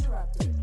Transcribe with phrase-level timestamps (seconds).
[0.00, 0.54] Uninterrupted.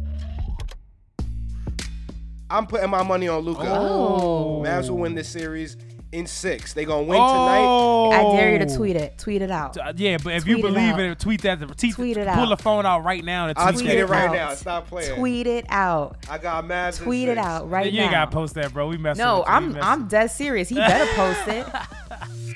[2.52, 3.62] I'm putting my money on Luka.
[3.64, 4.62] Oh.
[4.66, 5.78] Mavs will win this series
[6.12, 6.74] in six.
[6.74, 7.60] They gonna win tonight.
[7.62, 8.10] Oh.
[8.10, 9.20] I dare you to tweet it.
[9.20, 9.78] Tweet it out.
[9.78, 11.00] Uh, Yeah, but if you Tweet it believe out.
[11.00, 11.60] it, tweet that.
[11.78, 12.50] Tweet, Tweet it pull out.
[12.50, 14.34] the phone out right now and tweet, I'll tweet it right out.
[14.34, 14.54] now.
[14.56, 15.16] Stop playing.
[15.20, 16.18] Tweet it out.
[16.28, 16.98] I got Mavs.
[17.00, 17.46] in Tweet it six.
[17.48, 18.04] out right you now.
[18.06, 18.88] ain't gotta post that, bro.
[18.88, 19.24] We messing.
[19.24, 19.74] no, with you.
[19.76, 20.02] We I'm.
[20.02, 20.70] I'm dead serious.
[20.70, 21.68] He better post it.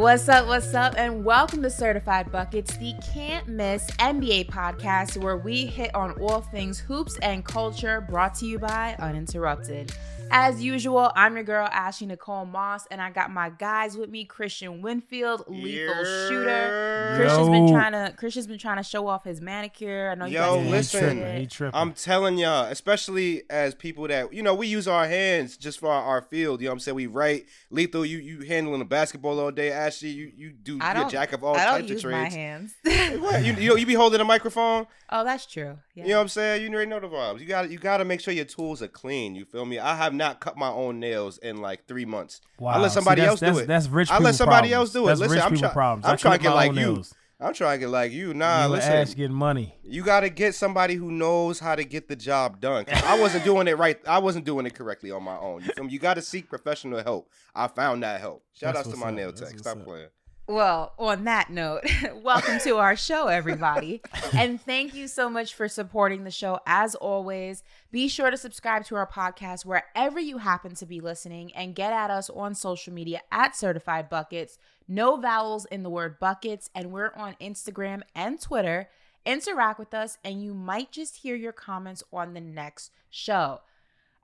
[0.00, 5.36] What's up, what's up, and welcome to Certified Buckets, the can't miss NBA podcast where
[5.36, 9.92] we hit on all things hoops and culture brought to you by Uninterrupted.
[10.32, 14.24] As usual, I'm your girl, Ashley Nicole Moss, and I got my guys with me,
[14.24, 16.28] Christian Winfield, lethal Yeah.
[16.28, 17.12] shooter.
[17.16, 20.10] Christian's been trying to Christian's been trying to show off his manicure.
[20.10, 21.00] I know you Yo, guys Yeah, he listen.
[21.20, 21.48] tripping.
[21.48, 21.80] Tripping.
[21.80, 25.88] I'm telling y'all, especially as people that you know, we use our hands just for
[25.90, 26.60] our, our field.
[26.60, 26.94] You know what I'm saying?
[26.96, 28.04] We write lethal.
[28.06, 29.72] You you handling the basketball all day.
[29.72, 32.04] Ashley, you you do I you're a don't jack of all I don't types use
[32.04, 32.34] of my trades.
[32.34, 32.74] hands.
[33.20, 33.44] What?
[33.44, 34.86] You, you you be holding a microphone.
[35.10, 35.76] oh, that's true.
[35.94, 36.04] Yeah.
[36.04, 36.62] You know what I'm saying?
[36.62, 37.40] You already know the vibes.
[37.40, 39.34] You got you got to make sure your tools are clean.
[39.34, 39.78] You feel me?
[39.80, 42.40] I have not cut my own nails in like three months.
[42.60, 42.70] Wow.
[42.74, 43.66] I let See, somebody that's- else do that's- it.
[43.66, 44.72] that's rich I let somebody problems.
[44.74, 45.06] else do it.
[45.08, 45.72] That's listen, rich I'm people trying.
[45.72, 46.06] problems.
[46.06, 46.76] I'm I trying to get like you.
[46.76, 47.14] nails.
[47.42, 48.34] I'm trying to get like you.
[48.34, 48.92] Nah, you listen.
[48.92, 49.74] Ash getting money.
[49.82, 52.84] You got to get somebody who knows how to get the job done.
[52.92, 53.98] I wasn't doing it right.
[54.06, 55.64] I wasn't doing it correctly on my own.
[55.64, 55.88] You?
[55.88, 57.30] You got to seek professional help.
[57.54, 58.44] I found that help.
[58.52, 59.14] Shout That's outs to my up.
[59.14, 59.58] nail tech.
[59.58, 59.88] Stop up.
[60.50, 61.84] Well, on that note,
[62.24, 64.02] welcome to our show, everybody.
[64.32, 66.58] and thank you so much for supporting the show.
[66.66, 71.54] As always, be sure to subscribe to our podcast wherever you happen to be listening
[71.54, 74.58] and get at us on social media at Certified Buckets.
[74.88, 76.68] No vowels in the word buckets.
[76.74, 78.88] And we're on Instagram and Twitter.
[79.24, 83.60] Interact with us, and you might just hear your comments on the next show.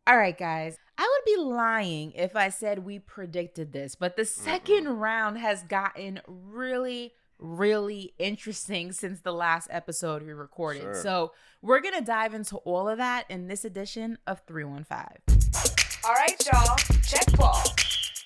[0.08, 0.78] All right, guys.
[0.96, 5.64] I would be lying if I said we predicted this, but the 2nd round has
[5.64, 10.82] gotten really, really interesting since the last episode we recorded.
[10.82, 11.02] Sure.
[11.02, 16.00] So we're going to dive into all of that in this edition of 315.
[16.04, 16.76] All right, y'all.
[17.02, 17.64] Check ball.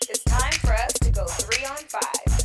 [0.03, 2.41] It's time for us to go three on five.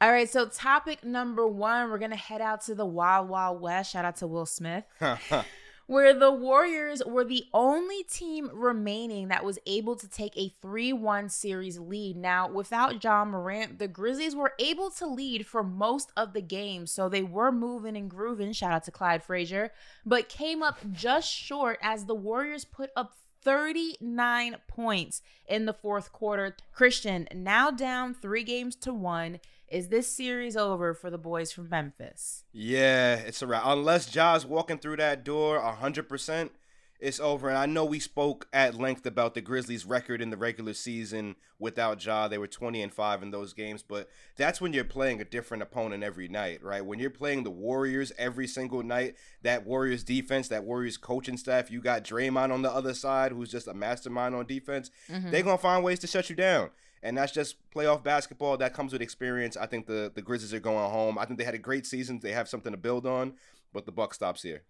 [0.00, 3.60] All right, so topic number one, we're going to head out to the Wild Wild
[3.60, 3.90] West.
[3.92, 4.84] Shout out to Will Smith.
[5.86, 10.92] where the Warriors were the only team remaining that was able to take a 3
[10.92, 12.16] 1 series lead.
[12.16, 16.86] Now, without Ja Morant, the Grizzlies were able to lead for most of the game,
[16.86, 18.52] so they were moving and grooving.
[18.52, 19.72] Shout out to Clyde Frazier,
[20.04, 23.14] but came up just short as the Warriors put up
[23.46, 26.56] 39 points in the fourth quarter.
[26.72, 29.38] Christian, now down three games to one.
[29.68, 32.44] Is this series over for the boys from Memphis?
[32.52, 33.62] Yeah, it's a wrap.
[33.64, 36.50] Unless Ja's walking through that door 100%,
[37.00, 37.48] it's over.
[37.48, 41.36] And I know we spoke at length about the Grizzlies' record in the regular season
[41.58, 42.28] without Ja.
[42.28, 45.62] They were 20 and 5 in those games, but that's when you're playing a different
[45.62, 46.84] opponent every night, right?
[46.84, 51.70] When you're playing the Warriors every single night, that Warriors defense, that Warriors coaching staff,
[51.70, 54.90] you got Draymond on the other side who's just a mastermind on defense.
[55.10, 55.30] Mm-hmm.
[55.30, 56.70] They're going to find ways to shut you down.
[57.06, 58.56] And that's just playoff basketball.
[58.56, 59.56] That comes with experience.
[59.56, 61.18] I think the, the Grizzlies are going home.
[61.18, 62.18] I think they had a great season.
[62.18, 63.34] They have something to build on,
[63.72, 64.62] but the buck stops here.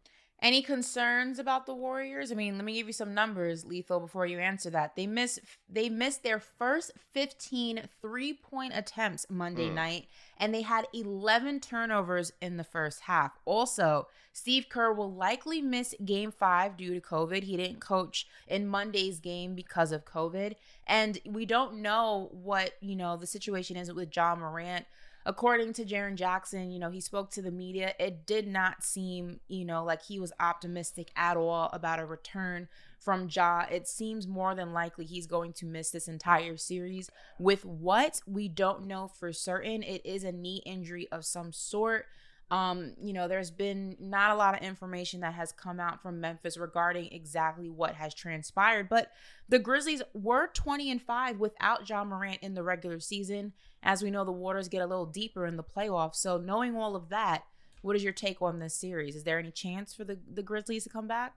[0.42, 2.30] Any concerns about the Warriors?
[2.30, 4.94] I mean, let me give you some numbers, Lethal, before you answer that.
[4.94, 9.75] They miss they missed their first 15 three-point attempts Monday mm.
[9.75, 10.06] night,
[10.38, 13.38] and they had 11 turnovers in the first half.
[13.46, 17.44] Also, Steve Kerr will likely miss game five due to COVID.
[17.44, 20.56] He didn't coach in Monday's game because of COVID.
[20.86, 24.84] And we don't know what, you know, the situation is with Ja Morant
[25.26, 27.94] according to Jaren Jackson, you know, he spoke to the media.
[27.98, 32.69] It did not seem, you know, like he was optimistic at all about a return
[33.00, 33.64] from Ja.
[33.70, 37.10] It seems more than likely he's going to miss this entire series.
[37.41, 42.06] With what we don't know for certain, it is a knee injury of some sort.
[42.48, 46.20] Um, you know, there's been not a lot of information that has come out from
[46.20, 49.11] Memphis regarding exactly what has transpired, but
[49.49, 53.52] the Grizzlies were 20 and 5 without Ja Morant in the regular season.
[53.87, 56.17] As we know, the waters get a little deeper in the playoffs.
[56.17, 57.44] So, knowing all of that,
[57.83, 59.15] what is your take on this series?
[59.15, 61.37] Is there any chance for the, the Grizzlies to come back?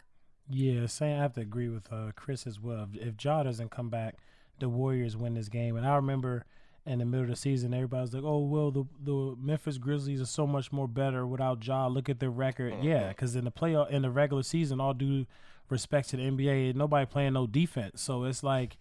[0.50, 1.20] Yeah, same.
[1.20, 2.88] I have to agree with uh, Chris as well.
[2.92, 4.16] If, if Ja doesn't come back,
[4.58, 5.78] the Warriors win this game.
[5.78, 6.44] And I remember
[6.88, 10.20] in the middle of the season, everybody was like, "Oh, well, the the Memphis Grizzlies
[10.20, 11.86] are so much more better without Ja.
[11.86, 15.28] Look at their record." Yeah, because in the playoff in the regular season, all due
[15.70, 18.02] respect to the NBA, nobody playing no defense.
[18.02, 18.78] So it's like,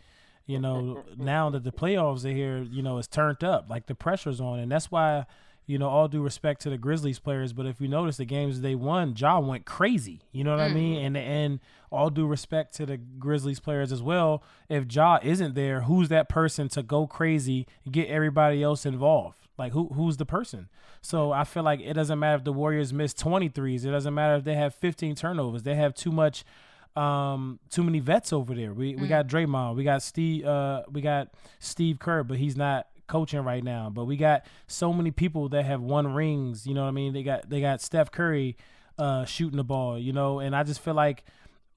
[0.48, 3.70] you know, now that the playoffs are here, you know, it's turned up.
[3.70, 5.26] Like the pressure's on, and that's why
[5.66, 8.62] You know, all due respect to the Grizzlies players, but if you notice the games
[8.62, 10.22] they won, Ja went crazy.
[10.32, 10.96] You know what I mean?
[10.98, 11.06] Mm.
[11.06, 11.60] And and
[11.90, 14.42] all due respect to the Grizzlies players as well.
[14.70, 19.36] If Ja isn't there, who's that person to go crazy and get everybody else involved?
[19.58, 20.70] Like who who's the person?
[21.02, 23.84] So I feel like it doesn't matter if the Warriors miss 23s.
[23.84, 25.62] It doesn't matter if they have 15 turnovers.
[25.62, 26.44] They have too much
[26.96, 28.72] um too many vets over there.
[28.72, 32.86] We we got Draymond, we got Steve uh we got Steve Kerr, but he's not
[33.06, 33.90] coaching right now.
[33.90, 37.12] But we got so many people that have won rings, you know what I mean?
[37.12, 38.56] They got they got Steph Curry
[38.98, 41.24] uh shooting the ball, you know, and I just feel like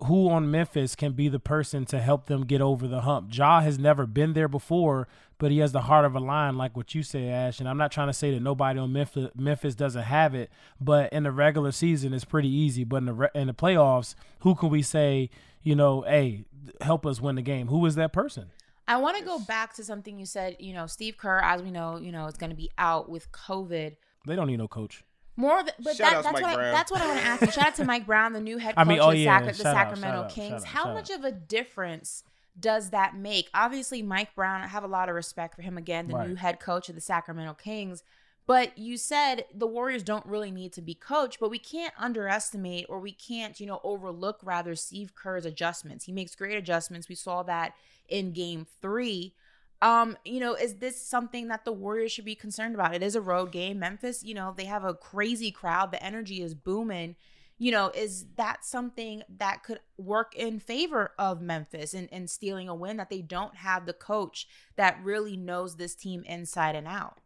[0.06, 3.30] who on Memphis can be the person to help them get over the hump?
[3.32, 5.08] Ja has never been there before,
[5.38, 7.60] but he has the heart of a lion, like what you say, Ash.
[7.60, 10.50] And I'm not trying to say that nobody on Memphis, Memphis doesn't have it,
[10.80, 12.84] but in the regular season, it's pretty easy.
[12.84, 15.30] But in the re- in the playoffs, who can we say,
[15.62, 16.46] you know, hey,
[16.82, 17.68] help us win the game?
[17.68, 18.52] Who is that person?
[18.88, 20.58] I want to go back to something you said.
[20.60, 23.32] You know, Steve Kerr, as we know, you know, is going to be out with
[23.32, 23.96] COVID.
[24.28, 25.04] They don't need no coach.
[25.38, 27.52] More, th- but that, that's what I, that's what I want to ask you.
[27.52, 29.54] Shout out to Mike Brown, the new head I coach mean, oh, of yeah, Sacra-
[29.54, 30.62] the out, Sacramento out, Kings.
[30.64, 31.20] out, How much out.
[31.20, 32.24] of a difference
[32.60, 33.50] does that make?
[33.54, 34.62] Obviously, Mike Brown.
[34.62, 35.78] I have a lot of respect for him.
[35.78, 36.28] Again, the Right.
[36.30, 38.04] new head coach of the Sacramento Kings.
[38.48, 42.88] But you said the Warriors don't really need to be coached, but we can't underestimate
[42.90, 46.06] or we can't, you know, overlook rather Steve Kerr's adjustments.
[46.06, 47.08] He makes great adjustments.
[47.08, 47.74] We saw that
[48.10, 49.34] in game three.
[49.82, 52.94] Um, you know, is this something that the Warriors should be concerned about?
[52.94, 53.80] It is a road game.
[53.80, 55.92] Memphis, you know, they have a crazy crowd.
[55.92, 57.16] The energy is booming.
[57.58, 62.68] You know, is that something that could work in favor of Memphis and, and stealing
[62.70, 66.88] a win that they don't have the coach that really knows this team inside and
[66.88, 67.18] out?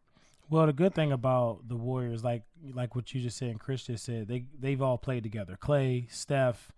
[0.49, 2.43] Well, the good thing about the Warriors, like
[2.73, 5.57] like what you just said and Chris just said, they they've all played together.
[5.59, 6.71] Klay, Steph,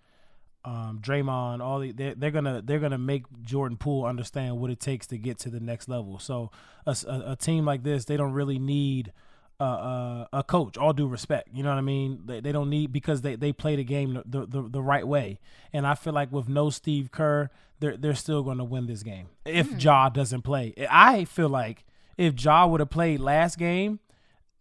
[0.68, 4.82] um, Draymond, all the, they're, they're gonna they're gonna make Jordan Poole understand what it
[4.82, 6.20] takes to get to the next level.
[6.20, 6.52] So
[6.86, 9.14] a team like this, they don't really need
[9.62, 10.78] a, a, a coach.
[10.78, 12.24] All due respect, you know what I mean.
[12.26, 15.40] They, they don't need because they, they play the game the, the the right way.
[15.72, 17.50] And I feel like with no Steve Kerr,
[17.80, 20.74] they're they're still going to win this game if Ja doesn't play.
[20.90, 21.86] I feel like
[22.18, 24.02] if Ja would have played last game,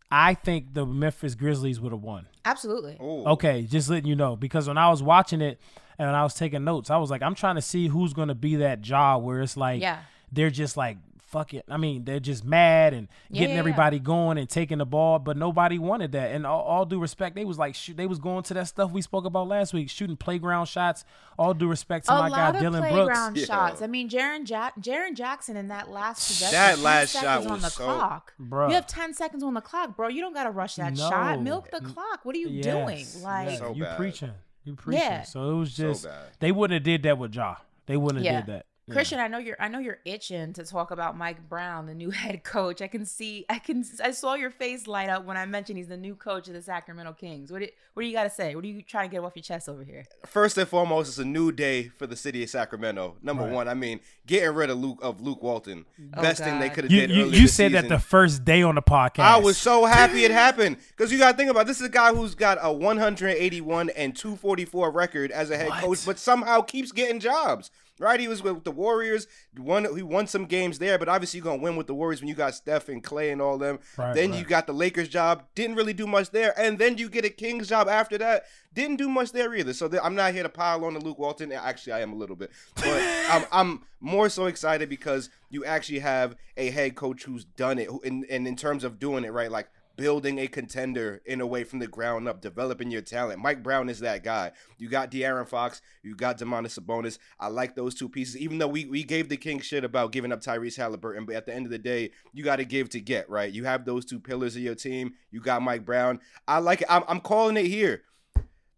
[0.09, 2.29] I think the Memphis Grizzlies would have won.
[2.45, 2.97] Absolutely.
[3.03, 3.25] Ooh.
[3.27, 5.61] Okay, just letting you know because when I was watching it
[5.99, 8.29] and when I was taking notes, I was like, I'm trying to see who's going
[8.29, 9.99] to be that Ja where it's like Yeah.
[10.33, 10.99] they're just like
[11.29, 11.65] fuck it.
[11.69, 13.59] I mean, they're just mad and Yeah, getting yeah, yeah.
[13.59, 16.31] everybody going and taking the ball, but nobody wanted that.
[16.31, 18.93] And all, all due respect, they was like shoot, they was going to that stuff
[18.93, 21.05] we spoke about last week, shooting playground shots.
[21.37, 22.93] All due respect to a my lot guy of Dillon Brooks.
[22.95, 23.45] playground Yeah.
[23.45, 23.83] shots.
[23.83, 26.53] I mean, Jaren, ja- Jaren Jackson in that last possession.
[26.55, 28.33] That last seconds shot on the so- clock.
[28.39, 28.69] bro.
[28.69, 30.07] You have ten seconds on the clock, bro.
[30.07, 31.11] You don't gotta rush that No.
[31.11, 31.43] shot.
[31.43, 32.21] Milk the clock.
[32.23, 32.99] What are you doing?
[32.99, 33.97] Yes, Like, yes, So you bad.
[33.97, 34.31] preaching,
[34.67, 35.03] you preaching.
[35.03, 35.23] Yeah.
[35.23, 36.25] So it was So just bad.
[36.41, 37.57] they wouldn't have did that with Ja.
[37.87, 38.41] They wouldn't have Yeah.
[38.43, 38.67] did that.
[38.89, 38.95] Yeah.
[38.95, 39.57] Christian, I know you're.
[39.59, 42.81] I know you're itching to talk about Mike Brown, the new head coach.
[42.81, 43.45] I can see.
[43.49, 43.85] I can.
[44.01, 46.63] I saw your face light up when I mentioned he's the new coach of the
[46.63, 47.51] Sacramento Kings.
[47.51, 48.55] What do What do you got to say?
[48.55, 50.05] What are you trying to get off your chest over here?
[50.25, 53.17] First and foremost, it's a new day for the city of Sacramento.
[53.23, 53.53] Number Right.
[53.53, 55.85] one, I mean, getting rid of Luke of Luke Walton,
[56.17, 57.11] Oh, best thing they could have You did.
[57.11, 59.19] you, earlier you this said that the first day on the podcast.
[59.25, 61.67] I was so happy it happened because you got to think about it.
[61.67, 65.83] this is a guy who's got a 181 and 244 record as a head What?
[65.83, 67.73] coach, but somehow keeps getting jobs.
[67.99, 69.27] Right, he was with the Warriors.
[69.59, 72.29] Won he won some games there, but obviously you're gonna win with the Warriors when
[72.29, 73.79] you got Steph and Klay and all them.
[73.97, 74.39] Right, then right.
[74.39, 75.45] you got the Lakers job.
[75.55, 78.45] Didn't really do much there, and then you get a Kings job after that.
[78.75, 79.73] Didn't do much there either.
[79.73, 81.51] So th- I'm not here to pile on to Luke Walton.
[81.53, 82.85] Actually, I am a little bit, but
[83.31, 87.89] I'm, I'm more so excited because you actually have a head coach who's done it,
[87.89, 91.47] who, and, and in terms of doing it right, like building a contender in a
[91.47, 93.41] way from the ground up, developing your talent.
[93.41, 94.53] Mike Brown is that guy.
[94.79, 97.19] You got De'Aaron Fox, you got Domantas Sabonis.
[97.41, 100.33] I like those two pieces, even though we, we gave the King shit about giving
[100.33, 103.01] up Tyrese Halliburton, but at the end of the day, you got to give to
[103.01, 103.53] get, right?
[103.53, 105.15] You have those two pillars of your team.
[105.31, 106.21] You got Mike Brown.
[106.47, 106.89] I like it.
[106.91, 108.03] I'm, I'm calling it here.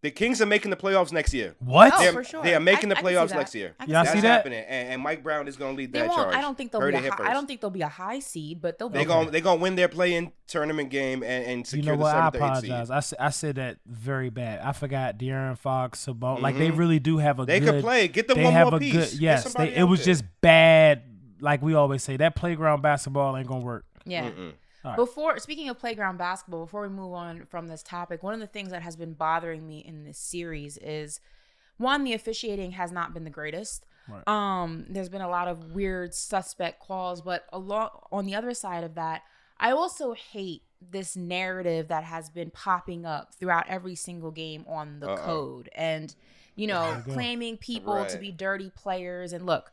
[0.01, 1.55] The Kings are making the playoffs next year.
[1.59, 1.91] What?
[1.93, 2.41] Oh, They're- for sure.
[2.41, 3.75] They are making I- the I can see playoffs next year.
[3.81, 4.27] I Y'all see see That's that?
[4.29, 6.21] happening, and, and Mike Brown is going to lead They that won't.
[6.21, 6.35] charge.
[6.35, 7.05] I don't think they'll Heard be.
[7.05, 8.87] A high, I don't think they'll be a high seed, but they'll.
[8.87, 9.07] They're Okay.
[9.09, 12.15] going they're going to win their play-in tournament game and, and You secure know what?
[12.15, 12.69] I the seventh or eighth seed.
[12.69, 12.89] apologize.
[12.91, 14.61] I, s- I said that very bad.
[14.61, 16.39] I forgot De'Aaron Fox, Sabon.
[16.41, 17.47] Like they really do have a Mm-hmm.
[17.47, 17.71] They good.
[17.73, 18.07] could play.
[18.07, 18.93] Get them they one have more a piece.
[18.93, 19.11] good.
[19.11, 20.13] Get Yes, they, it was there.
[20.13, 21.01] just bad.
[21.41, 23.83] Like we always say, that playground basketball ain't gonna work.
[24.05, 24.23] Yeah.
[24.23, 24.29] All
[24.89, 24.95] right.
[24.95, 28.47] Before speaking of playground basketball, before we move on from this topic, one of the
[28.47, 31.19] things that has been bothering me in this series is
[31.77, 33.85] one, the officiating has not been the greatest.
[34.07, 34.27] Right.
[34.27, 38.53] Um, there's been a lot of weird suspect calls, but a lot on the other
[38.53, 39.21] side of that,
[39.59, 44.99] I also hate this narrative that has been popping up throughout every single game on
[44.99, 45.25] the Uh-oh.
[45.25, 46.15] code and
[46.55, 49.71] you know we claiming people to be dirty players and look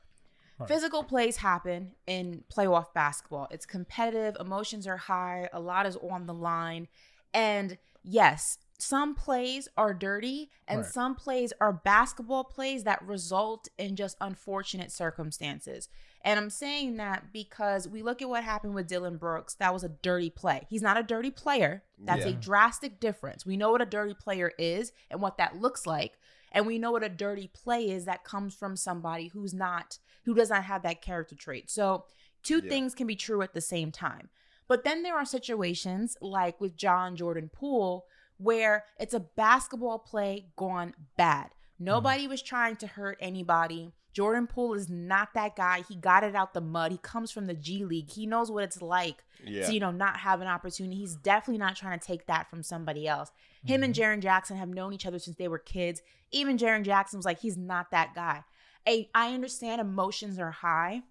[0.58, 0.68] Right.
[0.68, 3.48] Physical plays happen in playoff basketball.
[3.50, 6.88] It's competitive, emotions are high, a lot is on the line.
[7.34, 10.90] And yes, some plays are dirty and Right.
[10.90, 15.88] some plays are basketball plays that result in just unfortunate circumstances.
[16.22, 19.54] And I'm saying that because we look at what happened with Dillon Brooks.
[19.54, 20.66] That was a dirty play.
[20.68, 21.84] He's not a dirty player.
[21.98, 23.46] That's a drastic difference.
[23.46, 26.18] We know what a dirty player is and what that looks like.
[26.52, 30.34] And we know what a dirty play is that comes from somebody who's not, who
[30.34, 31.70] does not have that character trait.
[31.70, 32.04] So,
[32.42, 32.68] two Yeah.
[32.68, 34.28] things can be true at the same time.
[34.68, 38.04] But then there are situations like with John Jordan Poole
[38.38, 41.46] where it's a basketball play gone bad.
[41.46, 41.84] Mm-hmm.
[41.84, 43.92] Nobody was trying to hurt anybody.
[44.12, 45.82] Jordan Poole is not that guy.
[45.88, 46.90] He got it out the mud.
[46.90, 48.10] He comes from the G League.
[48.10, 49.66] He knows what it's like Yeah.
[49.66, 50.96] to, you know, not have an opportunity.
[50.96, 53.30] He's definitely not trying to take that from somebody else.
[53.64, 54.02] Him and mm-hmm.
[54.02, 56.02] Jaren Jackson have known each other since they were kids.
[56.32, 58.42] Even Jaren Jackson was like, he's not that guy.
[58.86, 61.02] I, I understand emotions are high,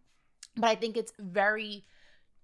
[0.56, 1.86] but I think it's very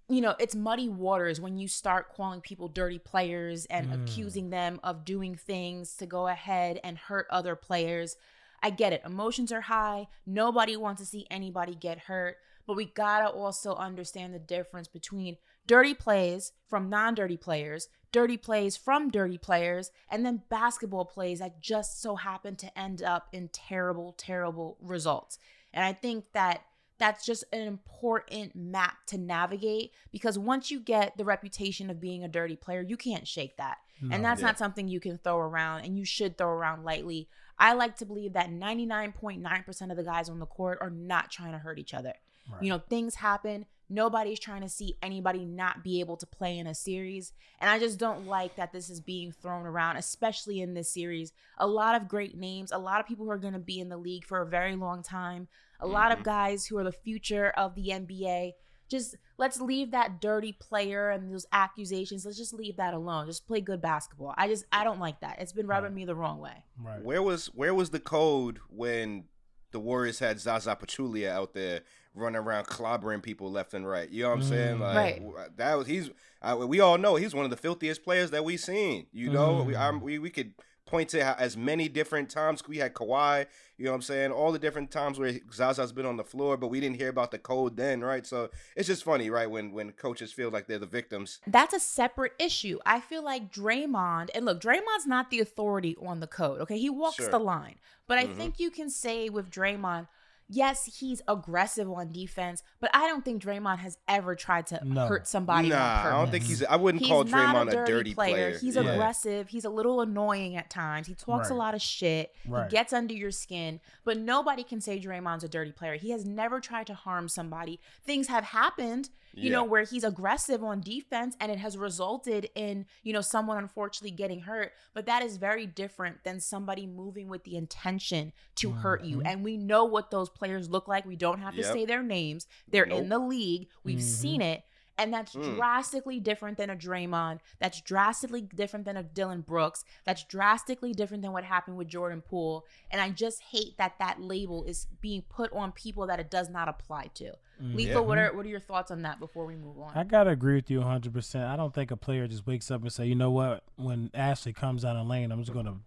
[0.09, 3.93] you know, it's muddy waters when you start calling people dirty players and Mm.
[3.93, 8.17] accusing them of doing things to go ahead and hurt other players.
[8.61, 9.03] I get it.
[9.05, 10.09] Emotions are high.
[10.25, 12.35] Nobody wants to see anybody get hurt,
[12.67, 18.37] but we got to also understand the difference between dirty plays from non-dirty players, dirty
[18.37, 23.27] plays from dirty players, and then basketball plays that just so happen to end up
[23.31, 25.37] in terrible terrible results.
[25.73, 26.63] And I think that
[26.97, 32.23] that's just an important map to navigate because once you get the reputation of being
[32.23, 33.79] a dirty player, you can't shake that.
[34.01, 34.15] No.
[34.15, 34.47] And that's Yeah.
[34.47, 37.27] not something you can throw around and you should throw around lightly.
[37.57, 41.51] I like to believe that 99.9% of the guys on the court are not trying
[41.53, 42.13] to hurt each other.
[42.51, 42.63] Right.
[42.63, 43.65] You know, things happen.
[43.91, 47.33] Nobody's trying to see anybody not be able to play in a series.
[47.59, 51.33] And I just don't like that this is being thrown around, especially in this series.
[51.57, 53.89] A lot of great names, a lot of people who are going to be in
[53.89, 55.49] the league for a very long time,
[55.81, 56.29] a lot of mm-hmm.
[56.29, 58.53] guys who are the future of the NBA.
[58.87, 62.25] Just let's leave that dirty player and those accusations.
[62.25, 63.25] Let's just leave that alone.
[63.25, 64.33] Just play good basketball.
[64.37, 65.37] I just I don't like that.
[65.39, 65.95] It's been rubbing Right.
[65.95, 66.63] me the wrong way.
[66.77, 67.01] right.
[67.01, 69.25] Where was where was the code when
[69.71, 71.81] the Warriors had Zaza Pachulia out there
[72.13, 74.09] running around clobbering people left and right?
[74.09, 74.77] You know what I'm saying?
[74.77, 74.79] Mm.
[74.81, 75.57] Like Right.
[75.57, 76.09] that was he's
[76.41, 79.05] I, we all know he's one of the filthiest players that we've seen.
[79.13, 79.79] You know, we, Mm.
[79.79, 80.53] I'm, we we could
[80.87, 83.45] point to how, as many different times we had Kawhi.
[83.77, 84.31] You know what I'm saying?
[84.31, 87.31] All the different times where Zaza's been on the floor, but we didn't hear about
[87.31, 88.25] the code then, right?
[88.27, 89.49] So it's just funny, right?
[89.49, 91.39] When when coaches feel like they're the victims.
[91.47, 92.79] That's a separate issue.
[92.85, 96.77] I feel like Draymond, and look, Draymond's not the authority on the code, okay?
[96.77, 97.29] He walks Sure.
[97.29, 97.75] the line.
[98.07, 98.35] But I Mhm.
[98.35, 100.07] think you can say with Draymond,
[100.51, 105.07] yes, he's aggressive on defense, but I don't think Draymond has ever tried to No.
[105.07, 106.63] hurt somebody nah, on I don't think he's.
[106.63, 108.57] I wouldn't He's call not Draymond a dirty, dirty player.
[108.57, 108.81] He's Yeah.
[108.83, 109.47] aggressive.
[109.49, 111.07] He's a little annoying at times.
[111.07, 112.35] He talks a lot of shit.
[112.47, 112.65] Right.
[112.69, 113.79] He gets under your skin.
[114.03, 115.95] But nobody can say Draymond's a dirty player.
[115.95, 117.79] He has never tried to harm somebody.
[118.03, 122.85] Things have happened, you know, where he's aggressive on defense and it has resulted in,
[123.03, 124.73] you know, someone unfortunately getting hurt.
[124.93, 129.17] But that is very different than somebody moving with the intention to hurt you.
[129.17, 129.27] Mhm.
[129.27, 131.05] And we know what those players look like.
[131.05, 131.73] We don't have to Yep.
[131.73, 132.47] say their names.
[132.67, 133.69] They're in the league.
[133.83, 134.01] We've Mhm.
[134.01, 134.63] seen it.
[134.97, 135.55] And that's Mm.
[135.55, 137.39] drastically different than a Draymond.
[137.59, 139.83] That's drastically different than a Dillon Brooks.
[140.05, 142.65] That's drastically different than what happened with Jordan Poole.
[142.91, 146.49] And I just hate that that label is being put on people that it does
[146.49, 147.33] not apply to.
[147.61, 147.75] Mm.
[147.75, 149.91] Lethal, what are what are your thoughts on that before we move on?
[149.95, 151.13] I gotta agree with you 100.
[151.13, 154.11] percent I don't think a player just wakes up and say, you know what, when
[154.13, 155.77] Ashley comes down the lane, I'm just gonna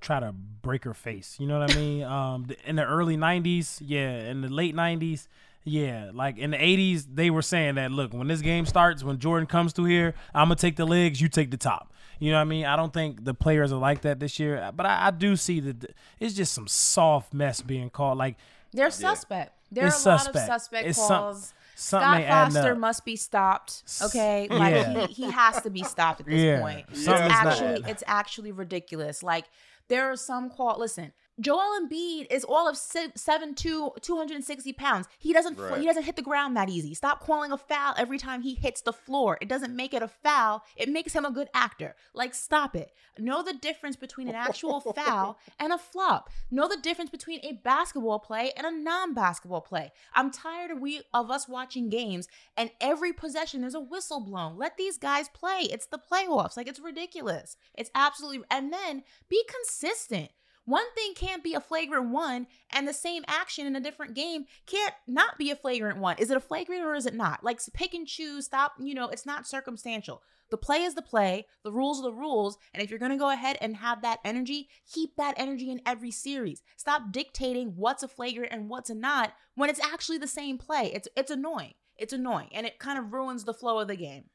[0.00, 1.38] try to break her face.
[1.40, 2.02] You know what I mean?
[2.18, 5.28] um, th- in the early 90s, yeah, in the late 90s,
[5.70, 9.18] yeah, like in the 80s, they were saying that look, when this game starts, when
[9.18, 11.92] Jordan comes through here, I'm gonna take the legs, you take the top.
[12.18, 12.66] You know what I mean?
[12.66, 15.60] I don't think the players are like that this year, but I, I do see
[15.60, 18.18] that it's just some soft mess being called.
[18.18, 18.36] Like
[18.72, 19.52] They're suspect.
[19.72, 21.54] There It's are a lot of suspect It's some- calls.
[21.76, 23.84] something Scott Foster must be stopped.
[24.02, 25.06] Okay, like Yeah.
[25.06, 26.60] he, he has to be stopped at this Yeah.
[26.60, 26.86] point.
[26.90, 29.22] It's Something's actually it's actually ridiculous.
[29.22, 29.44] Like
[29.88, 30.78] there are some call.
[30.78, 35.06] Listen, Joel Embiid is all of seven two, 260 pounds.
[35.18, 35.80] He doesn't Right.
[35.80, 36.92] he doesn't hit the ground that easy.
[36.94, 39.38] Stop calling a foul every time he hits the floor.
[39.40, 40.62] It doesn't make it a foul.
[40.76, 41.96] It makes him a good actor.
[42.14, 42.92] Like stop it.
[43.18, 46.30] Know the difference between an actual foul and a flop.
[46.50, 49.92] Know the difference between a basketball play and a non-basketball play.
[50.14, 54.58] I'm tired of we of us watching games and every possession there's a whistle blown.
[54.58, 55.60] Let these guys play.
[55.62, 56.56] It's the playoffs.
[56.56, 57.56] Like it's ridiculous.
[57.74, 60.30] It's absolutely and then be consistent.
[60.70, 64.44] One thing can't be a flagrant one, and the same action in a different game
[64.66, 66.16] can't not be a flagrant one.
[66.18, 67.42] Is it a flagrant or is it not?
[67.42, 68.44] Like pick and choose.
[68.44, 68.74] Stop.
[68.78, 70.22] You know, it's not circumstantial.
[70.48, 73.30] The play is the play, the rules are the rules, and if you're to go
[73.30, 76.62] ahead and have that energy, keep that energy in every series.
[76.76, 80.92] Stop dictating what's a flagrant and what's a not when it's actually the same play.
[80.94, 81.74] It's it's annoying.
[81.96, 84.26] It's annoying and it kind of ruins the flow of the game.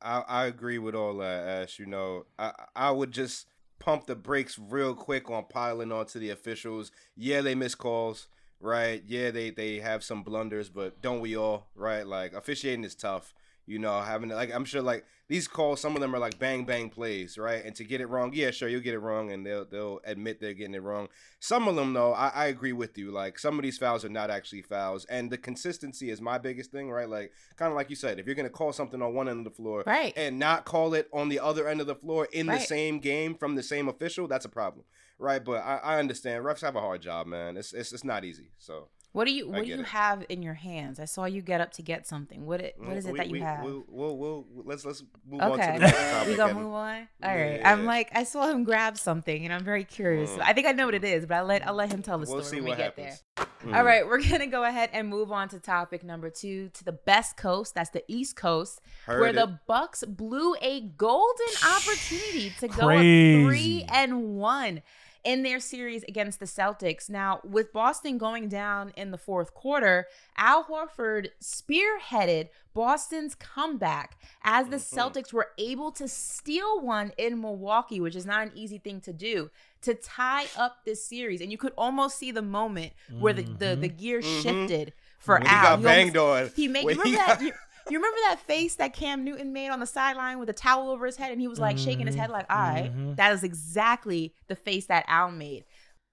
[0.00, 1.78] I, I agree with all that, Ash.
[1.78, 3.48] You know, I I would just
[3.82, 6.92] pump the brakes real quick on piling onto the officials.
[7.16, 8.28] Yeah, they miss calls,
[8.60, 9.02] right?
[9.04, 12.06] Yeah, they they have some blunders, but don't we all, right?
[12.06, 13.34] Like officiating is tough.
[13.64, 16.64] You know, having like I'm sure like these calls, some of them are like bang
[16.64, 17.64] bang plays, right?
[17.64, 20.40] And to get it wrong, yeah, sure, you'll get it wrong, and they'll they'll admit
[20.40, 21.08] they're getting it wrong.
[21.38, 23.12] Some of them, though, I, I agree with you.
[23.12, 26.72] Like some of these fouls are not actually fouls, and the consistency is my biggest
[26.72, 27.08] thing, right?
[27.08, 29.44] Like kind of like you said, if you're gonna call something on one end of
[29.44, 30.12] the floor, Right.
[30.16, 33.36] and not call it on the other end of the floor in the same game
[33.36, 34.84] from the same official, that's a problem,
[35.20, 35.42] right?
[35.44, 37.56] But I, I understand refs have a hard job, man.
[37.56, 38.50] It's it's, it's not easy.
[38.58, 39.86] So What do you what do you it.
[39.86, 40.98] have in your hands?
[40.98, 42.46] I saw you get up to get something.
[42.46, 43.62] What it what is it we, that you we, have?
[43.62, 45.72] We'll, we'll, we'll let's let's move on to Okay.
[45.74, 46.28] the next topic.
[46.28, 47.08] we gonna move on.
[47.22, 47.56] All right.
[47.60, 50.30] Yeah, I'm like I saw him grab something, and I'm very curious.
[50.30, 50.40] Mm.
[50.42, 52.18] I think I know what it is, but I will let I'll let him tell
[52.18, 53.22] the We'll story see when we what get happens.
[53.36, 53.46] there.
[53.66, 53.76] Mm.
[53.76, 56.92] All right, we're gonna go ahead and move on to topic number two, to the
[56.92, 57.74] best coast.
[57.74, 59.34] That's the East Coast, Heard where it.
[59.34, 64.80] the Bucks blew a golden opportunity to go up three and one
[65.24, 67.08] in their series against the Celtics.
[67.08, 74.68] Now, with Boston going down in the fourth quarter, Al Horford spearheaded Boston's comeback as
[74.68, 74.94] the Mhm.
[74.98, 79.12] Celtics were able to steal one in Milwaukee, which is not an easy thing to
[79.12, 79.50] do,
[79.82, 81.40] to tie up this series.
[81.40, 84.42] And you could almost see the moment where the, the, the gear Mhm.
[84.42, 85.62] shifted for When he Al.
[85.62, 86.50] got almost- banged on.
[86.56, 86.82] he made.
[86.82, 87.26] He remember that?
[87.38, 87.52] got- You,
[87.90, 91.06] you remember that face that Cam Newton made on the sideline with a towel over
[91.06, 93.16] his head, and he was like shaking his head, like, "All right." mhm.
[93.16, 95.64] That is exactly the face that Al made.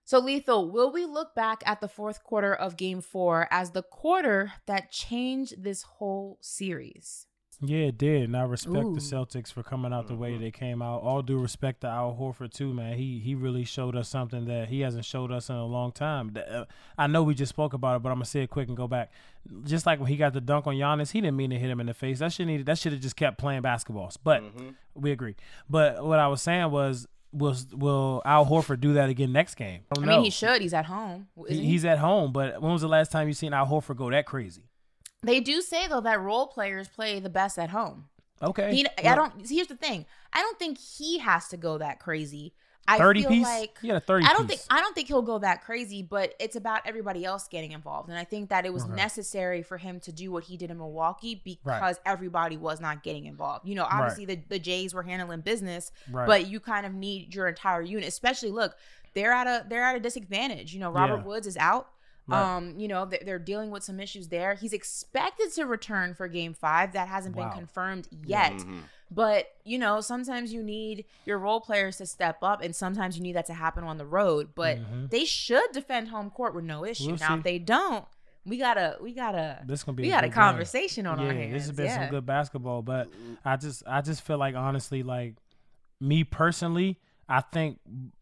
[0.06, 3.84] So, Lethal, will we look back at the fourth quarter of Game Four as the
[3.84, 7.28] quarter that changed this whole series?
[7.62, 8.94] Yeah, it did, and I respect Ooh.
[8.94, 10.40] the Celtics for coming out the way Mhm.
[10.40, 11.02] they came out.
[11.02, 12.98] All due respect to Al Horford too, man.
[12.98, 16.34] He he really showed us something that he hasn't showed us in a long time.
[16.50, 16.64] Uh,
[16.98, 18.88] I know we just spoke about it, but I'm gonna say it quick and go
[18.88, 19.12] back.
[19.66, 21.82] Just like when he got the dunk on Giannis, he didn't mean to hit him
[21.82, 22.20] in the face.
[22.20, 24.16] That should need that should have just kept playing basketballs.
[24.24, 24.76] But Mhm.
[24.96, 25.36] we agree.
[25.70, 29.82] But what I was saying was, will will Al Horford do that again next game?
[29.92, 30.62] I don't mean, he should.
[30.62, 31.28] He's at home.
[31.50, 31.66] He- he?
[31.72, 34.26] He's at home, but when was the last time you seen Al Horford go that
[34.26, 34.64] crazy?
[35.24, 38.06] They do say though that role players play the best at home.
[38.42, 39.34] Okay, He, I don't.
[39.50, 40.06] Here's the thing.
[40.32, 42.54] I don't think he has to go that crazy.
[42.88, 43.44] I thirty feel piece.
[43.46, 44.26] like had a thirty.
[44.26, 44.62] I don't piece.
[44.62, 48.08] think I don't think he'll go that crazy, but it's about everybody else getting involved.
[48.10, 48.94] And I think that it was Okay.
[48.94, 53.26] necessary for him to do what he did in Milwaukee because everybody was not getting
[53.26, 53.68] involved.
[53.68, 56.26] You know, obviously the, the Jays were handling business, Right.
[56.26, 58.76] but you kind of need your entire unit, especially look,
[59.14, 60.74] they're at a they're at a disadvantage.
[60.74, 61.24] You know, Robert Yeah.
[61.24, 61.90] Woods is out.
[62.30, 62.56] Right.
[62.58, 64.54] Um, you know, they're, they're dealing with some issues there.
[64.56, 66.94] He's expected to return for game five.
[66.94, 67.50] That hasn't Wow.
[67.50, 68.54] been confirmed yet.
[68.54, 68.82] Mhm.
[69.12, 73.24] But you know, sometimes you need your role players to step up, and sometimes you
[73.24, 74.50] need that to happen on the road.
[74.56, 75.10] But Mhm.
[75.10, 77.08] they should defend home court with no issue.
[77.08, 77.34] We'll now, see.
[77.40, 78.06] if they don't,
[78.46, 80.44] we gotta, we gotta, This gonna be we a got a good game.
[80.44, 81.54] conversation on yeah, our hands.
[81.54, 82.02] this has been yeah.
[82.02, 83.10] some good basketball, but
[83.44, 85.36] I just I just feel like honestly, like
[86.00, 87.80] me personally, I think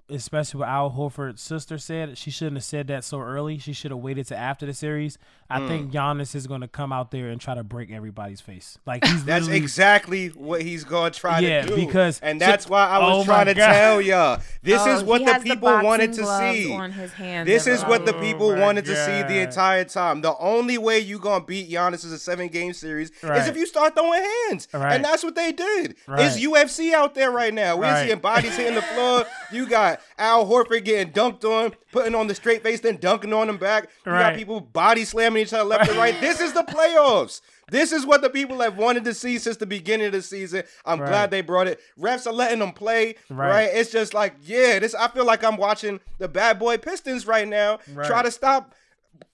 [0.09, 3.57] especially what Al Horford's sister said, she shouldn't have said that so early.
[3.57, 5.17] She should have waited to after the series.
[5.49, 5.67] I Mm.
[5.67, 8.77] think Giannis is gonna come out there and try to break everybody's face.
[8.85, 11.75] Like he's That's exactly what he's gonna try Yeah, to do.
[11.75, 13.71] because- and so- that's why I was Oh trying to God.
[13.71, 14.39] tell y'all.
[14.63, 16.73] This Oh, is what the people boxing wanted to see.
[16.73, 19.83] on his hands, This is what the Oh people my wanted to see the entire
[19.85, 20.21] time.
[20.21, 23.65] The only way you gonna beat Giannis is a seven game series is if you
[23.65, 24.67] start throwing hands.
[24.73, 24.95] Right.
[24.95, 25.95] And that's what they did.
[26.07, 26.21] Right.
[26.25, 27.75] It's UFC out there right now.
[27.77, 28.05] We're Right.
[28.07, 29.25] seeing bodies hitting the floor.
[29.49, 33.47] You got Al Horford getting dunked on, putting on the straight face, then dunking on
[33.49, 33.89] him back.
[34.05, 36.19] You got people body slamming each other left and right.
[36.19, 37.41] This is the playoffs.
[37.69, 40.63] This is what the people have wanted to see since the beginning of the season.
[40.85, 41.09] I'm Right.
[41.09, 41.79] glad they brought it.
[41.99, 43.15] Refs are letting them play.
[43.29, 43.49] Right.
[43.49, 43.69] right?
[43.73, 44.95] It's just like, yeah, this.
[44.95, 48.07] I feel like I'm watching the bad boy Pistons right now Right.
[48.07, 48.73] try to stop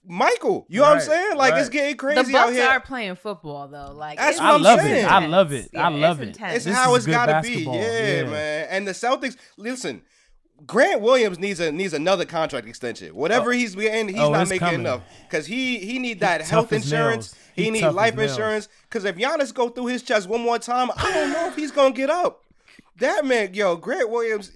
[0.06, 0.66] Michael.
[0.68, 1.36] You know what I'm saying?
[1.36, 1.72] Like it's right.
[1.72, 2.68] getting The crazy out here.
[2.68, 3.92] are playing football though.
[3.94, 5.04] Like That's what I I'm love saying.
[5.04, 5.10] it.
[5.10, 5.70] I love it.
[5.72, 6.28] Yeah, I love it's it.
[6.36, 6.56] intense.
[6.56, 7.60] it's This how is it's good gotta be.
[7.64, 7.72] Yeah,
[8.22, 8.22] Yeah.
[8.30, 8.66] man.
[8.70, 10.02] And the Celtics, listen.
[10.66, 13.14] Grant Williams needs a needs another contract extension.
[13.14, 14.80] Whatever he's getting, he's Oh, not making coming.
[14.80, 17.34] enough because he he need that health insurance.
[17.54, 20.90] He, He need life insurance because if Giannis go through his chest one more time,
[20.96, 22.42] I don't know if he's gonna get up.
[22.98, 24.52] That man, yo, Grant Williams,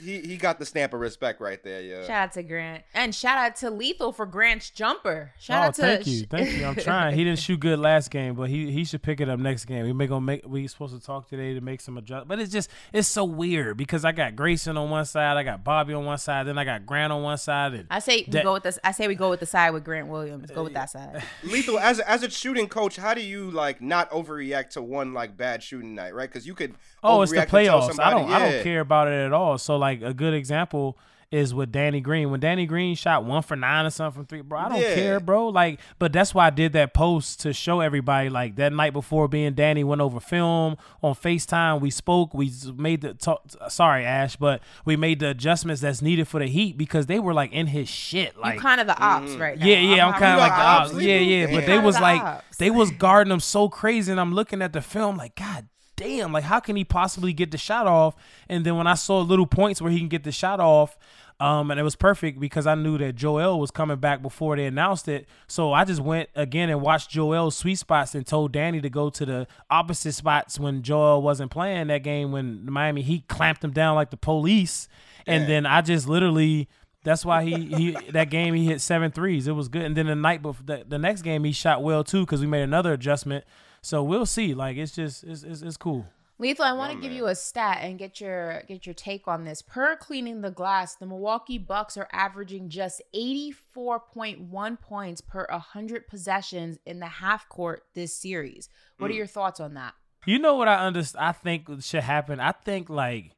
[0.00, 1.82] he he got the stamp of respect right there.
[1.82, 2.02] Yeah.
[2.02, 5.32] Shout out to Grant and shout out to Lethal for Grant's jumper.
[5.38, 6.64] Shout oh, out to thank you, thank you.
[6.64, 7.14] I'm trying.
[7.14, 9.84] He didn't shoot good last game, but he he should pick it up next game.
[9.84, 10.46] We may gonna make.
[10.46, 13.76] We supposed to talk today to make some adjustments, but it's just it's so weird
[13.76, 16.64] because I got Grayson on one side, I got Bobby on one side, then I
[16.64, 18.78] got Grant on one side, and I say we That- go with this.
[18.84, 20.50] I say we go with the side with Grant Williams.
[20.50, 21.22] Go with that side.
[21.42, 25.12] Lethal as a, as a shooting coach, how do you like not overreact to one
[25.12, 26.28] like bad shooting night, right?
[26.28, 26.74] Because you could.
[27.02, 28.00] Oh, it's the overreact and tell playoffs.
[28.00, 29.58] I don't I don't care about it at all.
[29.58, 30.96] So like a good example
[31.30, 32.30] is with Danny Green.
[32.30, 34.94] When Danny Green shot one for nine or something from three, bro, I don't Yeah.
[34.94, 35.48] care, bro.
[35.48, 38.28] Like, but that's why I did that post to show everybody.
[38.28, 41.80] Like that night before, being Danny went over film on Facetime.
[41.80, 42.34] We spoke.
[42.34, 43.42] We made the talk.
[43.68, 47.34] Sorry, Ash, but we made the adjustments that's needed for the Heat because they were
[47.34, 48.36] like in his shit.
[48.36, 49.40] Like you kind of the ops mm-hmm.
[49.40, 49.66] right now.
[49.66, 51.02] yeah, yeah, I'm, not kind of like the ops, ops.
[51.02, 51.28] Yeah, Lethal?
[51.28, 52.56] yeah, but they was the like ops.
[52.56, 55.68] they was guarding him so crazy, and I'm looking at the film like, God
[56.00, 58.16] damn, like how can he possibly get the shot off?
[58.48, 60.98] And then when I saw little points where he can get the shot off.
[61.38, 64.66] Um, and it was perfect because I knew that Joel was coming back before they
[64.66, 65.26] announced it.
[65.46, 69.08] So I just went again and watched Joel's sweet spots and told Danny to go
[69.08, 73.64] to the opposite spots when Joel wasn't playing that game when the Miami Heat clamped
[73.64, 74.86] him down like the police.
[75.26, 76.68] And then I just literally
[77.04, 79.46] that's why he he that game he hit seven threes.
[79.46, 79.82] It was good.
[79.82, 82.48] And then the night before the, the next game he shot well too because we
[82.48, 83.44] made another adjustment.
[83.82, 84.54] So we'll see.
[84.54, 86.06] Like it's just it's it's, it's cool.
[86.38, 89.44] Lethal, I want to give you a stat and get your get your take on
[89.44, 89.60] this.
[89.60, 96.78] Per cleaning the glass, the Milwaukee Bucks are averaging just 84.1 points per 100 possessions
[96.86, 98.70] in the half court this series.
[98.96, 99.18] What are mm.
[99.18, 99.92] your thoughts on that?
[100.24, 101.26] You know what I understand?
[101.26, 102.40] I think should happen.
[102.40, 103.32] I think like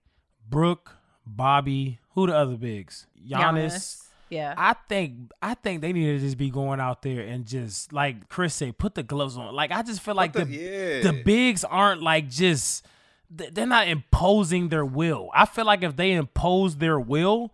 [0.48, 4.00] Brook, Bobby, who the other bigs, Giannis.
[4.33, 4.55] Yeah.
[4.57, 8.29] I think I think they need to just be going out there and just like
[8.31, 9.55] Chris said, put the gloves on.
[9.55, 11.03] Like I just feel like the the- yeah.
[11.03, 12.87] the bigs aren't like just
[13.31, 15.31] they're not imposing their will.
[15.35, 17.53] I feel like if they impose their will,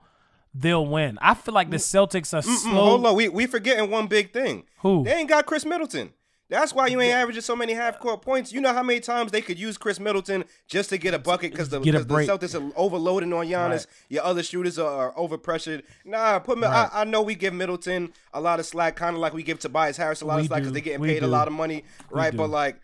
[0.54, 1.18] they'll win.
[1.20, 2.72] I feel like the Celtics are Mm, slow.
[2.72, 4.64] hold on, we we forgetting one big thing.
[4.78, 5.02] Who?
[5.04, 6.10] They ain't got Khris Middleton.
[6.50, 8.52] That's why you ain't averaging so many half court points.
[8.52, 11.52] You know how many times they could use Khris Middleton just to get a bucket
[11.52, 12.14] because the, Get a 'cause the.
[12.14, 13.70] Celtics are overloading on Giannis.
[13.70, 13.86] Right.
[14.08, 15.82] Your other shooters are, are overpressured.
[16.06, 16.66] Nah, put me.
[16.66, 16.88] Right.
[16.92, 19.58] I, I know we give Middleton a lot of slack, kind of like we give
[19.58, 21.52] Tobias Harris a lot We of slack because they're getting We paid a lot of
[21.54, 22.34] money, right?
[22.36, 22.80] But like.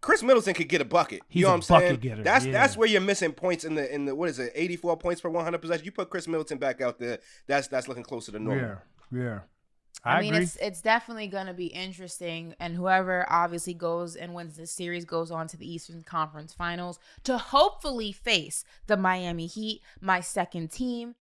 [0.00, 1.22] Khris Middleton could get a bucket.
[1.30, 1.96] He's you know a what I'm saying?
[2.00, 2.52] getter, That's yeah.
[2.52, 4.52] that's where you're missing points in the in the what is it?
[4.54, 5.86] 84 points per 100 possessions.
[5.86, 7.20] You put Khris Middleton back out there.
[7.46, 8.76] That's that's looking closer to normal.
[9.10, 9.38] Yeah, yeah.
[10.04, 10.44] I, I, mean, agree.
[10.44, 15.04] it's it's definitely going to be interesting, and whoever obviously goes and wins this series
[15.04, 20.70] goes on to the Eastern Conference Finals to hopefully face the Miami Heat, my second
[20.70, 21.14] team.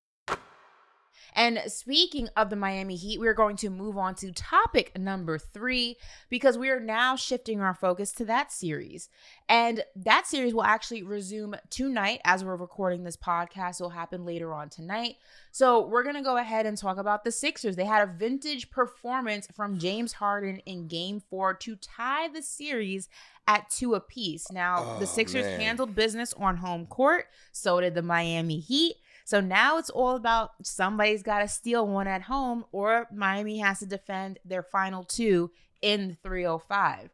[1.36, 5.98] And speaking of the Miami Heat, we're going to move on to topic number three
[6.30, 9.10] because we are now shifting our focus to that series.
[9.50, 13.76] And that series will actually resume tonight as we're recording this podcast.
[13.82, 15.16] It'll happen later on tonight.
[15.52, 17.76] So we're going to go ahead and talk about the Sixers.
[17.76, 23.10] They had a vintage performance from James Harden in game four to tie the series
[23.48, 24.50] at two apiece.
[24.52, 25.60] Now, the Oh, Sixers man.
[25.60, 27.28] handled business on home court.
[27.52, 28.96] So did the Miami Heat.
[29.26, 33.80] So now it's all about somebody's got to steal one at home, or Miami has
[33.80, 37.10] to defend their final two in the 305.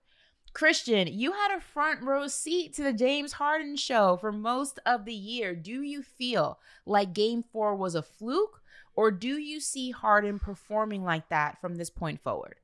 [0.54, 5.06] Christian, you had a front row seat to the James Harden show for most of
[5.06, 5.56] the year.
[5.56, 8.62] Do you feel like game four was a fluke,
[8.96, 12.56] or do you see Harden performing like that from this point forward?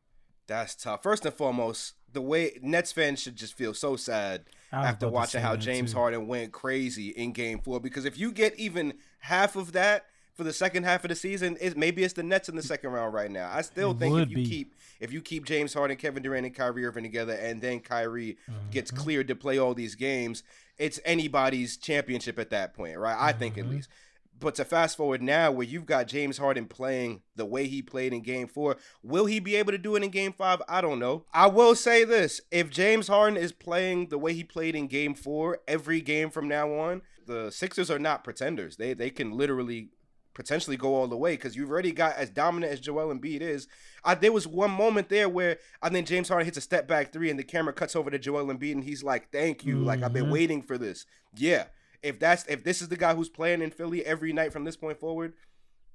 [0.47, 1.03] That's tough.
[1.03, 5.55] First and foremost, the way Nets fans should just feel so sad after watching how
[5.55, 5.97] James too.
[5.97, 7.79] Harden went crazy in Game Four.
[7.79, 8.93] Because if you get even
[9.25, 12.49] half of that for the second half of the season, it, maybe it's the Nets
[12.49, 13.49] in the second round right now.
[13.53, 14.45] I still It think if you be.
[14.49, 18.37] keep if you keep James Harden, Kevin Durant, and Kyrie Irving together, and then Kyrie
[18.71, 19.01] gets Mm-hmm.
[19.03, 20.43] cleared to play all these games,
[20.77, 23.17] it's anybody's championship at that point, right?
[23.19, 23.69] I think Mm-hmm.
[23.69, 23.89] at least.
[24.37, 28.11] But to fast forward now, where you've got James Harden playing the way he played
[28.13, 30.61] in Game Four, will he be able to do it in Game Five?
[30.67, 31.25] I don't know.
[31.33, 35.13] I will say this: if James Harden is playing the way he played in Game
[35.15, 38.75] Four every game from now on, the Sixers are not pretenders.
[38.75, 39.89] They they can literally
[40.33, 43.69] potentially go all the way because you've already got as dominant as Joel Embiid is.
[44.03, 47.13] I, there was one moment there where I think James Harden hits a step back
[47.13, 50.03] three and the camera cuts over to Joel Embiid and he's like, "Thank you, like
[50.03, 50.31] I've been Mhm.
[50.31, 51.05] waiting for this."
[51.37, 51.67] Yeah,
[52.05, 54.77] if that's if this is the guy who's playing in Philly every night from this
[54.77, 55.33] point forward,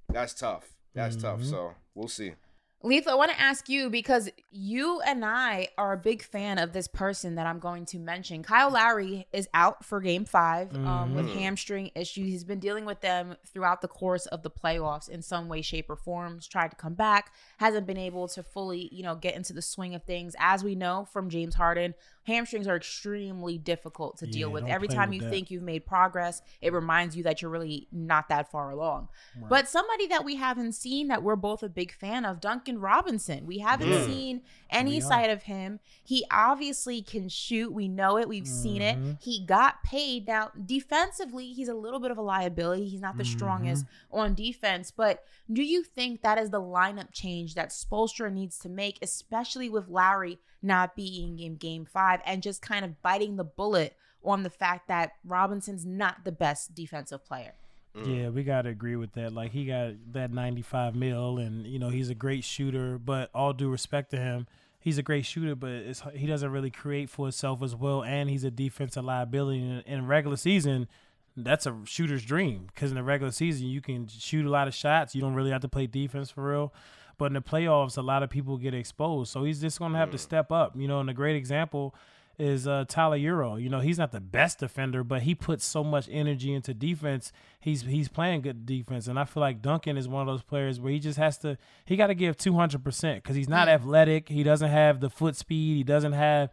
[0.09, 0.75] that's tough.
[0.95, 1.41] That's tough.
[1.41, 1.51] Mhm.
[1.51, 2.35] So we'll see.
[2.83, 6.73] Lethal, I want to ask you because you and I are a big fan of
[6.73, 8.43] this person that I'm going to mention.
[8.43, 11.35] Kyle Lowry is out for game 5 um, with Mhm.
[11.35, 12.27] hamstring issues.
[12.27, 15.91] He's been dealing with them throughout the course of the playoffs in some way, shape,
[15.91, 16.49] or forms.
[16.49, 19.95] Tried to come back, hasn't been able to fully, you know, get into the swing
[19.95, 20.35] of things.
[20.39, 21.95] As we know from James Harden,
[22.31, 24.65] hamstrings are extremely difficult to deal Yeah, with.
[24.65, 25.31] Every time with you that.
[25.31, 29.09] think you've made progress, it reminds you that you're really not that far along.
[29.49, 33.47] But somebody that we haven't seen that we're both a big fan of, Duncan Robinson.
[33.47, 34.07] We haven't Mm.
[34.07, 35.81] seen any We side of him.
[36.03, 37.73] He obviously can shoot.
[37.73, 38.29] We know it.
[38.29, 38.97] We've seen it.
[38.99, 39.23] Mhm.
[39.23, 40.27] He got paid.
[40.27, 42.89] Now, defensively, he's a little bit of a liability.
[42.89, 43.37] He's not the Mm-hmm.
[43.37, 44.91] strongest on defense.
[44.91, 49.69] But do you think that is the lineup change that Spoelstra needs to make, especially
[49.69, 54.43] with Lowry not being in game five and just kind of biting the bullet on
[54.43, 57.55] the fact that Robinson's not the best defensive player?
[57.97, 58.23] Mm.
[58.23, 59.33] Yeah, we gotta agree with that.
[59.33, 62.99] Like he got that ninety-five mil, and you know he's a great shooter.
[62.99, 64.47] But all due respect to him,
[64.79, 68.03] he's a great shooter, but it's, he doesn't really create for himself as well.
[68.03, 70.89] And he's a defensive liability in, in regular season.
[71.37, 74.75] That's a shooter's dream because in the regular season you can shoot a lot of
[74.75, 75.15] shots.
[75.15, 76.73] You don't really have to play defense for real.
[77.21, 80.11] But in the playoffs, a lot of people get exposed, so he's just gonna have
[80.13, 80.75] to step up.
[80.75, 81.95] You know, and a great example
[82.39, 83.63] is uh, Tyler Herro.
[83.63, 87.31] You know, he's not the best defender, but he puts so much energy into defense.
[87.61, 90.81] He's he's playing good defense, and I feel like Duncan is one of those players
[90.81, 91.59] where he just has to.
[91.85, 94.31] He got to give two hundred percent because he's not athletic.
[94.31, 95.77] He doesn't have the foot speed.
[95.77, 96.49] He doesn't have.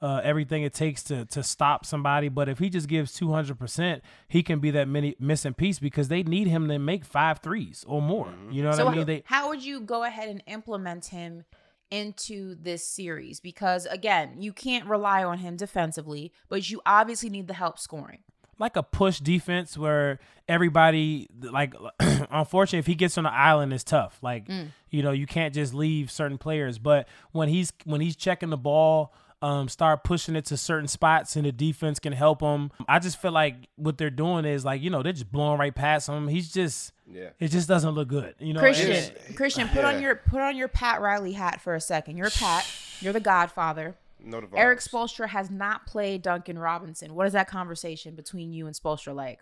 [0.00, 3.58] Uh, everything it takes to to stop somebody, but if he just gives two hundred
[3.58, 7.40] percent, he can be that many missing piece because they need him to make five
[7.40, 8.32] threes or more.
[8.50, 9.06] You know what so I mean?
[9.06, 11.44] They how would you go ahead and implement him
[11.90, 13.40] into this series?
[13.40, 18.20] Because again, you can't rely on him defensively, but you obviously need the help scoring.
[18.60, 21.74] like a push defense where everybody like
[22.30, 24.48] unfortunately if he gets on the island it's tough like
[24.90, 28.56] you know you can't just leave certain players but when he's when he's checking the
[28.56, 32.98] ball um start pushing it to certain spots and the defense can help him i
[32.98, 36.08] just feel like what they're doing is like you know they're just blowing right past
[36.08, 37.30] him he's just Yeah.
[37.38, 39.88] it just doesn't look good you know Christian, it's- Christian, put yeah.
[39.94, 42.16] on your put on your Pat Riley hat for a second.
[42.16, 42.66] You're Pat.
[43.00, 43.96] You're the Godfather.
[44.20, 44.88] No Eric vibes.
[44.88, 47.14] Spoelstra has not played Duncan Robinson.
[47.14, 49.38] What is that conversation between you and Spoelstra like?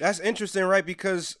[0.00, 0.84] That's interesting, right?
[0.84, 1.36] Because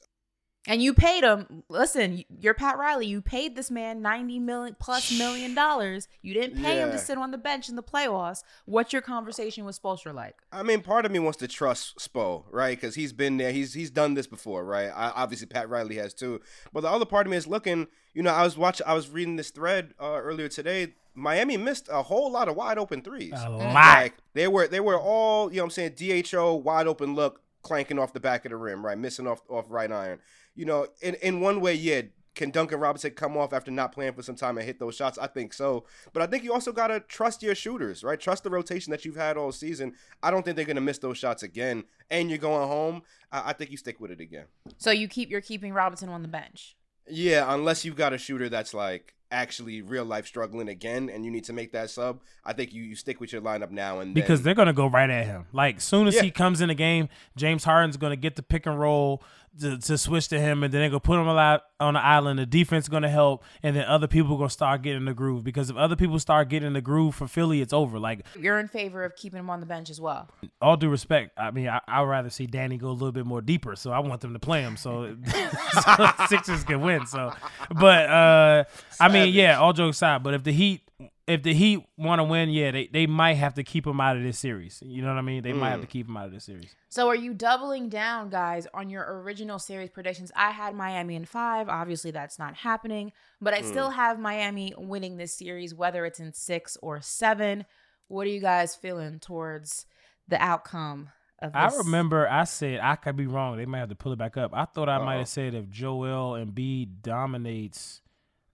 [0.68, 1.64] And you paid him.
[1.70, 3.06] Listen, you're Pat Riley.
[3.06, 6.08] You paid this man ninety million plus million dollars.
[6.20, 8.44] You didn't pay him to sit on the bench in the playoffs.
[8.66, 10.36] What's your conversation with Spoelstra like?
[10.52, 12.78] I mean, part of me wants to trust Spo, right?
[12.78, 13.50] Because he's been there.
[13.50, 14.90] He's he's done this before, right?
[14.94, 16.40] I, obviously, Pat Riley has too.
[16.72, 17.88] But the other part of me is looking.
[18.12, 18.86] You know, I was watching.
[18.86, 20.94] I was reading this thread uh, earlier today.
[21.14, 23.32] Miami missed a whole lot of wide open threes.
[23.34, 26.86] a lot Like they were they were all, you know what I'm saying, DHO wide
[26.86, 28.98] open look clanking off the back of the rim, right?
[28.98, 30.20] Missing off off right iron.
[30.54, 32.02] You know, in in one way, yeah,
[32.38, 35.18] can Duncan Robinson come off after not playing for some time and hit those shots?
[35.18, 35.84] I think so.
[36.12, 38.18] But I think you also got to trust your shooters, right?
[38.18, 39.94] Trust the rotation that you've had all season.
[40.22, 41.82] I don't think they're going to miss those shots again.
[42.10, 43.02] And you're going home.
[43.32, 44.44] I, I think you stick with it again.
[44.76, 46.76] So you keep you're keeping Robinson on the bench.
[47.08, 51.30] Yeah, unless you've got a shooter that's like actually real life struggling again and you
[51.30, 54.14] need to make that sub, I think you, you stick with your lineup now and
[54.14, 54.44] because then.
[54.44, 55.46] they're gonna go right at him.
[55.52, 56.22] Like soon as Yeah.
[56.22, 59.22] he comes in the game, James Harden's gonna get the pick and roll
[59.60, 62.00] to, to switch to him, and then they're gonna put him a lot on the
[62.00, 62.38] island.
[62.38, 65.42] The defense is gonna help, and then other people gonna start getting the groove.
[65.42, 67.98] Because if other people start getting the groove for Philly, it's over.
[67.98, 70.28] Like You're in favor of keeping him on the bench as well.
[70.62, 73.26] all due respect, I mean I I would rather see Danny go a little bit
[73.26, 73.74] more deeper.
[73.74, 75.16] So I want them to play him so,
[75.84, 77.06] so Sixers can win.
[77.06, 77.32] So,
[77.74, 78.64] but uh
[79.00, 80.22] I mean yeah, all jokes aside.
[80.22, 80.88] But if the Heat
[81.28, 84.16] if the Heat want to win, yeah, they, they might have to keep him out
[84.16, 84.82] of this series.
[84.84, 85.42] You know what I mean?
[85.42, 85.90] They might have to hmm.
[85.90, 86.74] keep him out of this series.
[86.88, 90.32] So are you doubling down, guys, on your original series predictions?
[90.34, 91.68] I had Miami in five.
[91.68, 93.96] Obviously, that's not happening, but I still hmm.
[93.96, 97.66] have Miami winning this series, whether it's in six or seven.
[98.08, 99.84] What are you guys feeling towards
[100.28, 101.74] the outcome of this?
[101.74, 103.58] I remember I said I could be wrong.
[103.58, 104.52] They might have to pull it back up.
[104.54, 105.18] I thought I might Uh-oh.
[105.18, 108.00] have said if Joel Embiid dominates,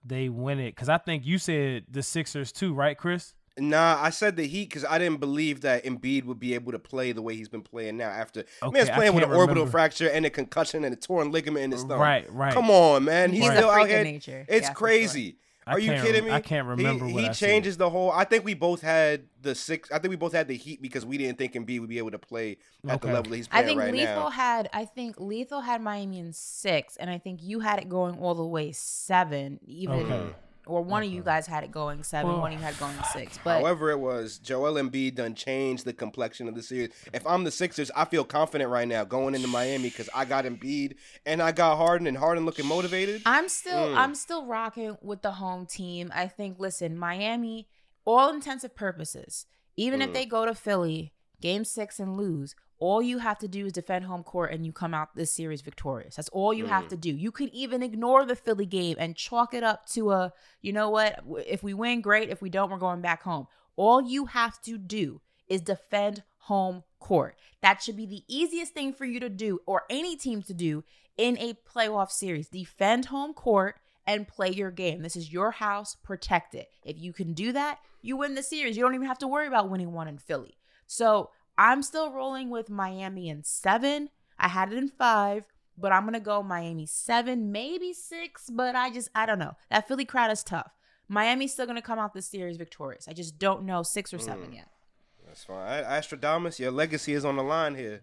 [0.04, 0.74] they win it.
[0.74, 3.34] Because I think you said the Sixers too, right, Chris?
[3.56, 6.78] Nah, I said the Heat because I didn't believe that Embiid would be able to
[6.80, 8.08] play the way he's been playing now.
[8.08, 9.70] After Okay, man's playing with an orbital remember.
[9.70, 12.00] fracture and a concussion and a torn ligament in his thumb.
[12.00, 12.52] Right, right.
[12.52, 13.30] Come on, man.
[13.30, 14.02] He's He's still out freak of here.
[14.04, 14.44] nature.
[14.48, 15.36] It's Yeah, crazy.
[15.38, 16.30] I Are you kidding me?
[16.30, 17.46] I can't remember He, what he I said.
[17.48, 18.10] changes the whole.
[18.10, 19.90] I think we both had the six.
[19.90, 22.10] I think we both had the Heat because we didn't think Embiid would be able
[22.10, 23.12] to play at the Okay.
[23.14, 24.30] level that he's I think right Lethal now.
[24.30, 28.18] had I think Lethal had Miami in six, and I think you had it going
[28.18, 30.34] all the way seven, even Okay.
[30.66, 32.96] Or one of you guys had it going seven, Well, one of you had going
[33.12, 33.38] six.
[33.44, 36.90] But However, it was Joel Embiid done changed the complexion of the series.
[37.12, 40.44] If I'm the Sixers, I feel confident right now going into Miami because I got
[40.44, 40.94] Embiid
[41.26, 43.22] and I got Harden and Harden looking motivated.
[43.26, 43.96] I'm still Mm.
[43.96, 46.10] I'm still rocking with the home team.
[46.14, 47.68] I think listen, Miami,
[48.04, 49.46] all intensive purposes,
[49.76, 50.14] even if Mm.
[50.14, 51.12] they go to Philly,
[51.44, 54.72] game six and lose, all you have to do is defend home court and you
[54.72, 56.16] come out this series victorious.
[56.16, 56.68] That's all you Mm.
[56.70, 57.10] have to do.
[57.14, 60.88] You could even ignore the Philly game and chalk it up to a, you know
[60.88, 62.30] what, if we win, great.
[62.30, 63.46] If we don't, we're going back home.
[63.76, 67.36] All you have to do is defend home court.
[67.60, 70.82] That should be the easiest thing for you to do or any team to do
[71.18, 72.48] in a playoff series.
[72.48, 73.76] Defend home court
[74.06, 75.02] and play your game.
[75.02, 76.68] This is your house, protect it.
[76.84, 78.76] If you can do that, you win the series.
[78.76, 80.56] You don't even have to worry about winning one in Philly.
[80.86, 84.10] So I'm still rolling with Miami in seven.
[84.38, 85.44] I had it in five,
[85.78, 89.56] but I'm gonna go Miami seven, maybe six, but I just I don't know.
[89.70, 90.72] That Philly crowd is tough.
[91.08, 93.06] Miami's still gonna come out this series victorious.
[93.08, 94.54] I just don't know six or seven Mm.
[94.56, 94.68] yet.
[95.26, 95.84] That's fine.
[95.84, 98.02] Astradamus, your legacy is on the line here.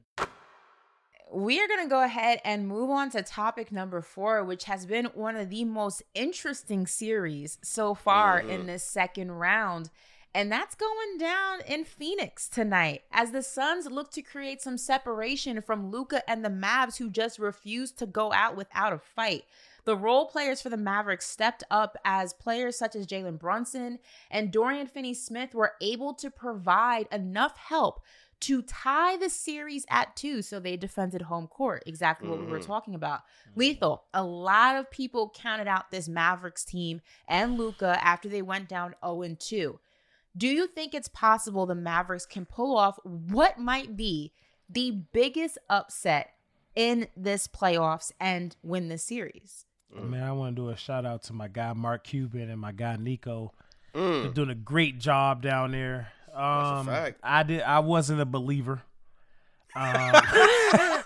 [1.34, 4.86] We are going to go ahead and move on to topic number four, which has
[4.86, 9.90] been one of the most interesting series so far in this second round.
[10.34, 15.62] And that's going down in Phoenix tonight as the Suns look to create some separation
[15.62, 19.44] from Luka and the Mavs, who just refused to go out without a fight.
[19.84, 24.52] The role players for the Mavericks stepped up as players such as Jalen Brunson and
[24.52, 28.02] Dorian Finney Smith were able to provide enough help
[28.42, 30.42] to tie the series at two.
[30.42, 32.66] So they defended home court, exactly what we were Mhm.
[32.66, 33.22] talking about.
[33.56, 38.68] Lethal, a lot of people counted out this Mavericks team and Luka after they went
[38.70, 39.80] down 0 2.
[40.38, 44.32] Do you think it's possible the Mavericks can pull off what might be
[44.70, 46.32] the biggest upset
[46.76, 49.66] in this playoffs and win this series?
[49.94, 52.72] Man, I want to do a shout out to my guy Mark Cuban and my
[52.72, 53.52] guy Nico.
[53.94, 54.34] They're Mm.
[54.34, 56.14] doing a great job down there.
[56.34, 57.20] Um, fact.
[57.22, 57.62] I did.
[57.62, 58.84] I wasn't a believer.
[59.76, 60.14] Um,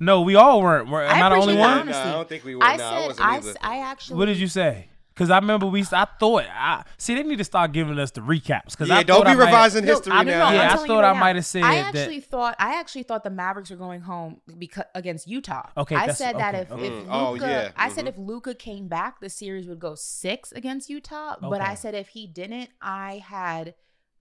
[0.00, 0.88] no, we all weren't.
[0.88, 1.86] Were, am I, the only one?
[1.86, 1.92] that.
[2.06, 2.64] Nah, I don't think we were.
[2.64, 3.50] I nah, I said wasn't I, either.
[3.50, 4.88] s- I actually What did you say?
[5.14, 5.84] Because I remember we.
[5.92, 6.44] I thought.
[6.50, 7.14] I see.
[7.14, 8.72] They need to start giving us the recaps.
[8.72, 10.38] Because yeah, I don't be I might- revising No, history I now.
[10.38, 10.44] know.
[10.46, 13.04] I'm Yeah, I thought right I might have said I that- actually thought I actually
[13.04, 15.68] thought the Mavericks were going home because against Utah.
[15.76, 16.86] Okay, I that's- said that if, okay.
[16.86, 18.08] if Mm, Luka, oh, yeah, I said mhm.
[18.08, 21.36] if Luka came back, the series would go six against Utah.
[21.40, 23.74] But I said if he didn't, I had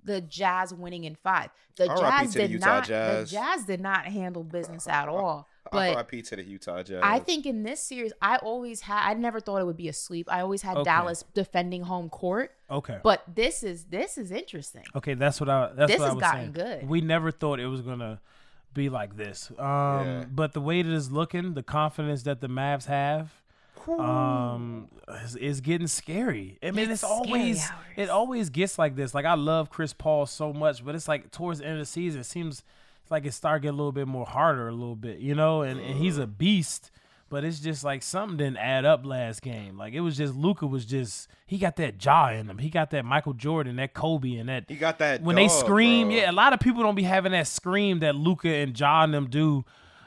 [0.03, 1.49] the Jazz winning in five.
[1.75, 2.01] The R.I.P.
[2.25, 2.87] Jazz to the did Utah not.
[2.87, 3.29] Jazz.
[3.31, 5.47] The Jazz did not handle business at all.
[5.71, 6.21] But R.I.P.
[6.23, 6.99] to the Utah Jazz.
[7.03, 9.09] I think in this series, I always had.
[9.09, 10.31] I never thought it would be a sweep.
[10.31, 10.83] I always had Okay.
[10.83, 12.51] Dallas defending home court.
[12.69, 12.99] Okay.
[13.03, 14.83] But this is this is interesting.
[14.95, 15.71] Okay, that's what I.
[15.73, 16.79] That's This what I has was gotten saying.
[16.81, 16.89] good.
[16.89, 18.19] We never thought it was gonna
[18.73, 19.51] be like this.
[19.51, 20.25] Um, Yeah.
[20.31, 23.31] but the way it is looking, the confidence that the Mavs have,
[23.87, 24.87] um,
[25.23, 26.57] is, is getting scary.
[26.63, 27.81] I mean, It's it's, always hours.
[27.97, 29.13] it always gets like this.
[29.13, 31.85] Like I love Chris Paul so much, but it's like towards the end of the
[31.85, 32.63] season, it seems
[33.09, 35.61] like it started getting a little bit more harder, a little bit, you know.
[35.61, 36.89] And, and he's a beast.
[37.29, 39.75] But it's just like something didn't add up last game.
[39.75, 42.59] Like it was just Luka was just he got that jaw in him.
[42.59, 45.23] He got that Michael Jordan, that Kobe, and that he got that.
[45.23, 46.17] when they scream, bro.
[46.17, 49.29] yeah, a lot of people don't be having that scream that Luka and John them
[49.31, 49.65] do.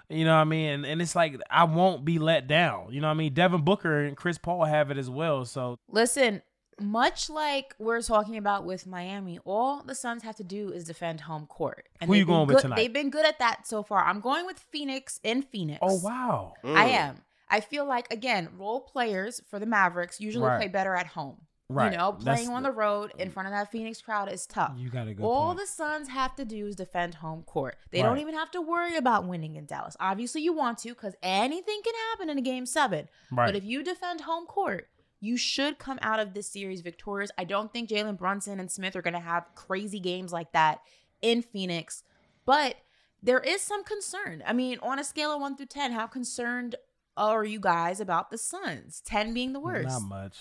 [0.08, 0.70] You know what I mean?
[0.70, 2.88] And, and it's like I won't be let down.
[2.92, 3.34] You know what I mean?
[3.34, 5.44] Devin Booker and Chris Paul have it as well.
[5.44, 6.42] So Listen,
[6.80, 11.22] much like we're talking about with Miami, all the Suns have to do is defend
[11.22, 11.88] home court.
[12.00, 12.76] Who they've you been going with good- tonight?
[12.76, 14.04] They've been good at that so far.
[14.04, 15.80] I'm going with Phoenix in Phoenix.
[15.82, 16.92] oh wow, I Mm.
[16.92, 17.16] am.
[17.48, 20.58] I feel like again, role players for the Mavericks usually Right.
[20.58, 21.45] play better at home.
[21.68, 21.92] Right.
[21.92, 23.32] You know, That's playing on the road in mm.
[23.32, 24.74] front of that Phoenix crowd is tough.
[24.76, 25.24] you got to go.
[25.24, 25.60] All point.
[25.60, 27.76] the Suns have to do is defend home court.
[27.90, 29.96] They don't even have to worry about winning in Dallas.
[29.98, 33.08] Obviously, you want to because anything can happen in a game seven.
[33.32, 33.46] Right.
[33.46, 34.88] But if you defend home court,
[35.20, 37.30] you should come out of this series victorious.
[37.36, 40.82] I don't think Jalen Brunson and Smith are going to have crazy games like that
[41.20, 42.04] in Phoenix,
[42.44, 42.76] but
[43.22, 44.42] there is some concern.
[44.46, 46.76] I mean, on a scale of one through 10, how concerned
[47.16, 49.02] are you guys about the Suns?
[49.04, 49.88] 10 being the worst.
[49.88, 50.36] Not much.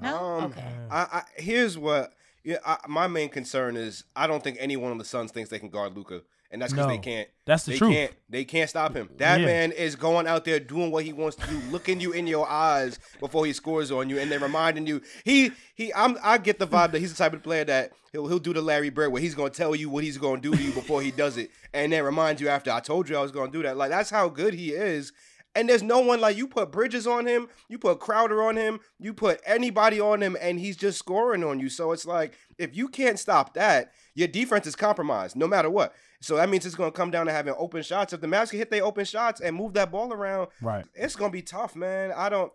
[0.00, 0.16] No?
[0.16, 0.64] Um, okay.
[0.90, 2.12] I, I here's what.
[2.42, 5.58] Yeah, I, my main concern is I don't think anyone on the Suns thinks they
[5.58, 7.28] can guard Luka, and that's because they can't.
[7.44, 7.92] That's the they truth.
[7.92, 8.12] can't.
[8.30, 9.10] They can't stop him.
[9.18, 9.46] That Yeah.
[9.46, 12.48] man is going out there doing what he wants to do, looking you in your
[12.48, 15.92] eyes before he scores on you, and then reminding you he he.
[15.92, 18.54] I'm I get the vibe that he's the type of player that he'll he'll do
[18.54, 21.02] the Larry Bird where he's gonna tell you what he's gonna do to you before
[21.02, 23.62] he does it, and then remind you after I told you I was gonna do
[23.64, 23.76] that.
[23.76, 25.12] Like that's how good he is.
[25.56, 28.78] And there's no one like you put Bridges on him, you put Crowder on him,
[29.00, 31.68] you put anybody on him, and he's just scoring on you.
[31.68, 35.92] So it's like if you can't stop that, your defense is compromised no matter what.
[36.20, 38.12] So that means it's going to come down to having open shots.
[38.12, 40.84] If the Mavs can hit their open shots and move that ball around, Right.
[40.94, 42.12] it's going to be tough, man.
[42.14, 42.52] I don't,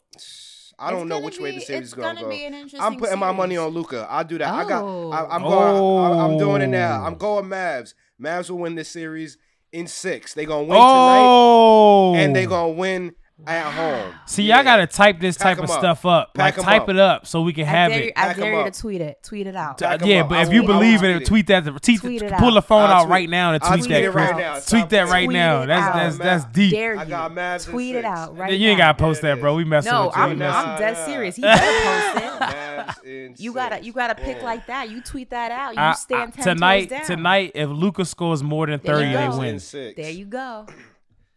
[0.80, 2.38] I don't It's know gonna which way the series is going to gonna go.
[2.38, 4.06] be an I'm putting my money on Luka.
[4.10, 4.48] I'll do that.
[4.54, 4.84] I got.
[4.86, 5.50] I, I'm Oh.
[5.50, 6.20] going.
[6.20, 7.02] I, I'm doing it now.
[7.02, 7.06] Oh.
[7.08, 7.94] I'm going Mavs.
[8.22, 9.38] Mavs will win this series
[9.72, 10.34] in six.
[10.34, 12.50] They gonna win tonight Oh, and they oh.
[12.50, 14.14] gonna win at home.
[14.26, 14.56] See, Yeah.
[14.56, 15.80] y'all gotta type this Pack type of 'em up.
[15.80, 16.34] stuff up.
[16.34, 16.90] Pack like 'em type up.
[16.90, 18.14] it up so we can I have dare, it.
[18.16, 19.24] I Pack 'em dare you to tweet it.
[19.24, 19.78] Tweet it out.
[19.78, 21.66] Pack 'em yeah, but I if you will- I will believe tweet it, tweet that.
[21.84, 24.14] Tweet, Tweet it pull the phone I'll out tweet right now and tweet tweet that.
[24.14, 24.38] right Chris.
[24.38, 24.54] now.
[24.80, 25.10] Tweet that playing.
[25.12, 25.62] right Tweet now.
[25.64, 25.94] it That's out.
[25.96, 26.72] that's that's deep.
[26.72, 27.00] Dare you.
[27.02, 29.54] I got Mavs in Tweet it out right you ain't gotta post that, bro.
[29.54, 29.58] is.
[29.58, 30.22] We messing No, with you.
[30.24, 31.36] I'm, We Nah, messing- I'm dead serious.
[31.36, 32.16] He better
[32.86, 33.40] post it.
[33.40, 34.90] You gotta you gotta pick like that.
[34.90, 35.76] You tweet that out.
[35.76, 36.90] You I- I- stand ten tonight.
[36.90, 37.06] toes down.
[37.18, 39.60] Tonight, if Lucas scores more than thirty, they win.
[39.98, 40.66] There you go.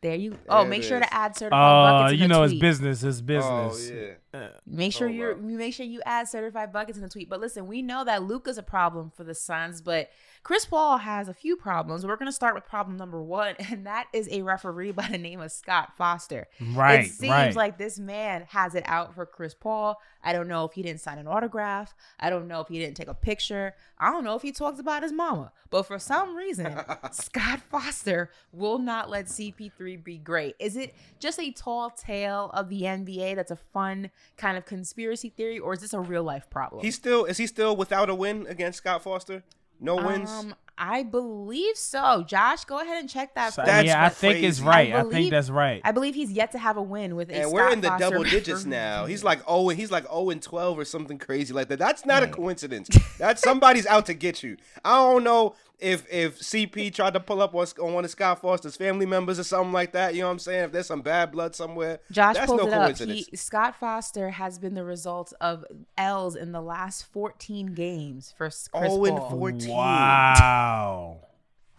[0.01, 0.39] There you.
[0.49, 1.07] Oh, it make sure is.
[1.07, 2.13] to add certified Oh, buckets.
[2.15, 2.61] in you the know it's tweet.
[2.61, 3.03] business.
[3.03, 3.45] It's business.
[3.51, 4.17] Oh business.
[4.33, 4.39] yeah.
[4.41, 5.49] Uh, make sure Oh, you're wow.
[5.49, 7.29] you make sure you add certified buckets in the tweet.
[7.29, 10.11] But listen, we know that Luka's a problem for the Suns, but
[10.49, 12.07] Chris Paul has a few problems.
[12.07, 15.43] We're gonna start with problem number one, and that is a referee by the name
[15.43, 16.49] of Scott Foster.
[16.73, 17.55] Right, It seems right.
[17.55, 20.01] like this man has it out for Chris Paul.
[20.25, 21.95] I don't know if he didn't sign an autograph.
[22.19, 23.75] I don't know if he didn't take a picture.
[23.99, 25.53] I don't know if he talked about his mama.
[25.69, 26.75] But for some reason,
[27.13, 30.57] Scott Foster will not let CP3 be great.
[30.59, 35.29] Is it just a tall tale of the NBA that's a fun kind of conspiracy
[35.29, 36.83] theory, or is this a real life problem?
[36.83, 39.43] He's still is he still without a win against Scott Foster?
[39.81, 40.31] No wins.
[40.31, 42.23] Um, I believe so.
[42.27, 43.53] Josh, go ahead and check that.
[43.55, 44.93] So, That's yeah, I think it's right.
[44.95, 45.81] I, believe- think that's right.
[45.85, 47.89] I believe he's yet to have a win with a and Scott we're in the
[47.89, 49.07] Foster double digits now.
[49.07, 51.79] He's like oh, he's like oh and twelve or something crazy like that.
[51.79, 52.89] That's not a coincidence.
[53.19, 54.57] That's somebody's out to get you.
[54.85, 58.41] I don't know if if CP tried to pull up on, on one of Scott
[58.41, 60.13] Foster's family members or something like that.
[60.15, 60.65] You know what I'm saying?
[60.65, 62.83] If there's some bad blood somewhere, Josh that's pulled no it up.
[62.85, 63.27] coincidence.
[63.31, 65.65] He, Scott Foster has been the result of
[65.97, 69.31] L's in the last 14 games for Chris Oh and Paul.
[69.31, 69.71] 14.
[69.71, 70.68] Wow.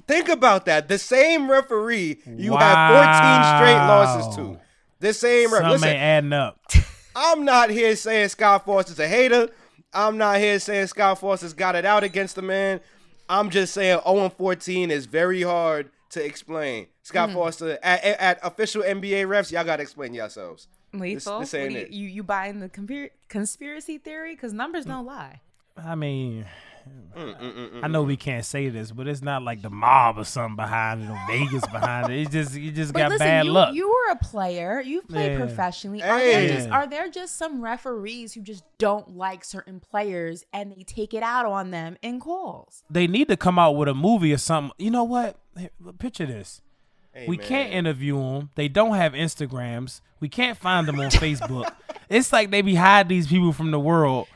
[0.07, 0.87] Think about that.
[0.87, 4.43] The same referee you have 14 straight losses Wow.
[4.53, 4.59] to.
[4.99, 5.69] The same referee.
[5.69, 6.59] Something Listen, adding up.
[7.15, 9.49] I'm not here saying Scott Foster's a hater.
[9.93, 12.79] I'm not here saying Scott Foster's got it out against the man.
[13.27, 16.87] I'm just saying 0 14 is very hard to explain.
[17.03, 20.67] Scott Foster at, at, at official NBA refs, y'all gotta explain yourselves.
[20.93, 21.39] Lethal.
[21.41, 21.89] this What ain't you, it.
[21.91, 24.33] you you buying the compir- conspiracy theory?
[24.35, 25.41] Because numbers don't lie.
[25.77, 26.47] I mean, Mm,
[27.17, 30.17] Mm, mm, mm, I know we can't say this, but it's not like the mob
[30.19, 32.21] or something behind it or Vegas behind it.
[32.21, 33.73] It's just you just But got listen, bad you, luck.
[33.75, 34.79] you were a player.
[34.79, 35.39] You've played Yeah.
[35.39, 36.01] professionally.
[36.03, 40.71] Are there just are there just some referees who just don't like certain players and
[40.71, 42.83] they take it out on them in calls?
[42.89, 44.71] they need to come out with a movie or something.
[44.77, 45.37] You know what?
[45.97, 46.61] Picture this.
[47.13, 47.47] Hey, we man.
[47.47, 48.49] can't interview them.
[48.55, 49.99] They don't have Instagrams.
[50.19, 51.69] We can't find them on Facebook.
[52.07, 54.27] It's like they be hiding these people from the world.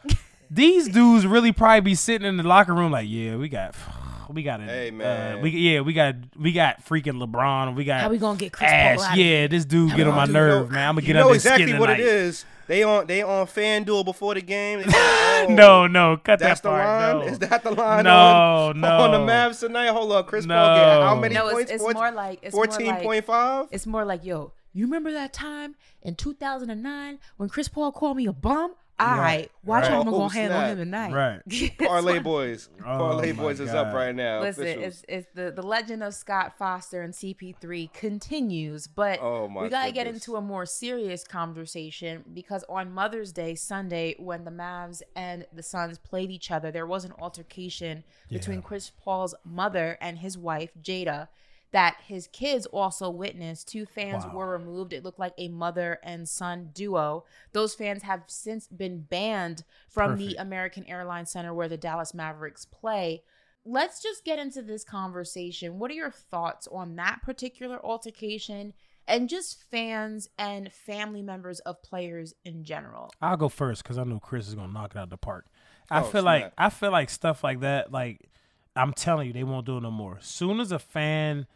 [0.53, 3.73] These dudes really probably be sitting in the locker room like, yeah, we got,
[4.29, 4.69] we got it.
[4.69, 5.41] Hey, Uh, man.
[5.41, 7.75] we yeah, we got we got freaking LeBron.
[7.75, 8.99] We got How we gonna get Chris Paul Ash.
[8.99, 10.89] out Yeah, this dude get on my nerve, know- man.
[10.89, 11.99] I'm gonna you get know under exactly his skin what tonight.
[12.01, 12.45] it is.
[12.67, 14.79] They on they on FanDuel before the game.
[14.79, 17.19] They say, oh, No, no, cut That's that the line.
[17.19, 17.21] No.
[17.25, 18.03] Is that the line?
[18.05, 18.87] No, on, no.
[19.01, 19.87] On the Mavs tonight.
[19.87, 21.71] Hold up, Chris Paul get how many No, points?
[21.71, 23.65] it's 14 more like it's more like Fourteen point five.
[23.71, 28.27] It's more like, yo, you remember that time in 2009 when Chris Paul called me
[28.27, 28.75] a bum?
[28.99, 30.69] All right, watch how I'm Oh, gonna handle snap.
[30.71, 31.13] him tonight.
[31.47, 31.77] Right.
[31.79, 32.69] Parlay boys.
[32.79, 34.39] Oh, Parlay my boys is up right now.
[34.41, 34.85] Listen, officials.
[34.85, 39.69] it's, it's the, the legend of Scott Foster and CP3 continues, but Oh, my we
[39.69, 44.51] got to get into a more serious conversation because on Mother's Day Sunday, when the
[44.51, 49.97] Mavs and the Suns played each other, there was an altercation between Chris Paul's mother
[50.01, 51.27] and his wife, Jada,
[51.73, 53.67] that his kids also witnessed.
[53.67, 54.31] Two fans Wow.
[54.33, 54.93] were removed.
[54.93, 57.25] It looked like a mother and son duo.
[57.51, 62.63] Those fans have since been banned from the American Airlines Center where the Dallas Mavericks
[62.65, 63.23] play
[63.65, 65.79] let's just get into this conversation.
[65.79, 68.73] What are your thoughts on that particular altercation
[69.07, 73.13] and just fans and family members of players in general?
[73.21, 75.45] I'll go first because I know Chris is gonna knock it out of the park.
[75.89, 76.53] I Oh, feel like snap.
[76.57, 77.89] I feel like stuff like that.
[77.89, 78.29] Like
[78.75, 80.17] I'm telling you, they won't do it no more.
[80.19, 81.47] Soon as a fan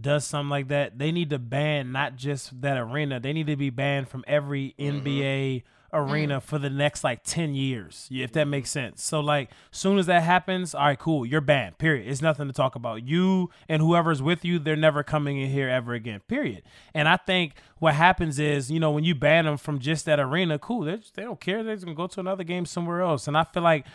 [0.00, 3.20] does something like that, they need to ban not just that arena.
[3.20, 5.06] They need to be banned from every Mm-hmm.
[5.06, 9.02] NBA arena for the next like 10 years if that makes sense.
[9.02, 12.06] So like soon as that happens all right cool you're banned period.
[12.08, 13.06] It's nothing to talk about.
[13.06, 16.62] You and whoever's with you they're never coming in here ever again period.
[16.92, 20.20] And i think what happens is you know when you ban them from just that
[20.20, 23.26] arena cool they they don't care they're just gonna go to another game somewhere else.
[23.26, 23.86] And i feel like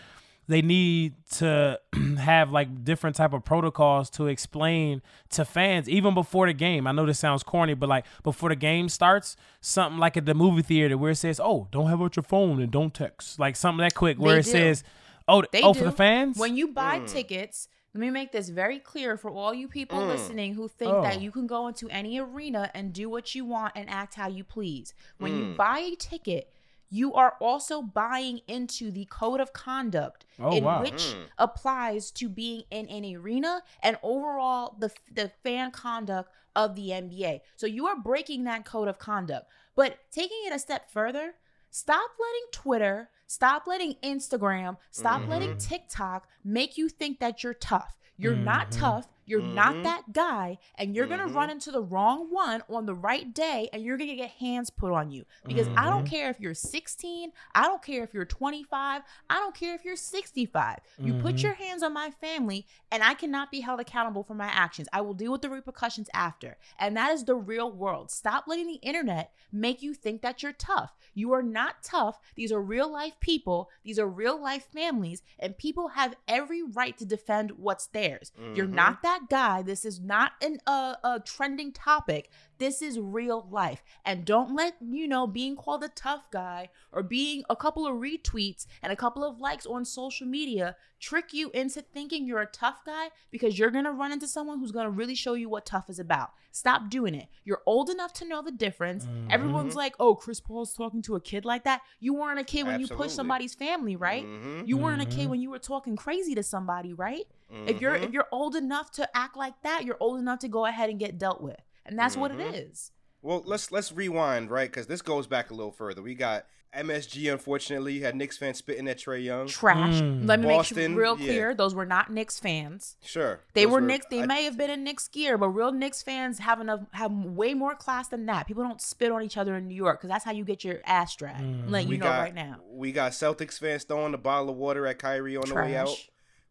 [0.48, 1.80] they need to
[2.20, 6.86] have like different type of protocols to explain to fans even before the game.
[6.88, 10.34] I know this sounds corny, but like before the game starts, something like at the
[10.34, 13.56] movie theater where it says, "Oh, don't have out your phone and don't text," like
[13.56, 14.52] something that quick where They it do.
[14.52, 14.84] says,
[15.28, 15.80] "Oh, They oh do.
[15.80, 19.54] for the fans." When you buy tickets, let me make this very clear for all
[19.54, 21.04] you people listening who think Oh.
[21.04, 24.28] that you can go into any arena and do what you want and act how
[24.28, 24.94] you please.
[25.20, 25.38] When Mm.
[25.52, 26.52] you buy a ticket,
[26.94, 30.82] you are also buying into the code of conduct Oh, in wow.
[30.82, 36.90] which applies to being in an arena and overall the the fan conduct of the
[36.90, 37.42] NBA.
[37.56, 39.48] So you are breaking that code of conduct.
[39.76, 41.34] But taking it a step further,
[41.72, 47.98] stop letting Twitter, stop letting Instagram, stop letting TikTok make you think that you're tough.
[48.18, 48.80] You're not Mhm.
[48.80, 49.08] tough.
[49.26, 49.54] You're Mhm.
[49.54, 51.36] not that guy, and you're gonna Mhm.
[51.36, 54.92] run into the wrong one on the right day, and you're gonna get hands put
[54.92, 55.26] on you.
[55.48, 56.10] Because I don't Mhm.
[56.10, 59.96] care if you're 16, I don't care if you're 25, I don't care if you're
[59.96, 60.80] 65.
[61.00, 61.44] You put Mhm.
[61.44, 64.88] your hands on my family, and I cannot be held accountable for my actions.
[64.92, 66.58] I will deal with the repercussions after.
[66.78, 68.12] And that is the real world.
[68.12, 70.96] Stop letting the internet make you think that you're tough.
[71.14, 72.20] You are not tough.
[72.36, 76.98] These are real life people, these are real life families, and people have every right
[76.98, 78.32] to defend what's theirs.
[78.56, 79.62] You're not that guy.
[79.62, 82.30] This is not an uh, a trending topic.
[82.60, 83.84] This is real life.
[84.06, 87.96] And don't let, you know, being called a tough guy or being a couple of
[87.96, 92.46] retweets and a couple of likes on social media trick you into thinking you're a
[92.46, 95.50] tough guy because you're going to run into someone who's going to really show you
[95.50, 96.32] what tough is about.
[96.52, 97.28] Stop doing it.
[97.44, 99.06] You're old enough to know the difference.
[99.30, 101.82] Everyone's like, oh, Chris Paul's talking to a kid like that.
[102.00, 104.26] You weren't a kid when you pushed somebody's family, right?
[104.26, 104.68] Mhm.
[104.68, 105.30] You weren't a kid Mhm.
[105.32, 107.26] when you were talking crazy to somebody, right?
[107.68, 110.66] If you're if you're old enough to act like that, you're old enough to go
[110.66, 111.60] ahead and get dealt with.
[111.86, 112.40] And that's what Mhm.
[112.40, 112.92] it is.
[113.22, 114.70] Well, let's let's rewind, right?
[114.70, 116.02] Because this goes back a little further.
[116.02, 117.32] We got MSG.
[117.32, 119.48] Unfortunately, you had Knicks fans spitting at Trae Young.
[119.48, 120.02] Trash.
[120.02, 120.28] Mm.
[120.28, 121.26] Let me Boston, make real yeah.
[121.26, 122.98] clear, those were not Knicks fans.
[123.02, 124.08] Sure, They those were Knicks.
[124.10, 127.12] They I- may have been in Knicks gear, but real Knicks fans have enough have
[127.12, 128.48] way more class than that.
[128.48, 130.80] People don't spit on each other in New York because that's how you get your
[130.86, 131.42] ass dragged.
[131.42, 132.58] I'm letting we you know got right now.
[132.72, 135.90] we got Celtics fans throwing a bottle of water at Kyrie on the way out.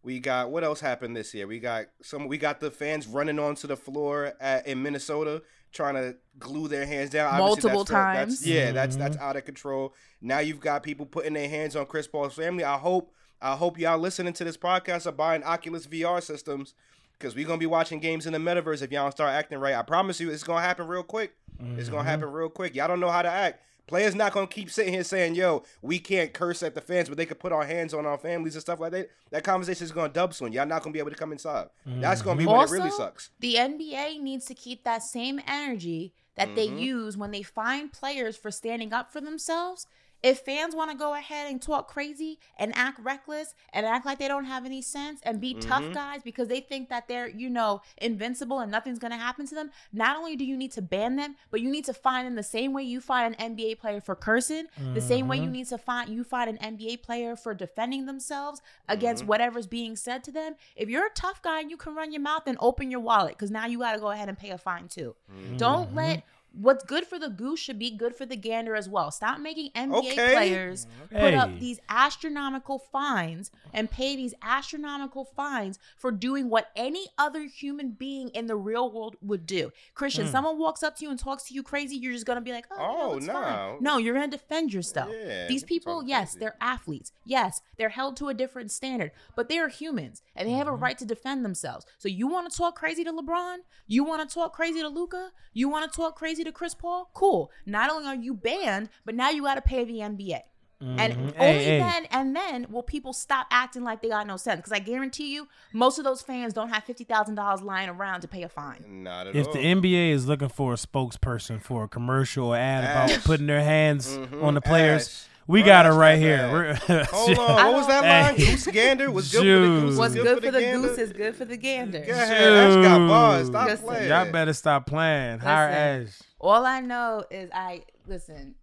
[0.02, 0.06] Trash.
[0.14, 1.46] We got what else happened this year?
[1.46, 2.28] We got some.
[2.28, 5.42] We got the fans running onto the floor at, in Minnesota
[5.72, 8.46] trying to glue their hands down Obviously, Multiple that's the- that's- times.
[8.46, 9.22] yeah, that's that's Mhm.
[9.22, 9.94] out of control.
[10.20, 12.64] Now you've got people putting their hands on Chris Paul's family.
[12.64, 16.74] I hope I hope y'all listening to this podcast are buying Oculus VR systems
[17.18, 19.74] because we're gonna be watching games in the metaverse if y'all don't start acting right.
[19.74, 21.32] I promise you, it's gonna happen real quick.
[21.76, 22.06] It's gonna Mhm.
[22.06, 22.74] happen real quick.
[22.74, 23.62] Y'all don't know how to act.
[23.86, 27.18] Players not gonna keep sitting here saying, "Yo, we can't curse at the fans, but
[27.18, 29.92] they could put our hands on our families and stuff like that." That conversation is
[29.92, 30.52] gonna dub soon.
[30.52, 31.68] Y'all not gonna be able to come inside.
[31.84, 33.30] That's gonna be when it really Also, sucks.
[33.40, 36.80] The NBA needs to keep that same energy that they Mhm.
[36.80, 39.86] use when they find players for standing up for themselves.
[40.22, 44.18] If fans want to go ahead and talk crazy and act reckless and act like
[44.18, 45.94] they don't have any sense and be tough Mhm.
[45.94, 49.54] guys because they think that they're, you know, invincible and nothing's going to happen to
[49.54, 52.36] them, not only do you need to ban them, but you need to find them
[52.36, 55.52] the same way you find an NBA player for cursing, the same way you Mhm.
[55.52, 59.26] need to find you find an NBA player for defending themselves against Mhm.
[59.26, 60.54] whatever's being said to them.
[60.76, 63.50] If you're a tough guy you can run your mouth and open your wallet because
[63.50, 65.16] now you got to go ahead and pay a fine too.
[65.56, 65.96] Don't Mhm.
[65.96, 69.10] let what's good for the goose should be good for the gander as well.
[69.10, 70.32] Stop making NBA Okay.
[70.34, 77.06] players put up these astronomical fines and pay these astronomical fines for doing what any
[77.18, 79.70] other human being in the real world would do.
[79.94, 80.30] Christian, Mm.
[80.30, 82.66] someone walks up to you and talks to you crazy, you're just gonna be like,
[82.70, 83.32] oh, Oh, no, it's no.
[83.32, 83.76] fine.
[83.80, 85.10] No, you're gonna defend yourself.
[85.12, 86.38] Yeah, These people people, yes, crazy.
[86.40, 87.12] they're athletes.
[87.24, 90.74] Yes, they're held to a different standard, but they are humans and they have Mm-hmm.
[90.76, 91.86] a right to defend themselves.
[91.98, 93.58] So you want to talk crazy to LeBron?
[93.86, 95.32] You want to talk crazy to Luka?
[95.54, 97.10] You want to talk crazy to Chris Paul?
[97.14, 97.50] Cool.
[97.66, 100.40] Not only are you banned, but now you got to pay the NBA.
[100.80, 101.34] And Mhm.
[101.38, 101.78] only Hey, hey.
[101.78, 104.56] then and then will people stop acting like they got no sense.
[104.58, 108.22] Because I guarantee you, most of those fans don't have fifty thousand dollars lying around
[108.22, 108.84] to pay a fine.
[109.04, 109.52] Not at If all.
[109.54, 113.46] If the NBA is looking for a spokesperson for a commercial or ad about putting
[113.46, 115.28] their hands Mhm, on the players, Ash.
[115.46, 116.74] We Bro, got it right here.
[117.10, 118.36] Hold on, what was that line?
[118.36, 118.52] Hey.
[118.52, 119.98] Goose gander was good for the goose.
[119.98, 120.88] What's is good, for the gander?
[120.88, 122.04] goose is good for the gander.
[122.04, 123.46] Go ahead, Ash got bars.
[123.48, 123.86] Stop Listen.
[123.86, 124.08] playing.
[124.08, 125.38] Y'all better stop playing.
[125.40, 126.18] Hire Ash.
[126.38, 128.54] All I know is I listen.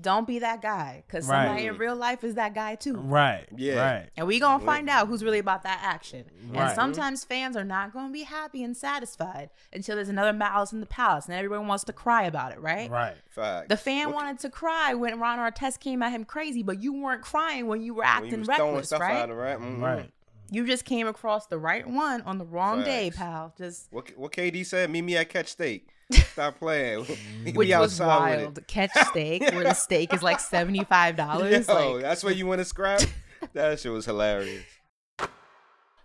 [0.00, 1.72] Don't be that guy, because somebody Right.
[1.72, 2.96] in real life is that guy too.
[2.96, 3.46] Right.
[3.54, 3.74] Yeah.
[3.92, 4.08] Right.
[4.16, 6.24] And we gonna find out who's really about that action.
[6.48, 6.62] Right.
[6.68, 10.80] And sometimes fans are not gonna be happy and satisfied until there's another malice in
[10.80, 12.90] the palace, and everyone wants to cry about it, right?
[12.90, 13.16] Right.
[13.28, 13.68] Fact.
[13.68, 16.94] The fan What- wanted to cry when Ron Artest came at him crazy, but you
[16.94, 19.16] weren't crying when you were when he acting was reckless, stuff right?
[19.16, 19.58] at him, right?
[19.58, 19.82] Mhm.
[19.82, 20.10] Right.
[20.50, 23.52] You just came across the right one on the wrong day, pal.
[23.58, 24.88] Just What what KD said?
[24.88, 25.88] Meet me at Catch Steak.
[26.10, 27.04] Stop playing.
[27.44, 28.66] Meet which was with wild.
[28.66, 31.68] Catch steak, where the steak is like seventy five dollars.
[31.68, 33.02] Yo, like that's where you want to scrap.
[33.52, 34.64] that shit was hilarious.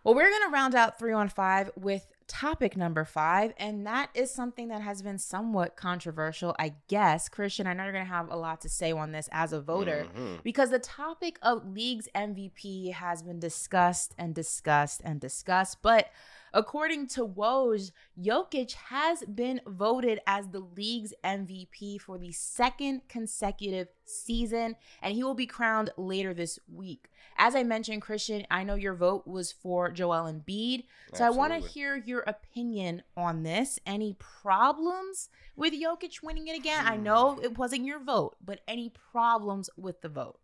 [0.03, 4.09] Well, we're going to round out three on five with topic number five, and that
[4.13, 7.29] is something that has been somewhat controversial, I guess.
[7.29, 9.61] Christian, I know you're going to have a lot to say on this as a
[9.61, 10.43] voter Mhm.
[10.43, 16.09] because the topic of league's MVP has been discussed and discussed and discussed, but
[16.55, 17.91] According to Woj,
[18.21, 25.23] Jokic has been voted as the league's MVP for the second consecutive season, and he
[25.23, 27.09] will be crowned later this week.
[27.37, 30.83] As I mentioned, Christian, I know your vote was for Joel Embiid.
[31.13, 33.79] So I want to hear your opinion on this.
[33.87, 36.85] Any problems with Jokic winning it again?
[36.85, 37.43] I know hmm.
[37.43, 40.39] it wasn't your vote, but any problems with the vote?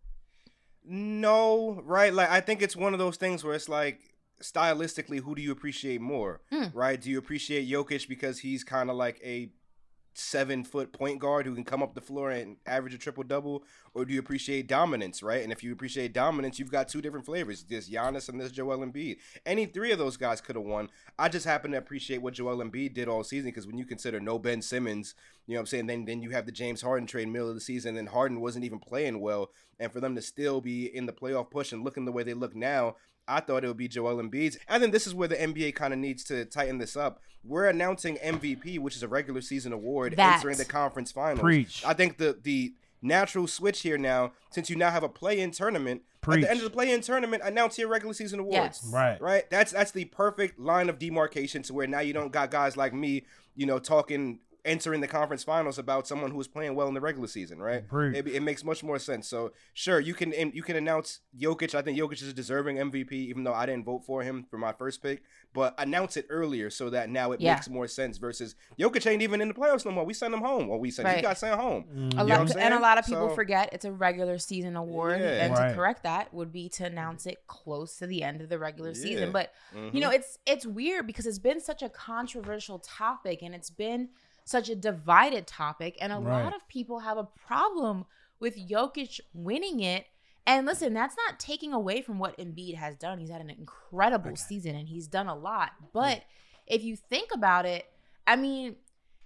[0.83, 2.11] No, right?
[2.11, 3.99] Like I think it's one of those things where it's like
[4.41, 6.41] stylistically, who do you appreciate more?
[6.51, 6.71] Mm.
[6.73, 6.99] Right?
[6.99, 9.51] Do you appreciate Jokic because he's kind of like a
[10.19, 13.63] seven foot point guard who can come up the floor and average a triple double,
[13.93, 15.23] or do you appreciate dominance?
[15.23, 15.43] Right?
[15.43, 18.79] And if you appreciate dominance, you've got two different flavors: this Giannis and this Joel
[18.79, 19.17] Embiid.
[19.45, 20.89] Any three of those guys could have won.
[21.17, 24.19] I just happen to appreciate what Joel Embiid did all season because when you consider
[24.19, 25.15] no Ben Simmons,
[25.47, 25.87] you know what I'm saying?
[25.87, 28.65] Then then you have the James Harden trade middle of the season, and Harden wasn't
[28.65, 32.05] even playing well, and for them to still be in the playoff push and looking
[32.05, 32.95] the way they look now.
[33.29, 34.57] I thought it would be Joel Embiid's.
[34.67, 37.21] And then this is where the NBA kind of needs to tighten this up.
[37.43, 40.37] We're announcing MVP, which is a regular season award, That.
[40.37, 41.39] entering the conference finals.
[41.39, 41.83] Preach.
[41.85, 46.01] I think the the natural switch here now, since you now have a play-in tournament,
[46.27, 48.81] at the end of the play-in tournament, announce your regular season awards.
[48.83, 48.91] Yes.
[48.93, 49.21] Right.
[49.21, 49.49] Right?
[49.49, 52.93] That's that's the perfect line of demarcation to where now you don't got guys like
[52.93, 53.23] me,
[53.55, 54.39] you know, talking
[54.69, 57.87] entering the conference finals about someone who was playing well in the regular season, right?
[57.87, 58.15] Preach.
[58.15, 59.27] It, it makes much more sense.
[59.27, 61.73] So sure, you can you can announce Jokic.
[61.75, 64.57] I think Jokic is a deserving MVP, even though I didn't vote for him for
[64.57, 65.23] my first pick.
[65.53, 67.55] But announce it earlier so that now it Yeah.
[67.55, 68.17] makes more sense.
[68.19, 70.05] Versus Jokic ain't even in the playoffs no more.
[70.05, 71.85] We send him home, or we send he got sent home.
[71.89, 74.75] A You know lot, and a lot of people So- forget it's a regular season
[74.75, 75.45] award, Yeah.
[75.45, 75.69] and Right.
[75.69, 78.93] to correct that would be to announce it close to the end of the regular
[78.93, 79.27] season.
[79.27, 79.31] Yeah.
[79.31, 79.93] But Mhm.
[79.95, 84.09] you know, it's it's weird because it's been such a controversial topic, and it's been
[84.49, 86.43] such a divided topic, and a Right.
[86.43, 88.05] lot of people have a problem
[88.39, 90.05] with Jokic winning it.
[90.47, 93.19] And listen, that's not taking away from what Embiid has done.
[93.19, 95.73] He's had an incredible season, and he's done a lot.
[95.93, 96.23] But
[96.65, 97.85] if you think about it,
[98.25, 98.77] I mean,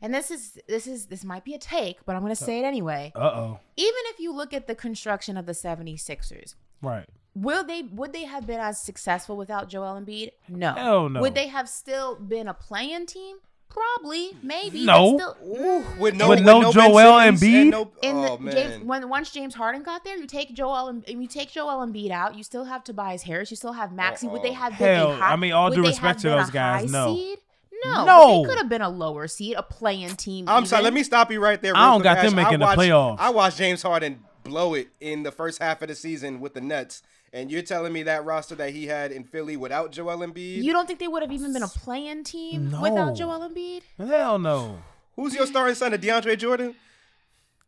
[0.01, 2.59] and this is this is this might be a take, but I'm going to say
[2.59, 3.59] it anyway Uh oh.
[3.77, 7.07] even if you look at the construction of the 76ers, Right.
[7.35, 10.31] will they would they have been as successful without Joel Embiid?
[10.49, 10.73] No.
[10.73, 11.21] Hell no.
[11.21, 13.37] Would they have still been a play-in team?
[13.73, 14.85] Probably, maybe.
[14.85, 15.17] No.
[15.17, 17.61] But still, With no, With with no no Joel Embiid?
[17.61, 18.53] and No, in oh the man.
[18.55, 22.11] James, when once James Harden got there, you take Joel and you take Joel Embiid
[22.11, 22.35] out.
[22.37, 23.49] You still have Tobias Harris.
[23.49, 24.27] You still have Maxey.
[24.27, 24.53] Would they Uh-oh.
[24.53, 27.15] have been Hell, a high, I mean, all due respect to those guys, no.
[27.15, 27.39] Seed?
[27.83, 28.41] No, No.
[28.43, 30.47] They could have been a lower seed, a play-in team.
[30.47, 30.83] I'm sorry.
[30.83, 31.73] Let me stop you right there.
[31.75, 32.45] I don't got them Ash.
[32.45, 33.17] making the I playoffs.
[33.19, 36.61] I watched James Harden blow it in the first half of the season with the
[36.61, 37.01] Nets,
[37.33, 40.63] and you're telling me that roster that he had in Philly without Joel Embiid?
[40.63, 42.81] You don't think they would have even been a play-in team No.
[42.81, 43.81] without Joel Embiid?
[43.97, 44.79] Hell no.
[45.15, 46.75] Who's your starting center, DeAndre Jordan?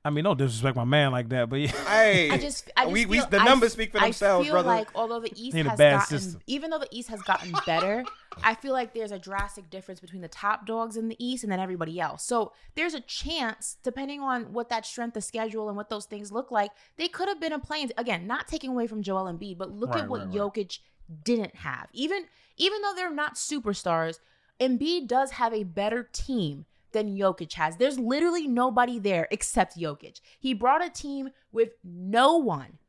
[0.03, 1.72] I mean, don't disrespect my man like that, but yeah.
[1.88, 4.53] Hey, I just, I just we, we the numbers f- speak for I themselves, feel
[4.53, 4.70] brother.
[4.70, 6.41] like although the East He in a has gotten, system.
[6.45, 8.03] even though the East has gotten better,
[8.43, 11.51] I feel like there's a drastic difference between the top dogs in the East and
[11.51, 12.23] then everybody else.
[12.23, 16.31] So there's a chance, depending on what that strength of schedule and what those things
[16.31, 17.91] look like, they could have been a play-in.
[17.97, 20.36] Again, not taking away from Joel Embiid, but look Right, at what right, right.
[20.38, 20.79] Jokic
[21.23, 21.88] didn't have.
[21.93, 22.25] Even
[22.57, 24.19] even though they're not superstars,
[24.59, 27.77] Embiid does have a better team than Jokic has.
[27.77, 30.21] There's literally nobody there except Jokic.
[30.39, 32.79] He brought a team with no one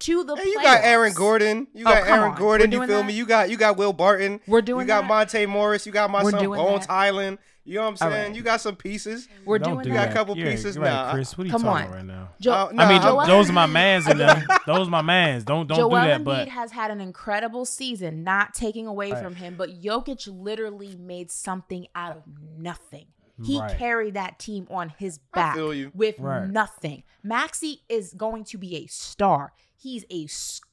[0.00, 1.12] to the Hey, you got Aaron.
[1.12, 1.66] Gordon.
[1.74, 2.38] You Oh, got come Aaron on.
[2.38, 2.70] Gordon.
[2.70, 3.06] We're You feel that?
[3.06, 3.12] me?
[3.14, 4.40] You got you got Will Barton.
[4.46, 5.08] We're doing You got that?
[5.08, 5.86] Monte Morris.
[5.86, 6.92] You got my We're son doing Bones that?
[6.92, 7.38] Hyland.
[7.62, 8.26] You know what I'm saying?
[8.28, 8.34] right.
[8.34, 9.28] You got some pieces.
[9.44, 10.10] We're don't doing do You got that.
[10.10, 11.12] a couple You're- pieces you're right, now.
[11.12, 11.36] Chris.
[11.36, 11.82] What are you Come talking on.
[11.88, 12.28] about right now?
[12.40, 14.42] Jo- Uh, I mean, Nah, those are my mans, and them.
[14.66, 15.44] those are my mans.
[15.44, 16.20] Don't don't Joel do that.
[16.22, 19.22] Embiid But has had an incredible season, not taking away Right.
[19.22, 22.22] from him, but Jokic literally made something out of
[22.58, 23.06] nothing.
[23.44, 23.78] He Right.
[23.78, 25.92] carried that team on his I back feel you.
[25.94, 26.46] with Right.
[26.48, 27.04] nothing.
[27.22, 29.52] Maxey is going to be a star.
[29.80, 30.26] He's a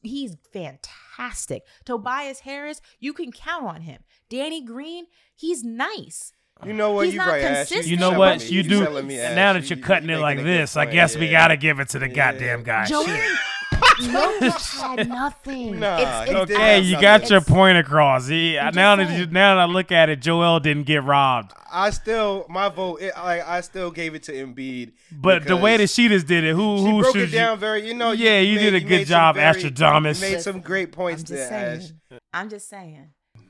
[0.05, 1.63] he's fantastic.
[1.85, 4.01] Tobias Harris, you can count on him.
[4.29, 5.05] Danny Green,
[5.35, 6.33] he's nice.
[6.65, 7.05] You know what?
[7.05, 7.57] He's You not right, Ash.
[7.69, 7.87] consistent.
[7.87, 8.39] you know what?
[8.39, 9.01] me- You you do.
[9.03, 10.93] me, now that You- you're you cutting it making like a good this, I point,
[10.95, 12.13] guess we gotta give it to the Yeah.
[12.33, 12.85] goddamn guy.
[12.85, 13.37] Joel Shit.
[13.73, 15.79] Jokic had nothing.
[15.79, 17.01] Nah, It's- it's- Okay, have you something.
[17.01, 18.27] got your It's- point across.
[18.27, 21.53] He, now that now that I look at it, Joel didn't get robbed.
[21.71, 23.01] I still my vote.
[23.01, 24.93] It, I I still gave it to Embiid.
[25.11, 27.35] But the way that because she just did it, who she who broke should it
[27.35, 28.11] down very, you know.
[28.11, 30.21] Yeah, you did a good job, very- Astradamus.
[30.21, 31.79] You made some great I'm points just there, Ash.
[31.87, 31.91] saying.
[32.33, 33.09] I'm just saying.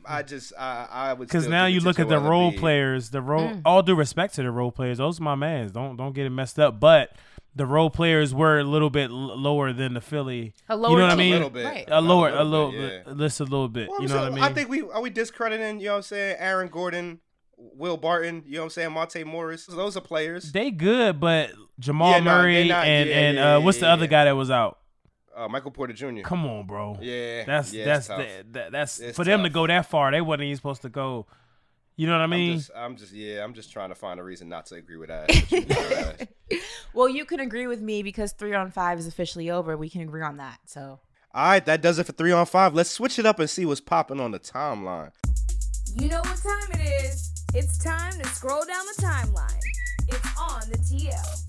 [0.09, 3.49] I just I I would Because now you look at the role players, the role.
[3.49, 3.61] Mm.
[3.65, 5.71] All due respect to the role players, those are my mans.
[5.73, 6.79] Don't don't get it messed up.
[6.79, 7.11] But
[7.57, 10.53] the role players were a little bit lower than the Philly.
[10.69, 11.33] A you know what I mean?
[11.33, 11.65] A little bit.
[11.65, 11.85] Right.
[11.87, 13.13] A lower, A a little little, bit, yeah.
[13.17, 13.89] just a little bit.
[13.89, 14.43] Well, you know so what I mean?
[14.43, 15.79] I think we are we discrediting.
[15.79, 16.35] You know what I'm saying?
[16.39, 17.19] Aaron Gordon,
[17.57, 18.43] Will Barton.
[18.45, 18.91] You know what I'm saying?
[18.93, 19.65] Monte Morris.
[19.65, 20.51] Those are players.
[20.51, 23.87] they good, but Jamal Yeah, Murray they not- and yeah, and yeah, uh, what's the
[23.87, 24.09] yeah, other yeah.
[24.11, 24.79] guy that was out?
[25.35, 26.21] Uh, Michael Porter Jr.
[26.23, 26.97] Come on, bro.
[26.99, 30.11] Yeah, That's yeah, that's the, that, that's It's for them to go that far.
[30.11, 31.27] They wasn't even supposed to go
[31.97, 32.57] You know what I I'm mean?
[32.57, 35.09] just, I'm just, yeah, I'm just trying to find a reason not to agree with
[35.09, 35.27] that.
[35.27, 36.13] but you know,
[36.51, 36.59] Ash.
[36.93, 39.75] Well, you can agree with me because three on five is officially over.
[39.75, 40.59] We can agree on that.
[40.65, 40.99] So
[41.33, 42.73] All right, that does it for three on five.
[42.73, 45.11] Let's switch it up and see what's popping on the timeline.
[45.99, 47.33] You know what time it is.
[47.53, 49.59] It's time to scroll down the timeline.
[50.07, 51.43] It's on the TL.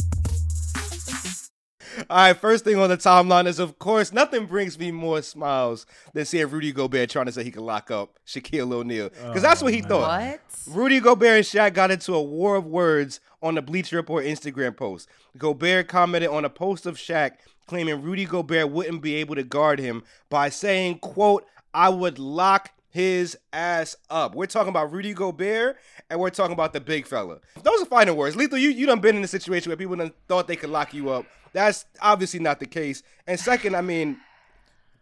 [2.11, 5.87] All right, first thing on the timeline is, of course, nothing brings me more smiles
[6.13, 9.11] than seeing Rudy Gobert trying to say he could lock up Shaquille O'Neal.
[9.11, 10.21] Because that's what he oh, thought.
[10.21, 10.41] what?
[10.69, 14.77] Rudy Gobert and Shaq got into a war of words on the Bleacher Report Instagram
[14.77, 15.09] post.
[15.37, 17.33] Gobert commented on a post of Shaq
[17.67, 22.73] claiming Rudy Gobert wouldn't be able to guard him by saying, quote, I would lock
[22.91, 24.35] his ass up.
[24.35, 25.77] We're talking about Rudy Gobert
[26.11, 27.39] and we're talking about the big fella.
[27.63, 28.35] Those are final words.
[28.35, 30.95] Lethal, you, you done been in a situation where people done thought they could lock
[30.95, 31.27] you up.
[31.53, 33.03] That's obviously not the case.
[33.27, 34.19] And second, I mean,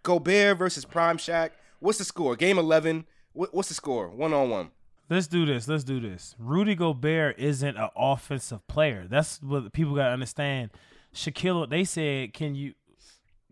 [0.03, 1.51] Gobert versus Prime Shaq.
[1.81, 2.37] What's the score?
[2.37, 3.05] Game 11.
[3.33, 4.09] What's the score?
[4.09, 4.71] One on one.
[5.09, 5.69] Let's do this.
[5.69, 6.35] Let's do this.
[6.39, 9.07] Rudy Gobert isn't an offensive player.
[9.09, 10.71] That's what people gotta understand.
[11.15, 12.75] Shaquille, they said, can you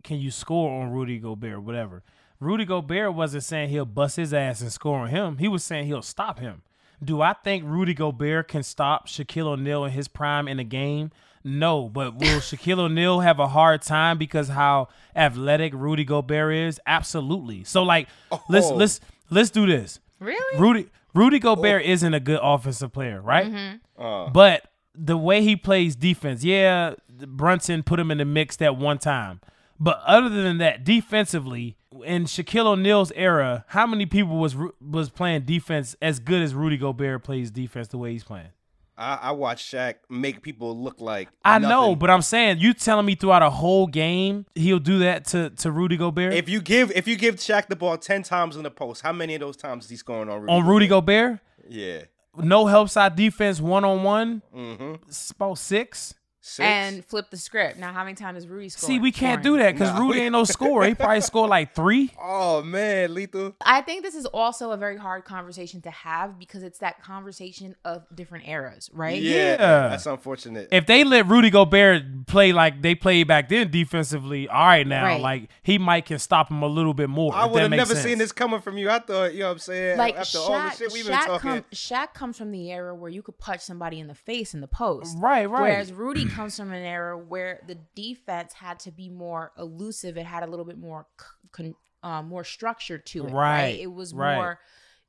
[0.03, 1.63] can you score on Rudy Gobert?
[1.63, 2.03] Whatever.
[2.39, 5.37] Rudy Gobert wasn't saying he'll bust his ass and score on him.
[5.37, 6.61] He was saying he'll stop him.
[7.03, 11.11] Do I think Rudy Gobert can stop Shaquille O'Neal in his prime in a game?
[11.47, 16.81] No, but will Shaquille O'Neal have a hard time because how athletic Rudy Gobert is?
[16.87, 17.63] Absolutely.
[17.63, 18.07] So like,
[18.49, 18.75] let's Oh.
[18.75, 19.99] let's let's do this.
[20.19, 20.59] Really?
[20.59, 23.79] Rudy Rudy Gobert isn't a good offensive player, right?
[23.97, 24.63] Uh, But
[24.95, 29.39] the way he plays defense, yeah, Brunson put him in the mix that one time.
[29.79, 35.43] But other than that, defensively, in Shaquille O'Neal's era, how many people was was playing
[35.43, 38.49] defense as good as Rudy Gobert plays defense the way he's playing?
[38.97, 43.05] I, I watched Shaq make people look like I know, but I'm saying you telling
[43.05, 46.91] me throughout a whole game he'll do that to to Rudy Gobert if you give
[46.95, 49.57] if you give Shaq the ball ten times in the post, how many of those
[49.57, 50.53] times is he scoring on Rudy?
[50.53, 51.39] on Rudy Gobert?
[51.67, 52.01] Yeah.
[52.37, 54.95] No help side defense one on one, Mm-hmm.
[55.35, 56.13] about six.
[56.47, 56.63] Six.
[56.63, 57.79] And flip the script.
[57.79, 58.97] Now, how many times is Rudy scoring?
[58.97, 60.01] See, we can't do that because No.
[60.01, 60.85] Rudy ain't no scorer.
[60.85, 62.11] He probably scored like three.
[62.21, 63.55] oh man, lethal.
[63.61, 67.75] I think this is also a very hard conversation to have because it's that conversation
[67.83, 69.19] of different eras, right?
[69.19, 69.57] Yeah, Yeah.
[69.87, 70.67] that's unfortunate.
[70.71, 75.03] If they let Rudy Gobert play like they played back then defensively, all right now,
[75.03, 75.21] Right.
[75.21, 77.33] like he might can stop him a little bit more.
[77.33, 78.05] I would have never sense.
[78.05, 78.87] seen this coming from you.
[78.87, 79.97] I thought, you know what I'm saying?
[79.97, 81.39] Like After Shaq, all the shit we've been talking.
[81.39, 84.61] come, Shaq comes from the era where you could punch somebody in the face in
[84.61, 85.17] the post.
[85.19, 85.61] Right, right.
[85.61, 90.17] Whereas Rudy comes from an era where the defense had to be more elusive.
[90.17, 91.07] It had a little bit more,
[91.51, 93.31] con, um, more structure to it.
[93.31, 93.61] Right.
[93.61, 94.35] Right, It was right.
[94.35, 94.59] more,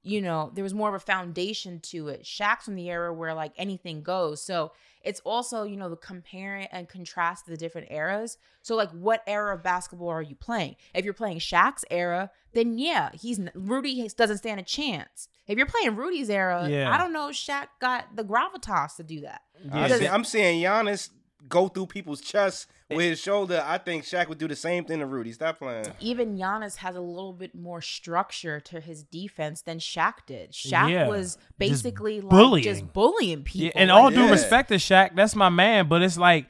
[0.06, 2.22] you know, there was more of a foundation to it.
[2.22, 4.40] Shaq's from the era where like anything goes.
[4.40, 8.38] So it's also, you know, the comparing and contrast the different eras.
[8.62, 10.76] So like, what era of basketball are you playing?
[10.94, 15.28] If you're playing Shaq's era, then yeah, he's Rudy doesn't stand a chance.
[15.48, 16.92] If you're playing Rudy's era, Yeah.
[16.92, 17.28] I don't know.
[17.28, 19.42] if Shaq got the gravitas to do that.
[19.72, 19.96] I Yeah.
[19.98, 21.10] see- I'm seeing Giannis
[21.48, 23.62] go through people's chests with his shoulder.
[23.66, 25.32] I think Shaq would do the same thing to Rudy.
[25.32, 25.86] Stop playing.
[26.00, 30.52] even Giannis has a little bit more structure to his defense than Shaq did.
[30.52, 31.08] Shaq Yeah.
[31.08, 32.64] was Just basically like bullying.
[32.64, 33.66] just bullying people.
[33.66, 34.30] Yeah, and Like, all due Yeah.
[34.30, 35.88] respect to Shaq, that's my man.
[35.88, 36.46] But it's like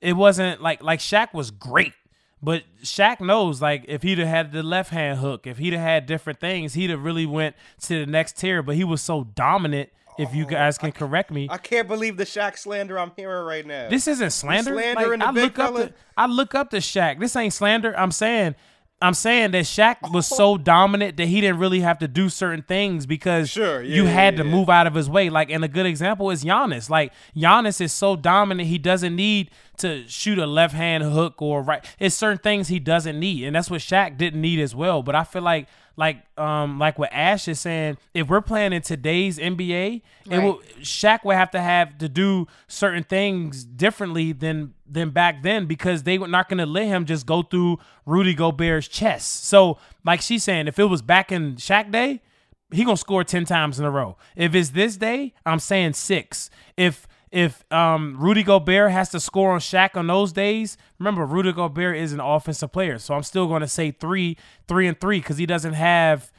[0.00, 1.92] it wasn't like like Shaq was great.
[2.40, 5.82] But Shaq knows, like, if he'd have had the left hand hook, if he'd have
[5.82, 8.62] had different things, he'd have really went to the next tier.
[8.62, 9.88] But he was so dominant.
[10.18, 13.66] If you guys can correct me, I can't believe the Shaq slander I'm hearing right
[13.66, 13.88] now.
[13.88, 14.72] This isn't slander.
[14.72, 17.20] slandering Like, the I big look up to I look up to Shaq.
[17.20, 17.98] This ain't slander.
[17.98, 18.54] I'm saying
[19.00, 22.62] I'm saying that Shaq was so dominant that he didn't really have to do certain
[22.62, 24.50] things because Sure, yeah, you yeah, had to yeah.
[24.50, 25.30] move out of his way.
[25.30, 26.90] Like, and a good example is Giannis.
[26.90, 31.62] Like, Giannis is so dominant, he doesn't need to shoot a left hand hook or
[31.62, 31.84] right.
[32.00, 35.02] It's certain things he doesn't need, and that's what Shaq didn't need as well.
[35.02, 35.68] But I feel like,
[35.98, 40.60] like, um, like what Ash is saying, if we're playing in today's NBA, it will
[40.80, 46.04] Shaq would have to have to do certain things differently than than back then because
[46.04, 49.46] they were not going to let him just go through Rudy Gobert's chest.
[49.46, 52.22] So, like she's saying, if it was back in Shaq day,
[52.70, 54.16] he gonna score ten times in a row.
[54.36, 56.48] If it's this day, I'm saying six.
[56.76, 61.52] If if um Rudy Gobert has to score on Shaq on those days, remember Rudy
[61.52, 65.20] Gobert is an offensive player, so I'm still going to say three, three and three
[65.20, 66.30] because he doesn't have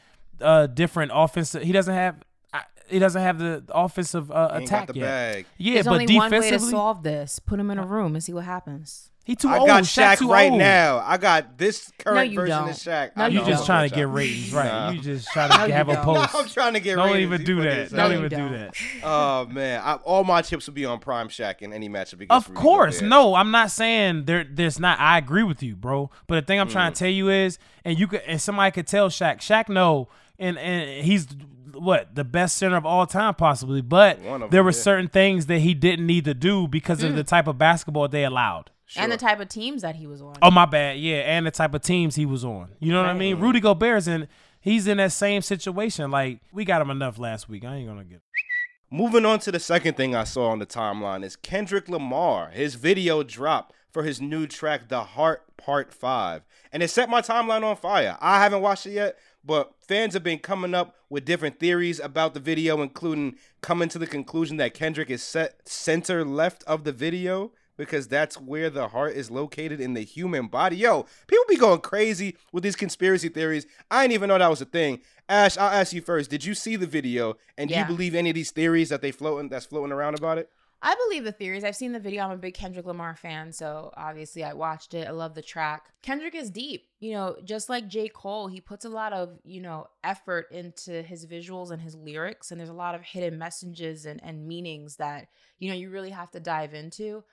[0.41, 1.63] uh different offensive.
[1.63, 2.15] He doesn't have.
[2.53, 5.05] uh, He doesn't have the offensive uh, attack got the yet.
[5.05, 5.45] bag.
[5.57, 7.39] Yeah, There's but only one way to defensively, solve this.
[7.39, 9.11] Put him in a room and see what happens.
[9.29, 9.67] He too I old.
[9.67, 10.57] got Shaq Shaq too right old.
[10.59, 11.03] now.
[11.05, 12.69] I got this current you version don't.
[12.69, 13.15] of Shaq.
[13.15, 14.65] No, You you just trying to get ratings, right?
[14.65, 14.89] Nah.
[14.89, 16.33] You just trying to No, have a post.
[16.33, 17.05] No, I'm trying to get ratings.
[17.05, 17.27] Don't ratings.
[17.27, 17.89] even You do fucking that.
[17.91, 17.97] say.
[17.97, 18.51] Don't even do don't.
[18.53, 18.75] that.
[19.03, 22.31] Oh man, I, all my chips would be on Prime Shaq in any matchup against.
[22.31, 24.43] Of course, no, I'm not saying there.
[24.49, 24.99] There's not.
[24.99, 26.09] I agree with you, bro.
[26.25, 26.99] But the thing I'm trying to mm.
[26.99, 29.37] tell you is, and you could, and somebody could tell Shaq.
[29.41, 30.09] Shaq, know
[30.39, 31.27] and and he's
[31.73, 33.81] what the best center of all time possibly.
[33.81, 34.77] But One of there were yeah.
[34.77, 37.15] certain things that he didn't need to do because of mm.
[37.15, 38.71] the type of basketball they allowed.
[38.95, 40.35] And the type of teams that he was on.
[40.41, 42.69] Oh my bad, yeah, and the type of teams he was on.
[42.79, 43.39] You know what I mean?
[43.39, 44.27] Rudy Gobert's in.
[44.61, 46.11] He's in that same situation.
[46.11, 47.65] Like we got him enough last week.
[47.65, 48.21] I ain't gonna get.
[48.91, 52.49] Moving on to the second thing I saw on the timeline is Kendrick Lamar.
[52.49, 56.41] His video dropped for his new track, The Heart Part 5.
[56.71, 58.17] And it set my timeline on fire.
[58.19, 62.33] I haven't watched it yet, but fans have been coming up with different theories about
[62.33, 66.91] the video, including coming to the conclusion that Kendrick is set center left of the
[66.91, 70.75] video because that's where the heart is located in the human body.
[70.75, 73.65] Yo, people be going crazy with these conspiracy theories.
[73.89, 74.99] I didn't even know that was a thing.
[75.29, 76.29] Ash, I'll ask you first.
[76.29, 77.81] Did you see the video and do Yeah.
[77.81, 80.49] you believe any of these theories that they floating that's floating around about it?
[80.81, 81.63] I believe the theories.
[81.63, 82.23] I've seen the video.
[82.23, 85.07] I'm a big Kendrick Lamar fan, so obviously I watched it.
[85.07, 85.87] I love the track.
[86.01, 86.87] Kendrick is deep.
[86.99, 88.09] You know, just like J.
[88.09, 92.51] Cole, he puts a lot of, you know, effort into his visuals and his lyrics,
[92.51, 95.27] and there's a lot of hidden messages and, and meanings that,
[95.59, 97.23] you know, you really have to dive into.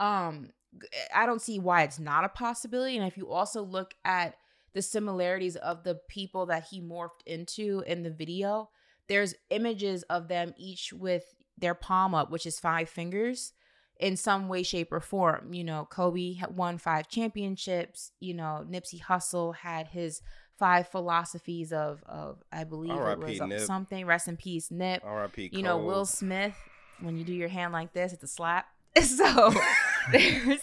[0.00, 2.96] Um, g- I don't see why it's not a possibility.
[2.96, 4.34] And if you also look at
[4.72, 8.70] the similarities of the people that he morphed into in the video,
[9.08, 13.52] there's images of them each with their palm up, which is five fingers,
[13.98, 15.52] in some way, shape, or form.
[15.52, 18.12] You know, Kobe had won five championships.
[18.20, 20.22] You know, Nipsey Hussle had his
[20.58, 23.60] five philosophies of of I believe it was Nip.
[23.60, 24.06] something.
[24.06, 25.02] Rest in peace, Nip.
[25.04, 25.50] R.I.P.
[25.52, 26.54] You know, Will Smith.
[27.00, 28.66] When you do your hand like this, it's a slap.
[29.02, 29.52] So
[30.12, 30.60] there's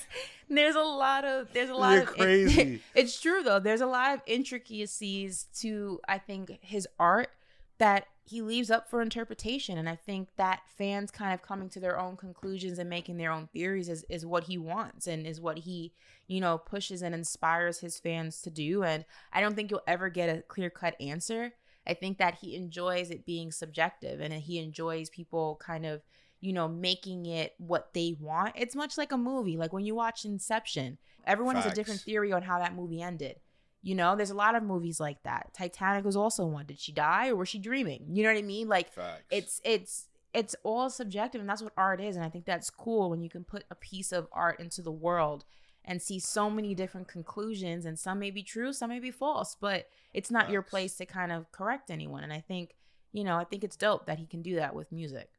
[0.50, 2.82] there's a lot of there's a lot You're of crazy.
[2.96, 3.60] it's true though.
[3.60, 7.30] There's a lot of intricacies to I think his art
[7.78, 11.80] that he leaves up for interpretation and I think that fans kind of coming to
[11.80, 15.40] their own conclusions and making their own theories is, is what he wants and is
[15.40, 15.94] what he,
[16.28, 20.10] you know, pushes and inspires his fans to do and I don't think you'll ever
[20.10, 21.54] get a clear-cut answer.
[21.88, 26.02] I think that he enjoys it being subjective and he enjoys people kind of
[26.40, 28.54] you know, making it what they want.
[28.56, 29.58] It's much like a movie.
[29.58, 33.40] Like when you watch Inception, everyone has a different theory on how that movie ended.
[33.82, 35.54] You know, there's a lot of movies like that.
[35.54, 36.66] Titanic was also one.
[36.66, 38.06] Did she die or was she dreaming?
[38.12, 38.68] You know what I mean?
[38.68, 39.24] Like Facts.
[39.32, 43.10] it's it's it's all subjective and that's what art is and I think that's cool
[43.10, 45.46] when you can put a piece of art into the world
[45.86, 49.56] and see so many different conclusions and some may be true, some may be false,
[49.60, 52.76] but it's not your place to kind of correct anyone and I think,
[53.14, 55.30] you know, I think it's dope that he can do that with music.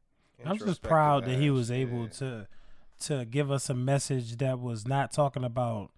[0.44, 2.08] I'm just proud that he was able yeah.
[2.18, 2.46] to
[3.00, 5.90] to give us a message that was not talking about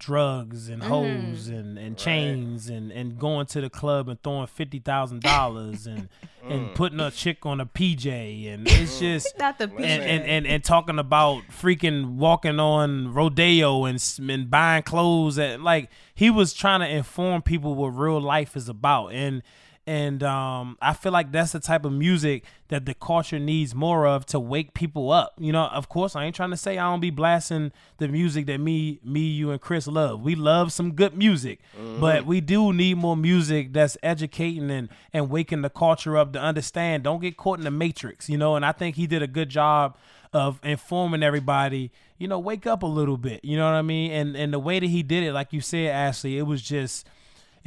[0.00, 0.86] drugs and Mhm.
[0.86, 5.86] hoes and, and chains and, and going to the club and throwing fifty thousand dollars
[5.86, 6.08] and
[6.44, 6.52] Mm.
[6.54, 10.46] and putting a chick on a PJ and it's just Not the and, and, and,
[10.46, 16.54] and talking about freaking walking on rodeo and, and buying clothes and like he was
[16.54, 19.42] trying to inform people what real life is about and
[19.88, 24.06] and um, I feel like that's the type of music that the culture needs more
[24.06, 25.32] of to wake people up.
[25.38, 28.44] You know, of course, I ain't trying to say I don't be blasting the music
[28.46, 30.20] that me, me, you, and Chris love.
[30.20, 31.60] We love some good music,
[31.98, 36.38] but we do need more music that's educating and and waking the culture up to
[36.38, 37.04] understand.
[37.04, 38.56] Don't get caught in the matrix, you know.
[38.56, 39.96] And I think he did a good job
[40.34, 41.90] of informing everybody.
[42.18, 43.42] You know, wake up a little bit.
[43.42, 44.10] You know what I mean?
[44.12, 47.08] And and the way that he did it, like you said, Ashley, it was just.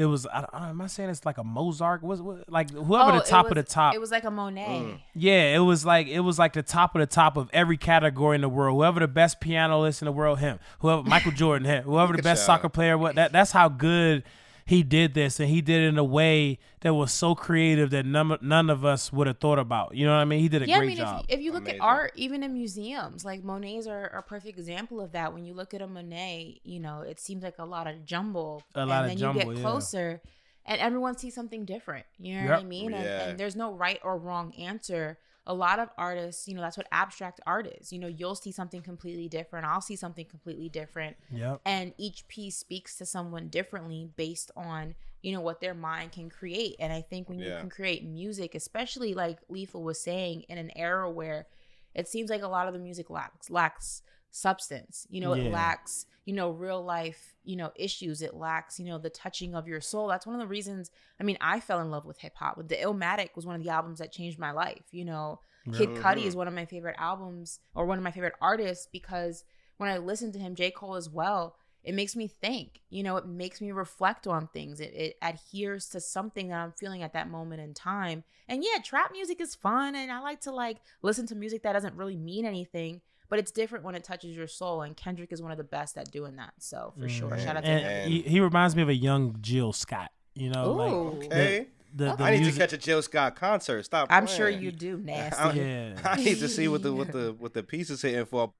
[0.01, 0.25] It was.
[0.25, 2.01] I, I, am I saying it's like a Mozart?
[2.01, 3.93] Was like whoever Oh, the it top of the top?
[3.93, 5.03] It was like a Monet.
[5.13, 8.33] Yeah, it was like it was like the top of the top of every category
[8.33, 8.77] in the world.
[8.77, 10.57] Whoever the best pianist in the world, him.
[10.79, 11.83] Whoever Michael Jordan, him.
[11.83, 14.23] Whoever the best soccer player, what that that's how good
[14.65, 18.05] he did this, and he did it in a way that was so creative that
[18.05, 19.95] none, none of us would have thought about.
[19.95, 20.39] You know what I mean?
[20.39, 21.25] He did a Yeah, I great mean, job.
[21.27, 21.81] if you, if you look Amazing.
[21.81, 25.33] at art, even in museums, like Monet's are, are a perfect example of that.
[25.33, 28.63] When you look at a Monet, you know, it seems like a lot of jumble.
[28.75, 29.61] A lot of and then jumble, you get yeah.
[29.69, 30.21] closer,
[30.65, 32.05] and everyone sees something different.
[32.19, 32.93] You know what I mean?
[32.93, 33.29] And, Yeah.
[33.29, 35.17] and there's no right or wrong answer.
[35.47, 37.91] A lot of artists, you know, that's what abstract art is.
[37.91, 39.65] You know, you'll see something completely different.
[39.65, 41.61] I'll see something completely different yep.
[41.65, 46.29] and each piece speaks to someone differently based on you know what their mind can
[46.29, 50.57] create and i think when you can create music especially like lethal was saying in
[50.57, 51.47] an era where
[51.93, 54.01] it seems like a lot of the music lacks lacks
[54.31, 55.43] substance you know Yeah.
[55.43, 59.53] it lacks you know real life you know issues it lacks you know the touching
[59.55, 62.19] of your soul that's one of the reasons i mean i fell in love with
[62.19, 65.39] hip-hop With the illmatic was one of the albums that changed my life you know
[65.77, 65.89] Kid.
[65.95, 69.43] Cudi is one of my favorite albums or one of my favorite artists because
[69.77, 70.71] when I listen to him, J.
[70.71, 72.81] Cole as well, it makes me think.
[72.89, 74.79] You know, it makes me reflect on things.
[74.79, 78.23] It, it adheres to something that I'm feeling at that moment in time.
[78.47, 81.73] And yeah, trap music is fun, and I like to like listen to music that
[81.73, 83.01] doesn't really mean anything,
[83.31, 84.83] but it's different when it touches your soul.
[84.83, 86.53] And Kendrick is one of the best at doing that.
[86.59, 87.43] So for sure, Mhm.
[87.43, 87.83] shout out to him.
[87.85, 90.11] And- he, he reminds me of a young Jill Scott.
[90.35, 91.19] You know, Ooh.
[91.19, 91.67] like Okay.
[91.95, 93.83] the, the I need to catch a Jill Scott concert.
[93.83, 94.07] Stop.
[94.11, 95.59] I'm sure you do, I, nasty.
[95.59, 95.99] Yeah.
[96.05, 98.53] I need to see what the what the what the pieces hitting for.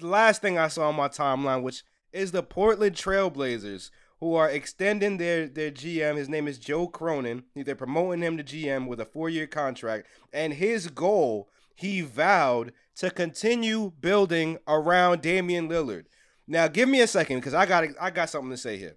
[0.00, 1.82] The last thing I saw on my timeline, which
[2.12, 6.16] is the Portland Trailblazers, who are extending their their GM.
[6.16, 7.44] His name is Joe Cronin.
[7.54, 12.72] They're promoting him to GM with a four year contract, and his goal, he vowed
[13.00, 16.04] to continue building around Damian Lillard.
[16.46, 18.96] Now, give me a second because I got I got something to say here.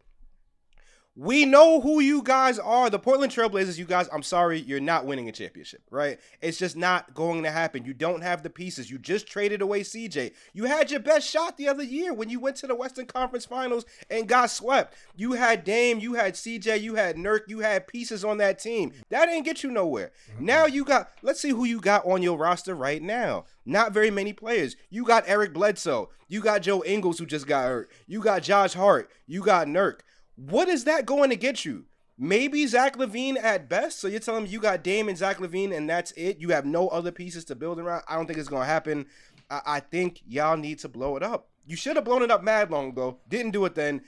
[1.15, 2.89] We know who you guys are.
[2.89, 6.19] The Portland Trailblazers, you guys, I'm sorry, you're not winning a championship, right?
[6.41, 7.85] It's just not going to happen.
[7.85, 8.89] You don't have the pieces.
[8.89, 10.33] You just traded away CJ.
[10.53, 13.45] You had your best shot the other year when you went to the Western Conference
[13.45, 14.95] Finals and got swept.
[15.15, 18.91] You had Dame, you had CJ, you had Nurk, you had pieces on that team.
[19.09, 20.13] That didn't get you nowhere.
[20.33, 20.45] Mm-hmm.
[20.45, 23.45] Now you got, let's see who you got on your roster right now.
[23.67, 24.75] Not very many players.
[24.89, 26.09] You got Eric Bledsoe.
[26.27, 27.91] You got Joe Ingles, who just got hurt.
[28.07, 29.11] You got Josh Hart.
[29.27, 29.99] You got Nurk.
[30.35, 31.85] What is that going to get you?
[32.17, 33.99] Maybe Zach LaVine at best.
[33.99, 36.39] So you're telling me you got Dame and Zach LaVine and that's it?
[36.39, 38.03] You have no other pieces to build around?
[38.07, 39.07] I don't think it's going to happen.
[39.49, 41.49] I, I think y'all need to blow it up.
[41.65, 43.19] You should have blown it up mad long ago.
[43.27, 44.01] Didn't do it then.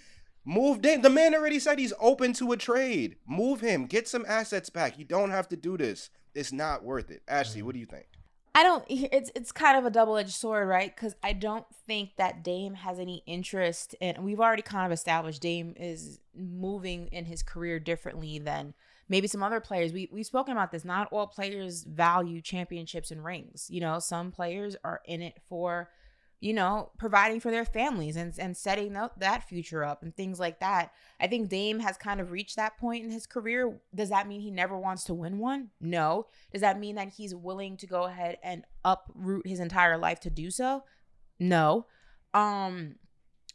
[0.44, 1.02] Move Dame.
[1.02, 3.16] The man already said he's open to a trade.
[3.28, 3.86] Move him.
[3.86, 5.00] Get some assets back.
[5.00, 6.12] You don't have to do this.
[6.36, 7.24] It's not worth it.
[7.28, 7.66] Ashley, mm.
[7.66, 8.06] what do you think?
[8.56, 8.86] I don't.
[8.88, 10.96] It's it's kind of a double edged sword, right?
[10.96, 15.42] Because I don't think that Dame has any interest, and we've already kind of established
[15.42, 18.74] Dame is moving in his career differently than
[19.10, 19.92] maybe some other players.
[19.92, 20.86] We we've spoken about this.
[20.86, 23.68] Not all players value championships and rings.
[23.70, 25.90] You know, some players are in it for,
[26.40, 30.40] you know, providing for their families and and setting up that future up and things
[30.40, 30.92] like that.
[31.20, 33.80] I think Dame has kind of reached that point in his career.
[33.94, 35.70] Does that mean he never wants to win one?
[35.80, 36.28] No.
[36.52, 40.30] Does that mean that he's willing to go ahead and uproot his entire life to
[40.30, 40.84] do so?
[41.40, 41.88] No.
[42.34, 42.96] Um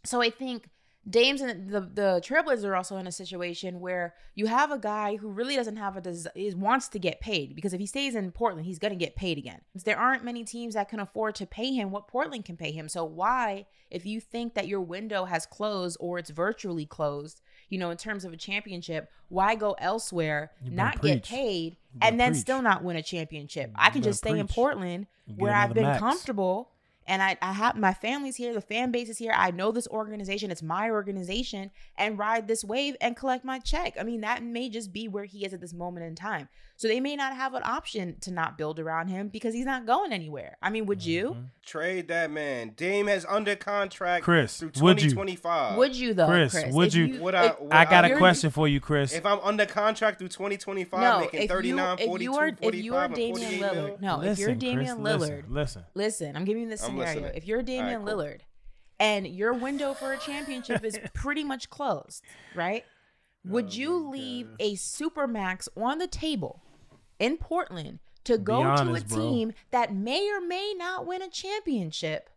[0.05, 0.69] so I think
[1.09, 5.17] Dame's and the the Trailblazers are also in a situation where you have a guy
[5.17, 8.15] who really doesn't have a des- is wants to get paid because if he stays
[8.15, 9.61] in Portland, he's going to get paid again.
[9.75, 12.89] There aren't many teams that can afford to pay him what Portland can pay him.
[12.89, 17.41] So why, if you think that your window has closed or it's virtually closed,
[17.71, 22.33] you know, in terms of a championship, why go elsewhere, not get paid, and then
[22.33, 22.43] preach.
[22.43, 23.71] still not win a championship?
[23.75, 24.47] I can just stay in.
[24.49, 26.01] Portland where I've been max.
[26.01, 26.71] comfortable
[27.11, 29.35] and I, I have my family's here, the fan base is here.
[29.37, 33.97] I know this organization, it's my organization, and ride this wave and collect my check.
[33.99, 36.49] I mean, that may just be where he is at this moment in time.
[36.81, 39.85] So they may not have an option to not build around him because he's not
[39.85, 40.57] going anywhere.
[40.63, 41.33] I mean, would you?
[41.33, 41.43] Mm-hmm.
[41.63, 42.73] Trade that man.
[42.75, 45.11] Dame has under contract Chris, through would you?
[45.11, 45.77] 2025.
[45.77, 46.75] Would you though, Chris, Chris?
[46.75, 49.13] would If you- Would I- would I got a question for you, Chris.
[49.13, 52.49] If I'm under contract through 2025, No, making if you 39, if 42, you are
[52.57, 53.99] 45, if you are and Damian 48 Lillard, mil?
[54.01, 55.85] no, if you're Listen, Damian Chris, Lillard, listen, listen.
[55.95, 57.27] Listen, I'm giving you this scenario.
[57.27, 58.17] If you're Damian Alright, cool.
[58.25, 58.39] Lillard
[58.99, 62.25] and your window for a championship is pretty much closed,
[62.55, 62.87] right?
[63.45, 66.63] Would Oh you leave a supermax on the table
[67.21, 69.31] in Portland to go honest, to a bro.
[69.31, 72.29] team that may or may not win a championship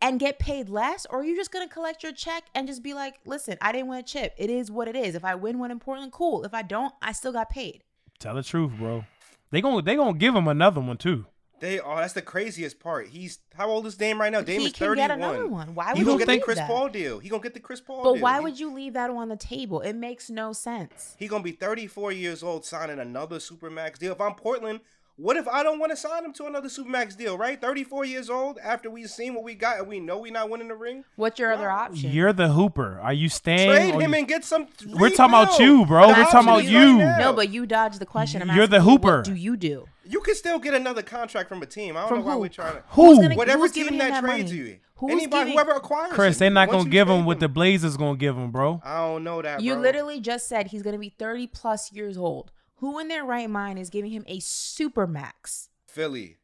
[0.00, 1.06] and get paid less?
[1.10, 3.72] Or are you just going to collect your check and just be like, listen, I
[3.72, 4.34] didn't win a chip.
[4.38, 5.14] It is what it is.
[5.14, 6.44] If I win one in Portland, cool.
[6.44, 7.82] If I don't, I still got paid.
[8.18, 9.04] Tell the truth, bro.
[9.50, 11.26] They gonna they gonna give him another one too.
[11.64, 12.02] They are.
[12.02, 13.08] That's the craziest part.
[13.08, 14.42] He's how old is Dame right now?
[14.42, 14.96] Dame he is can 31.
[15.08, 15.74] get another one.
[15.74, 16.66] Why would He you gonna get the Chris that?
[16.68, 17.18] Paul deal.
[17.20, 18.04] He gonna get the Chris Paul deal.
[18.04, 18.22] But deal.
[18.22, 19.80] why He- would you leave that on the table?
[19.80, 21.16] It makes no sense.
[21.18, 24.12] He gonna be 34 years old signing another supermax deal.
[24.12, 24.80] If I'm Portland,
[25.16, 27.38] what if I don't want to sign him to another supermax deal?
[27.38, 30.50] Right, 34 years old after we've seen what we got and we know we're not
[30.50, 31.04] winning the ring.
[31.16, 32.10] What's your other option?
[32.10, 32.98] You're the hooper.
[33.00, 33.70] Are you staying?
[33.70, 34.66] Trade him you- and get some.
[34.86, 36.08] We're talking about you, bro.
[36.08, 37.00] The We're talking about you.
[37.02, 38.42] right no, but you dodged the question.
[38.42, 39.16] I'm You're the asking you, hooper.
[39.18, 39.86] What do you do?
[40.06, 41.96] you can still get another contract from a team.
[41.96, 42.82] I don't From know why we're trying to.
[42.88, 43.22] Who?
[43.22, 44.64] gonna- Whatever team that, him that trades money?
[44.64, 46.38] you, Who's anybody, giving- whoever acquires Chris, him.
[46.40, 48.82] they're not gonna give him trade what the Blazers gonna give him, bro.
[48.84, 49.62] I don't know that.
[49.62, 49.82] You bro.
[49.82, 52.52] literally just said he's going to be 30 plus years old.
[52.76, 55.68] Who in their right mind is giving him a super max?
[55.86, 56.38] Philly.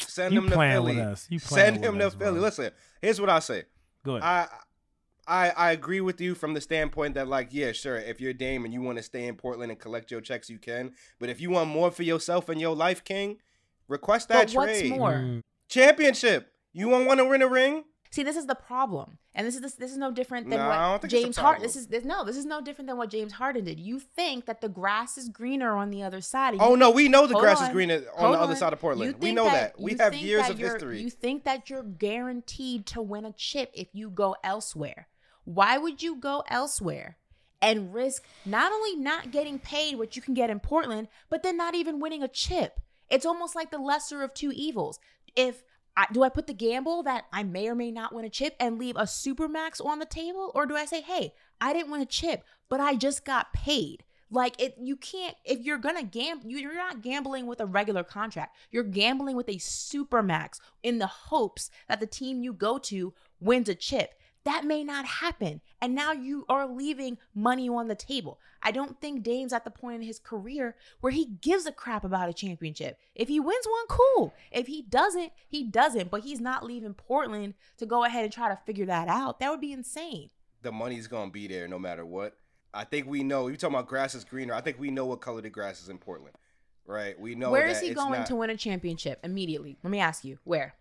[0.00, 0.96] Send You him to playing Philly.
[0.96, 1.26] with us.
[1.30, 2.32] You Send him with to us, Philly.
[2.32, 2.40] bro.
[2.40, 2.70] Listen,
[3.00, 3.64] here's what I say.
[4.04, 4.22] Go ahead.
[4.24, 4.48] I
[5.26, 8.64] I I agree with you from the standpoint that like yeah sure if you're Dame
[8.64, 11.40] and you want to stay in Portland and collect your checks you can but if
[11.40, 13.38] you want more for yourself and your life king
[13.88, 15.12] request that But what's trade more?
[15.12, 17.84] Mm, championship you want want to win a ring
[18.14, 20.68] See, this is the problem, and this is this, this is no different than No,
[20.68, 21.64] what James Harden.
[21.64, 23.80] This is this, no, this is no different than what James Harden did.
[23.80, 26.54] You think that the grass is greener on the other side?
[26.60, 29.32] oh no we know the grass is greener on the other side of Portland we
[29.32, 33.32] know that, we have years of history You think that you're guaranteed to win a
[33.32, 35.08] chip if you go elsewhere.
[35.42, 37.16] Why would you go elsewhere
[37.60, 41.56] and risk not only not getting paid what you can get in Portland, but then
[41.56, 42.78] not even winning a chip?
[43.10, 45.00] It's almost like the lesser of two evils.
[45.34, 45.64] If
[45.96, 48.56] I, do I put the gamble that I may or may not win a chip
[48.58, 51.90] and leave a super max on the table, or do I say, hey, I didn't
[51.90, 54.04] win a chip, but I just got paid?
[54.30, 56.48] Like it, you can't if you're gonna gamble.
[56.48, 58.56] You're not gambling with a regular contract.
[58.72, 63.14] You're gambling with a super max in the hopes that the team you go to
[63.38, 64.14] wins a chip.
[64.44, 68.38] That may not happen, and now you are leaving money on the table.
[68.62, 72.04] I don't think Dame's at the point in his career where he gives a crap
[72.04, 72.98] about a championship.
[73.14, 74.34] If he wins one, cool.
[74.52, 76.10] If he doesn't, he doesn't.
[76.10, 79.40] But he's not leaving Portland to go ahead and try to figure that out.
[79.40, 80.30] That would be insane.
[80.62, 82.36] The money's gonna be there no matter what.
[82.74, 83.48] I think we know.
[83.48, 84.52] You talking about grass is greener?
[84.52, 86.36] I think we know what color the grass is in Portland,
[86.86, 87.18] right?
[87.18, 87.50] We know.
[87.50, 89.78] Where is he going not- to win a championship immediately?
[89.82, 90.74] Let me ask you, where?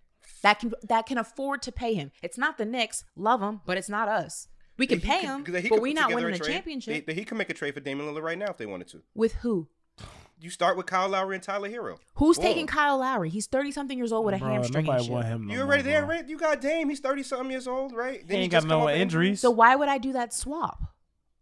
[0.44, 2.12] That can that can afford to pay him.
[2.22, 4.48] It's not the Knicks, love him, but it's not us.
[4.78, 6.52] We can pay could- him, that but we put not winning a trade.
[6.54, 6.94] championship.
[6.94, 8.88] They- they- he can make a trade for Damian Lillard right now if they wanted
[8.90, 9.02] to.
[9.16, 9.68] With who?
[10.40, 11.98] You start with Kyle Lowry and Tyler Herro.
[12.16, 12.46] Who's Boom.
[12.46, 13.30] taking Kyle Lowry?
[13.30, 15.48] He's thirty something years old with a Bro, hamstring nobody want him.
[15.48, 16.28] No You already more, there, right?
[16.28, 16.90] You got Dame.
[16.90, 18.22] He's thirty something years old, right?
[18.28, 19.40] He ain't got no injuries.
[19.40, 20.93] So why would I do that swap?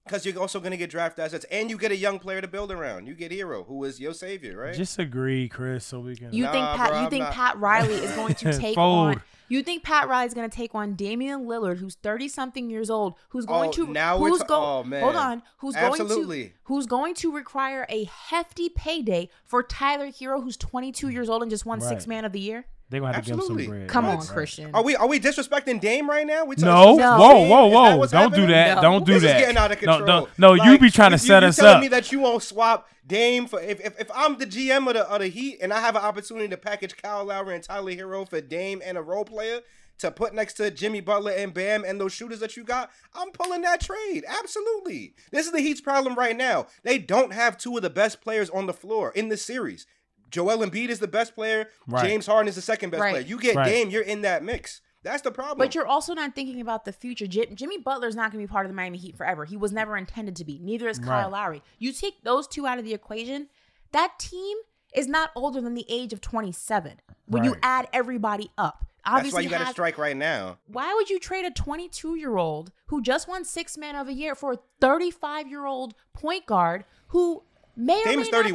[0.05, 2.47] Because you're also going to get draft assets, and you get a young player to
[2.47, 3.05] build around.
[3.07, 4.73] You get Herro, who is your savior, right?
[4.73, 6.33] Just agree, Chris, so we can.
[6.33, 6.89] You think Pat?
[6.89, 9.21] bro, you I'm think not- Pat Riley is going to take on?
[9.47, 12.89] You think Pat Riley is going to take on Damian Lillard, who's thirty something years
[12.89, 15.03] old, who's going Oh, to now we're who's ta- go- oh, man.
[15.03, 20.41] hold on, who's going to who's going to require a hefty payday for Tyler Herro,
[20.41, 22.65] who's twenty two years old and just won six man of the Year?
[22.91, 23.63] They gonna have to give him Absolutely.
[23.65, 23.87] some bread.
[23.89, 24.27] Come Right, on.
[24.27, 24.69] Christian.
[24.75, 26.45] Are we are we disrespecting Dame right now?
[26.45, 27.15] We No, No.
[27.17, 27.95] whoa, whoa, Is that whoa!
[27.97, 28.75] what's Don't do that!
[28.75, 28.81] No.
[28.81, 29.35] Don't do this that!
[29.37, 29.99] is getting out of control.
[30.01, 30.53] No, no, no!
[30.53, 31.81] you Like, be trying to you- set you us telling up.
[31.81, 35.09] me that you won't swap Dame for if, if if I'm the GM of the
[35.09, 38.29] of the Heat and I have an opportunity to package Kyle Lowry and Tyler Herro
[38.29, 39.61] for Dame and a role player
[39.99, 43.29] to put next to Jimmy Butler and Bam and those shooters that you got, I'm
[43.31, 44.23] pulling that trade.
[44.27, 45.13] Absolutely.
[45.31, 46.65] This is the Heat's problem right now.
[46.83, 49.85] They don't have two of the best players on the floor in this series.
[50.31, 51.67] Joel Embiid is the best player.
[51.87, 52.05] Right.
[52.05, 53.11] James Harden is the second best Right.
[53.11, 53.23] player.
[53.23, 53.65] You get Right.
[53.65, 54.81] Dame, you're in that mix.
[55.03, 55.57] That's the problem.
[55.57, 57.25] But you're also not thinking about the future.
[57.27, 59.45] Jim, Jimmy Butler's not going to be part of the Miami Heat forever.
[59.45, 60.59] He was never intended to be.
[60.59, 61.31] Neither is Kyle Right.
[61.31, 61.63] Lowry.
[61.79, 63.49] You take those two out of the equation,
[63.93, 64.57] that team
[64.93, 68.85] is not older than the age of 27 when you add everybody up.
[69.03, 70.59] That's Obviously, why you got to strike right now.
[70.67, 74.13] why would you trade a 22 year old who just won six man of the
[74.13, 77.41] year for a 35 year old point guard who
[77.75, 78.45] may or Dame may is not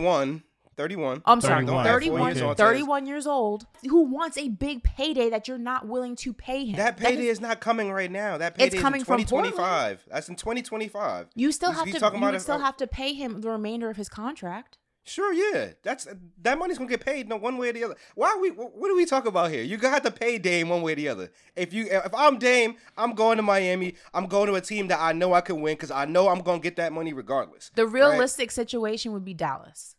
[0.76, 1.20] 31.
[1.20, 1.22] 31.
[1.24, 1.84] I'm sorry, 31.
[1.84, 5.86] 31, Four years on 31 years old who wants a big payday that you're not
[5.86, 6.76] willing to pay him.
[6.76, 8.38] That payday is not coming right now.
[8.38, 10.06] That payday coming is from in 2025.
[10.10, 11.28] That's in 2025.
[11.34, 11.90] You still He's- have to.
[11.92, 14.78] You about would still oh, have to pay him the remainder of his contract.
[15.08, 15.68] Sure, yeah.
[15.84, 16.08] That's
[16.42, 17.96] that money's gonna get paid no one way or the other.
[18.16, 18.48] Why are we?
[18.50, 19.62] What do we talk about here?
[19.62, 21.30] You got to pay Dame one way or the other.
[21.54, 23.94] If you, if I'm Dame, I'm going to Miami.
[24.12, 26.40] I'm going to a team that I know I can win because I know I'm
[26.40, 27.70] gonna get that money regardless.
[27.76, 27.94] The right?
[27.94, 29.95] realistic situation would be Dallas.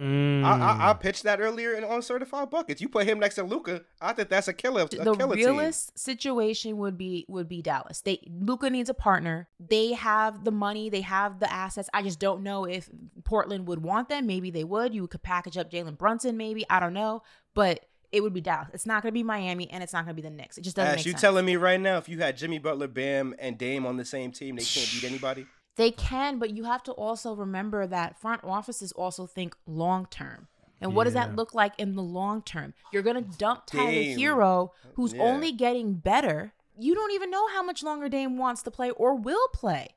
[0.00, 0.44] Mm.
[0.44, 2.80] I, I, I pitched that earlier in on certified buckets.
[2.80, 3.82] You put him next to Luka.
[4.00, 4.82] I think that's a killer.
[4.82, 8.00] A the killer realist situation would be would be Dallas.
[8.00, 9.48] They Luka needs a partner.
[9.58, 10.88] They have the money.
[10.88, 11.90] They have the assets.
[11.92, 12.88] I just don't know if
[13.24, 14.26] Portland would want them.
[14.26, 14.94] Maybe they would.
[14.94, 16.38] You could package up Jalen Brunson.
[16.38, 17.22] Maybe I don't know,
[17.54, 18.68] but it would be Dallas.
[18.72, 20.56] It's not going to be Miami, and it's not going to be the Knicks.
[20.56, 20.84] It just team.
[20.84, 21.20] doesn't Ash, you sense.
[21.20, 24.32] telling me right now if you had Jimmy Butler, Bam, and Dame on the same
[24.32, 25.46] team, they can't beat anybody?
[25.76, 30.48] They can, but you have to also remember that front offices also think long term.
[30.82, 32.72] And what does that look like in the long term?
[32.92, 34.18] You're going to dump Tyler Dame.
[34.18, 35.22] Herro, who's Yeah.
[35.22, 36.54] only getting better.
[36.78, 39.88] You don't even know how much longer Dame wants to play or will play.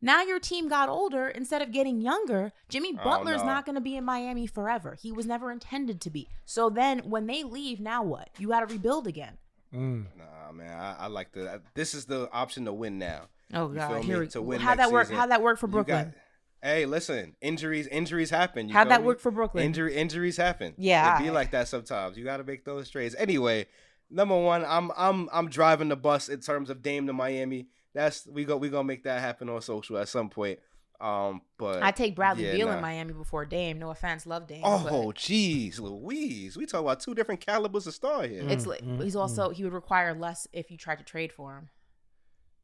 [0.00, 2.52] Now your team got older instead of getting younger.
[2.68, 3.46] Jimmy Oh, Butler's no.
[3.48, 4.94] not going to be in Miami forever.
[5.00, 6.28] He was never intended to be.
[6.44, 8.30] So then when they leave, now what?
[8.38, 9.38] You got to rebuild again.
[9.74, 10.06] Mm.
[10.16, 11.60] Nah, man, I, I like the.
[11.74, 13.22] This is the option to win now.
[13.54, 14.20] Oh You God, feel here me?
[14.22, 15.06] we To win How'd that work?
[15.06, 15.16] season.
[15.16, 16.14] How'd that work for Brooklyn?
[16.62, 18.68] hey, listen, injuries injuries happen.
[18.68, 19.06] You How'd that me?
[19.06, 19.64] work for Brooklyn?
[19.64, 20.74] Injury injuries happen.
[20.76, 22.16] Yeah, it be like that sometimes.
[22.18, 23.14] You got to make those trades.
[23.16, 23.66] Anyway,
[24.10, 27.68] number one, I'm I'm I'm driving the bus in terms of Dame to Miami.
[27.94, 30.58] That's we go we gonna make that happen on social at some point.
[31.00, 32.74] Um, but I take Bradley yeah, Beal nah.
[32.74, 33.78] in Miami before Dame.
[33.78, 34.62] No offense, love Dame.
[34.64, 38.42] Oh, jeez, Louise, we talk about two different calibers of star here.
[38.48, 41.32] it's Mm, like mm, he's also he would require less if you tried to trade
[41.32, 41.68] for him.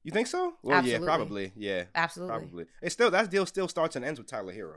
[0.05, 0.55] You think so?
[0.63, 1.07] Well, Absolutely.
[1.07, 1.53] yeah, probably.
[1.57, 2.37] Yeah, Absolutely.
[2.39, 2.65] probably.
[2.83, 4.77] It's still that deal still starts and ends with Tyler Herro.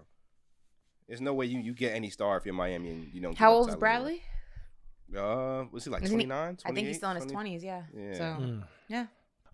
[1.08, 3.38] There's no way you, you get any star if you're Miami and you don't.
[3.38, 4.22] How old is Bradley?
[5.14, 5.64] Herro.
[5.64, 6.58] Uh, was he like 29?
[6.66, 7.34] I think he's still in his 20?
[7.34, 7.64] twenties.
[7.64, 7.84] Yeah.
[7.96, 8.14] Yeah.
[8.14, 8.64] So Mm.
[8.88, 9.06] yeah.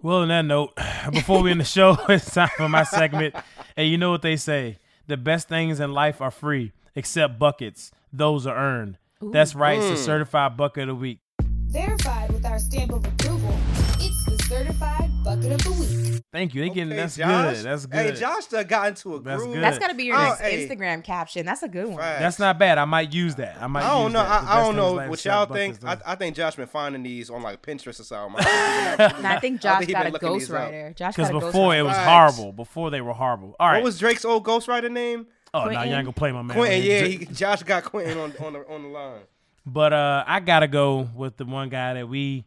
[0.02, 0.76] Well, on that note,
[1.12, 3.36] before we end the show, it's time for my segment.
[3.78, 7.92] And you know what they say: the best things in life are free, except buckets.
[8.12, 8.98] Those are earned.
[9.22, 9.78] That's right.
[9.78, 9.92] It's Mm.
[9.92, 11.20] the certified bucket of the week.
[11.68, 13.56] Verified with our stamp of approval.
[14.00, 16.24] It's the certified bucket of the week.
[16.32, 16.62] Thank you.
[16.62, 17.56] They getting Okay, that's Josh.
[17.58, 17.66] good.
[17.66, 18.14] That's good.
[18.16, 18.20] Hey.
[18.20, 19.54] Josh done got into a That's groove.
[19.54, 19.64] good.
[19.64, 20.68] That's got to be your Oh, next hey.
[20.68, 21.46] Instagram caption.
[21.46, 21.98] That's a good one.
[21.98, 22.20] Facts.
[22.22, 22.78] That's not bad.
[22.80, 23.62] I might use that.
[23.62, 23.84] I might.
[23.84, 24.20] I don't use know.
[24.24, 24.44] that.
[24.44, 25.84] I, I don't know what y'all think.
[25.86, 28.44] I, I think Josh been finding these on like Pinterest or something.
[28.46, 30.96] I think Josh got been a looking ghostwriter.
[30.96, 32.52] Josh Because before it was horrible.
[32.52, 33.56] Before they were horrible.
[33.60, 33.78] All right.
[33.78, 35.28] What was Drake's old ghostwriter name?
[35.54, 36.58] Oh no, you ain't gonna play my man.
[36.58, 39.22] Quentin, yeah, he, Josh got Quentin on on the on the line.
[39.68, 42.44] But uh, I gotta go with the one guy that we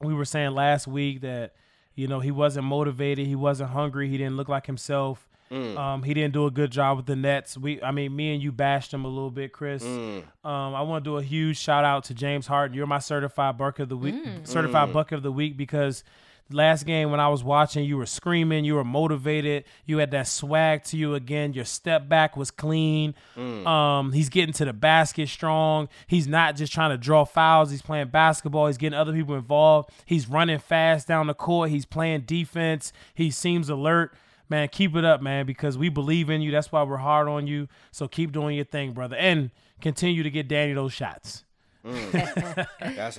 [0.00, 1.52] we were saying last week that
[1.96, 5.28] you know he wasn't motivated, he wasn't hungry, he didn't look like himself.
[5.50, 5.76] Mm.
[5.76, 7.56] Um, he didn't do a good job with the Nets.
[7.56, 9.82] We, I mean, me and you bashed him a little bit, Chris.
[9.84, 10.24] Mm.
[10.44, 12.76] Um, I want to do a huge shout out to James Harden.
[12.76, 14.46] You're my certified buck of the week, Mm.
[14.46, 16.02] certified buck of the week because
[16.50, 20.28] last game when I was watching, you were screaming, you were motivated, you had that
[20.28, 21.52] swag to you again.
[21.52, 23.14] Your step back was clean.
[23.36, 25.88] Um, he's getting to the basket strong.
[26.06, 27.70] He's not just trying to draw fouls.
[27.70, 28.66] He's playing basketball.
[28.68, 29.90] He's getting other people involved.
[30.04, 31.70] He's running fast down the court.
[31.70, 32.92] He's playing defense.
[33.14, 34.14] He seems alert.
[34.48, 36.52] Man, keep it up, man, because we believe in you.
[36.52, 37.66] That's why we're hard on you.
[37.90, 39.50] So keep doing your thing, brother, and
[39.80, 41.42] continue to get Danny those shots.
[41.84, 43.18] That's a, he loves-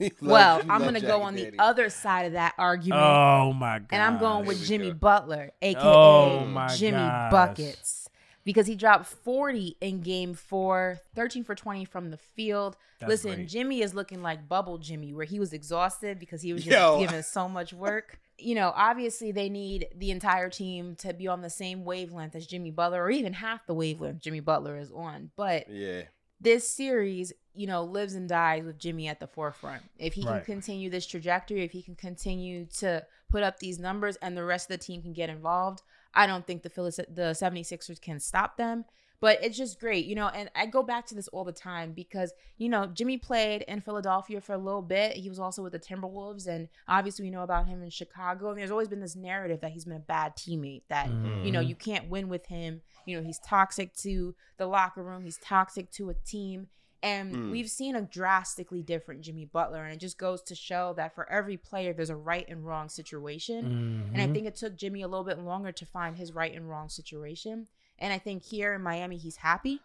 [0.22, 3.02] Well, I'm gonna go Jackie on the other side of that argument.
[3.02, 3.88] Oh my god!
[3.90, 4.94] And I'm going with Jimmy go.
[4.94, 7.30] Butler, aka Oh, my Jimmy gosh.
[7.30, 8.08] Buckets.
[8.44, 12.78] Because he dropped 40 in game four, 13 for 20 from the field.
[12.98, 13.48] That's Listen, great.
[13.48, 16.98] Jimmy is looking like bubble Jimmy, where he was exhausted because he was just Yo.
[16.98, 18.18] given so much work.
[18.40, 22.46] You know, obviously they need the entire team to be on the same wavelength as
[22.46, 25.32] Jimmy Butler, or even half the wavelength Jimmy Butler is on.
[25.34, 26.02] But Yeah.
[26.40, 29.82] This series, you know, lives and dies with Jimmy at the forefront.
[29.98, 30.44] If he Right.
[30.44, 34.44] can continue this trajectory, if he can continue to put up these numbers and the
[34.44, 35.82] rest of the team can get involved,
[36.14, 38.84] I don't think the Phillies, the 76ers can stop them.
[39.20, 41.92] But it's just great, you know, and I go back to this all the time
[41.92, 45.16] because, you know, Jimmy played in Philadelphia for a little bit.
[45.16, 48.50] He was also with the Timberwolves, and obviously we know about him in Chicago.
[48.50, 51.10] And there's always been this narrative that he's been a bad teammate, that,
[51.42, 52.82] you know, you can't win with him.
[53.06, 56.68] You know, he's toxic to the locker room, he's toxic to a team.
[57.02, 57.50] And Mm.
[57.50, 59.84] we've seen a drastically different Jimmy Butler.
[59.84, 62.88] And it just goes to show that for every player, there's a right and wrong
[62.88, 63.72] situation.
[64.12, 64.32] And I Mhm.
[64.32, 67.68] think it took Jimmy a little bit longer to find his right and wrong situation.
[67.98, 69.80] And I think here in Miami, he's happy.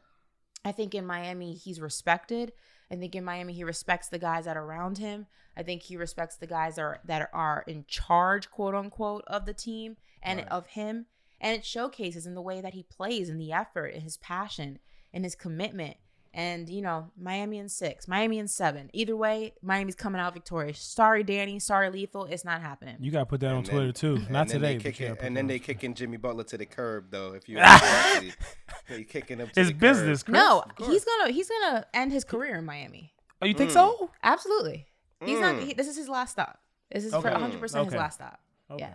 [0.65, 2.53] I think in Miami, he's respected.
[2.91, 5.25] I think in Miami, he respects the guys that are around him.
[5.57, 9.45] I think he respects the guys that are, that are in charge, quote unquote, of
[9.45, 10.47] the team and Right.
[10.49, 11.07] of him.
[11.41, 14.79] And it showcases in the way that he plays and the effort and his passion
[15.11, 15.97] and his commitment.
[16.35, 18.89] And, you know, Miami in six, Miami in seven.
[18.91, 20.79] Either way, Miami's coming out victorious.
[20.79, 21.59] Sorry, Danny.
[21.59, 22.25] Sorry, Lethal.
[22.25, 22.95] It's not happening.
[22.99, 24.15] You gotta put that on And Twitter too.
[24.15, 26.65] and Not then today, They kick it, and then they kicking Jimmy Butler to the
[26.65, 27.33] curb though.
[27.33, 27.57] If you
[28.89, 29.49] they kicking him.
[29.49, 29.79] To It's the curb.
[29.79, 30.33] business, Chris.
[30.33, 33.13] No, he's gonna he's gonna end his career in Miami.
[33.41, 33.73] Oh, you think Mm.
[33.73, 34.09] so?
[34.23, 34.87] Absolutely.
[35.23, 35.55] He's not.
[35.55, 35.63] Mm.
[35.67, 36.59] He, this is his last stop.
[36.91, 37.31] This is for Okay.
[37.31, 37.99] 100 percent his Okay.
[38.01, 38.39] last stop.
[38.71, 38.85] Okay.
[38.85, 38.93] Yeah.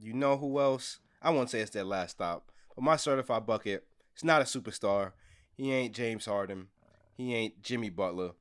[0.00, 1.00] You know who else?
[1.20, 3.84] I won't say it's their last stop, but my certified bucket.
[4.14, 5.12] It's not a superstar.
[5.56, 6.68] He ain't James Harden.
[7.16, 8.32] He ain't Jimmy Butler.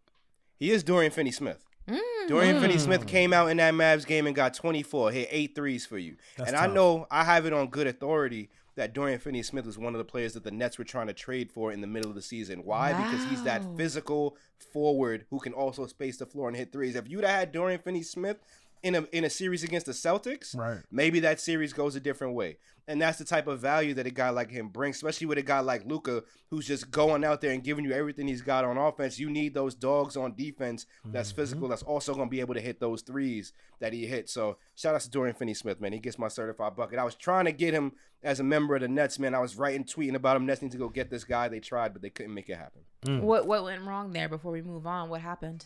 [0.58, 1.64] He is Dorian Finney-Smith.
[1.88, 2.00] Mm.
[2.28, 2.62] Dorian Mm.
[2.62, 6.16] Finney-Smith came out in that Mavs game and got 24, hit eight threes for you.
[6.38, 9.94] That's and I know I have it on good authority that Dorian Finney-Smith was one
[9.94, 12.16] of the players that the Nets were trying to trade for in the middle of
[12.16, 12.64] the season.
[12.64, 12.94] Why?
[12.94, 14.38] Because he's that physical
[14.72, 16.96] forward who can also space the floor and hit threes.
[16.96, 18.38] If you'd have had Dorian Finney-Smith
[18.84, 20.80] in a in a series against the Celtics, Right.
[20.92, 22.58] maybe that series goes a different way.
[22.88, 25.44] And that's the type of value that a guy like him brings, especially with a
[25.44, 28.76] guy like Luka, who's just going out there and giving you everything he's got on
[28.76, 29.20] offense.
[29.20, 31.36] You need those dogs on defense that's Mm-hmm.
[31.42, 34.30] physical, that's also going to be able to hit those threes that he hit.
[34.30, 35.94] So shout out to Dorian Finney Smith, man.
[35.94, 36.98] He gets my certified bucket.
[36.98, 37.94] I was trying to get him
[38.24, 39.36] as a member of the Nets, man.
[39.36, 40.48] I was writing, tweeting about him.
[40.48, 41.48] Nets need to go get this guy.
[41.50, 42.82] They tried, but they couldn't make it happen.
[43.06, 43.22] Mm.
[43.22, 44.28] What what went wrong there?
[44.28, 45.66] Before we move on, what happened?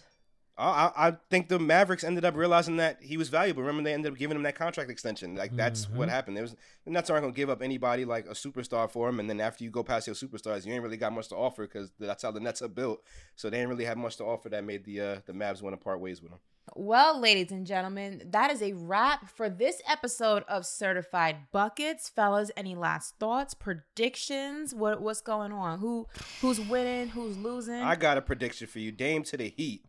[0.58, 3.64] I, I I think the Mavericks ended up realizing that he was valuable.
[3.64, 5.36] Remember, they ended up giving him that contract extension.
[5.36, 6.38] Like that's what happened.
[6.38, 6.56] There was
[6.86, 9.20] the Nets aren't gonna give up anybody like a superstar for him.
[9.20, 11.64] And then after you go past your superstars, you ain't really got much to offer
[11.64, 13.02] because that's how the Nets are built.
[13.36, 14.50] So they didn't really have much to offer.
[14.50, 16.40] That made the uh, the Mavs want to part ways with him.
[16.74, 22.50] Well, ladies and gentlemen, that is a wrap for this episode of Certified Buckets, fellas.
[22.58, 24.74] Any last thoughts, predictions?
[24.74, 25.80] What what's going on?
[25.80, 26.08] Who
[26.42, 27.10] who's winning?
[27.10, 27.82] Who's losing?
[27.82, 28.92] I got a prediction for you.
[28.92, 29.86] Dame to the Heat.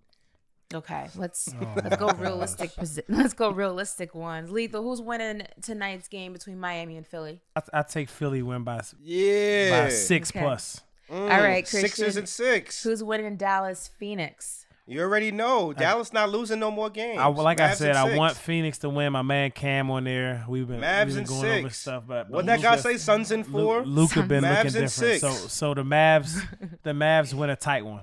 [0.74, 2.18] Okay, let's Oh let's go gosh.
[2.18, 2.70] realistic.
[2.72, 4.50] posi- Let's go realistic ones.
[4.50, 4.82] Lethal.
[4.82, 7.40] Who's winning tonight's game between Miami and Philly?
[7.54, 9.84] I, I take Philly win by Yeah.
[9.84, 10.40] by six Okay.
[10.40, 10.80] plus.
[11.08, 12.18] Mm, All right, Sixers Christian.
[12.18, 12.82] and six.
[12.82, 14.66] Who's winning Dallas Phoenix?
[14.88, 15.72] You already know.
[15.72, 17.18] Dallas not losing no more games.
[17.20, 19.12] I, like I said, I want Phoenix to win.
[19.12, 20.44] My man Cam on there.
[20.48, 21.78] We've been, Mavs we've been and going over six.
[21.78, 22.96] stuff, but What that guy Luka- say?
[22.96, 23.84] Suns in four.
[23.84, 24.90] Luka been Mavs looking different.
[24.90, 25.20] six.
[25.20, 26.40] So so the Mavs
[26.82, 28.02] the Mavs win a tight one.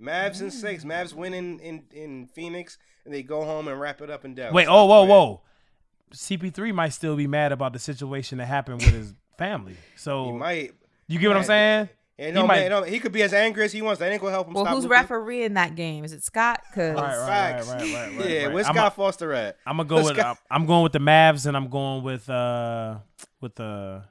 [0.00, 0.84] Mavs and six.
[0.84, 4.34] Mavs win in, in in Phoenix, and they go home and wrap it up in
[4.34, 4.52] Dallas.
[4.54, 5.40] Wait, oh whoa whoa.
[6.14, 9.76] CP3 might still be mad about the situation that happened with his family.
[9.96, 10.72] So He So might.
[11.08, 11.88] you get what I'm saying?
[12.18, 13.98] And no, might- man, no, he could be as angry as he wants.
[13.98, 14.54] That ain't gonna help him.
[14.54, 14.94] Well, stop who's Luka.
[14.94, 16.02] refereeing that game?
[16.04, 16.62] Is it Scott?
[16.74, 18.30] Cause Right, right, right, right, right, right.
[18.30, 18.54] yeah, right.
[18.54, 19.56] where's Scott a- Foster at?
[19.66, 20.22] I'm gonna go Let's with go.
[20.22, 22.98] I'm, I'm going with the Mavs and I'm going with uh
[23.42, 24.04] with the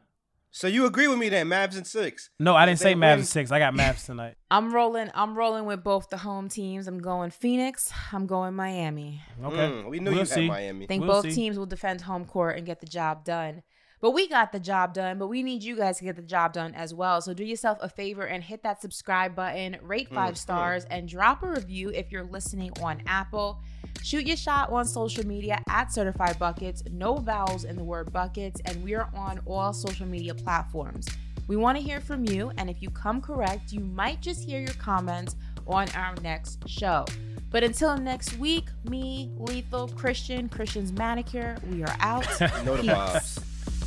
[0.56, 1.50] So you agree with me then?
[1.50, 2.30] Mavs and six.
[2.40, 3.52] No, I didn't If say they Mavs and six.
[3.52, 4.36] I got Mavs tonight.
[4.50, 5.12] I'm rolling.
[5.14, 6.88] I'm rolling with both the home teams.
[6.88, 7.92] I'm going Phoenix.
[8.14, 9.22] I'm going Miami.
[9.44, 9.54] Okay.
[9.58, 10.44] Mm, we knew We'll you see.
[10.44, 10.86] had Miami.
[10.86, 11.36] I think We'll both see.
[11.36, 13.64] teams will defend home court and get the job done.
[14.06, 16.54] But we got the job done, but we need you guys to get the job
[16.54, 17.22] done as well.
[17.22, 20.38] So do yourself a favor and hit that subscribe button, rate 5 Mhm.
[20.38, 23.64] stars, and drop a review if you're listening on Apple.
[24.04, 28.62] Shoot your shot on social media at Certified Buckets, no vowels in the word buckets,
[28.66, 31.08] and we are on all social media platforms.
[31.48, 34.60] We want to hear from you, and if you come correct, you might just hear
[34.60, 37.06] your comments on our next show.
[37.50, 42.28] But until next week, me, Lethal, Christian, Christian's Manicure, we are out.
[42.84, 42.92] You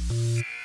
[0.09, 0.49] Peace.
[0.49, 0.58] vibes.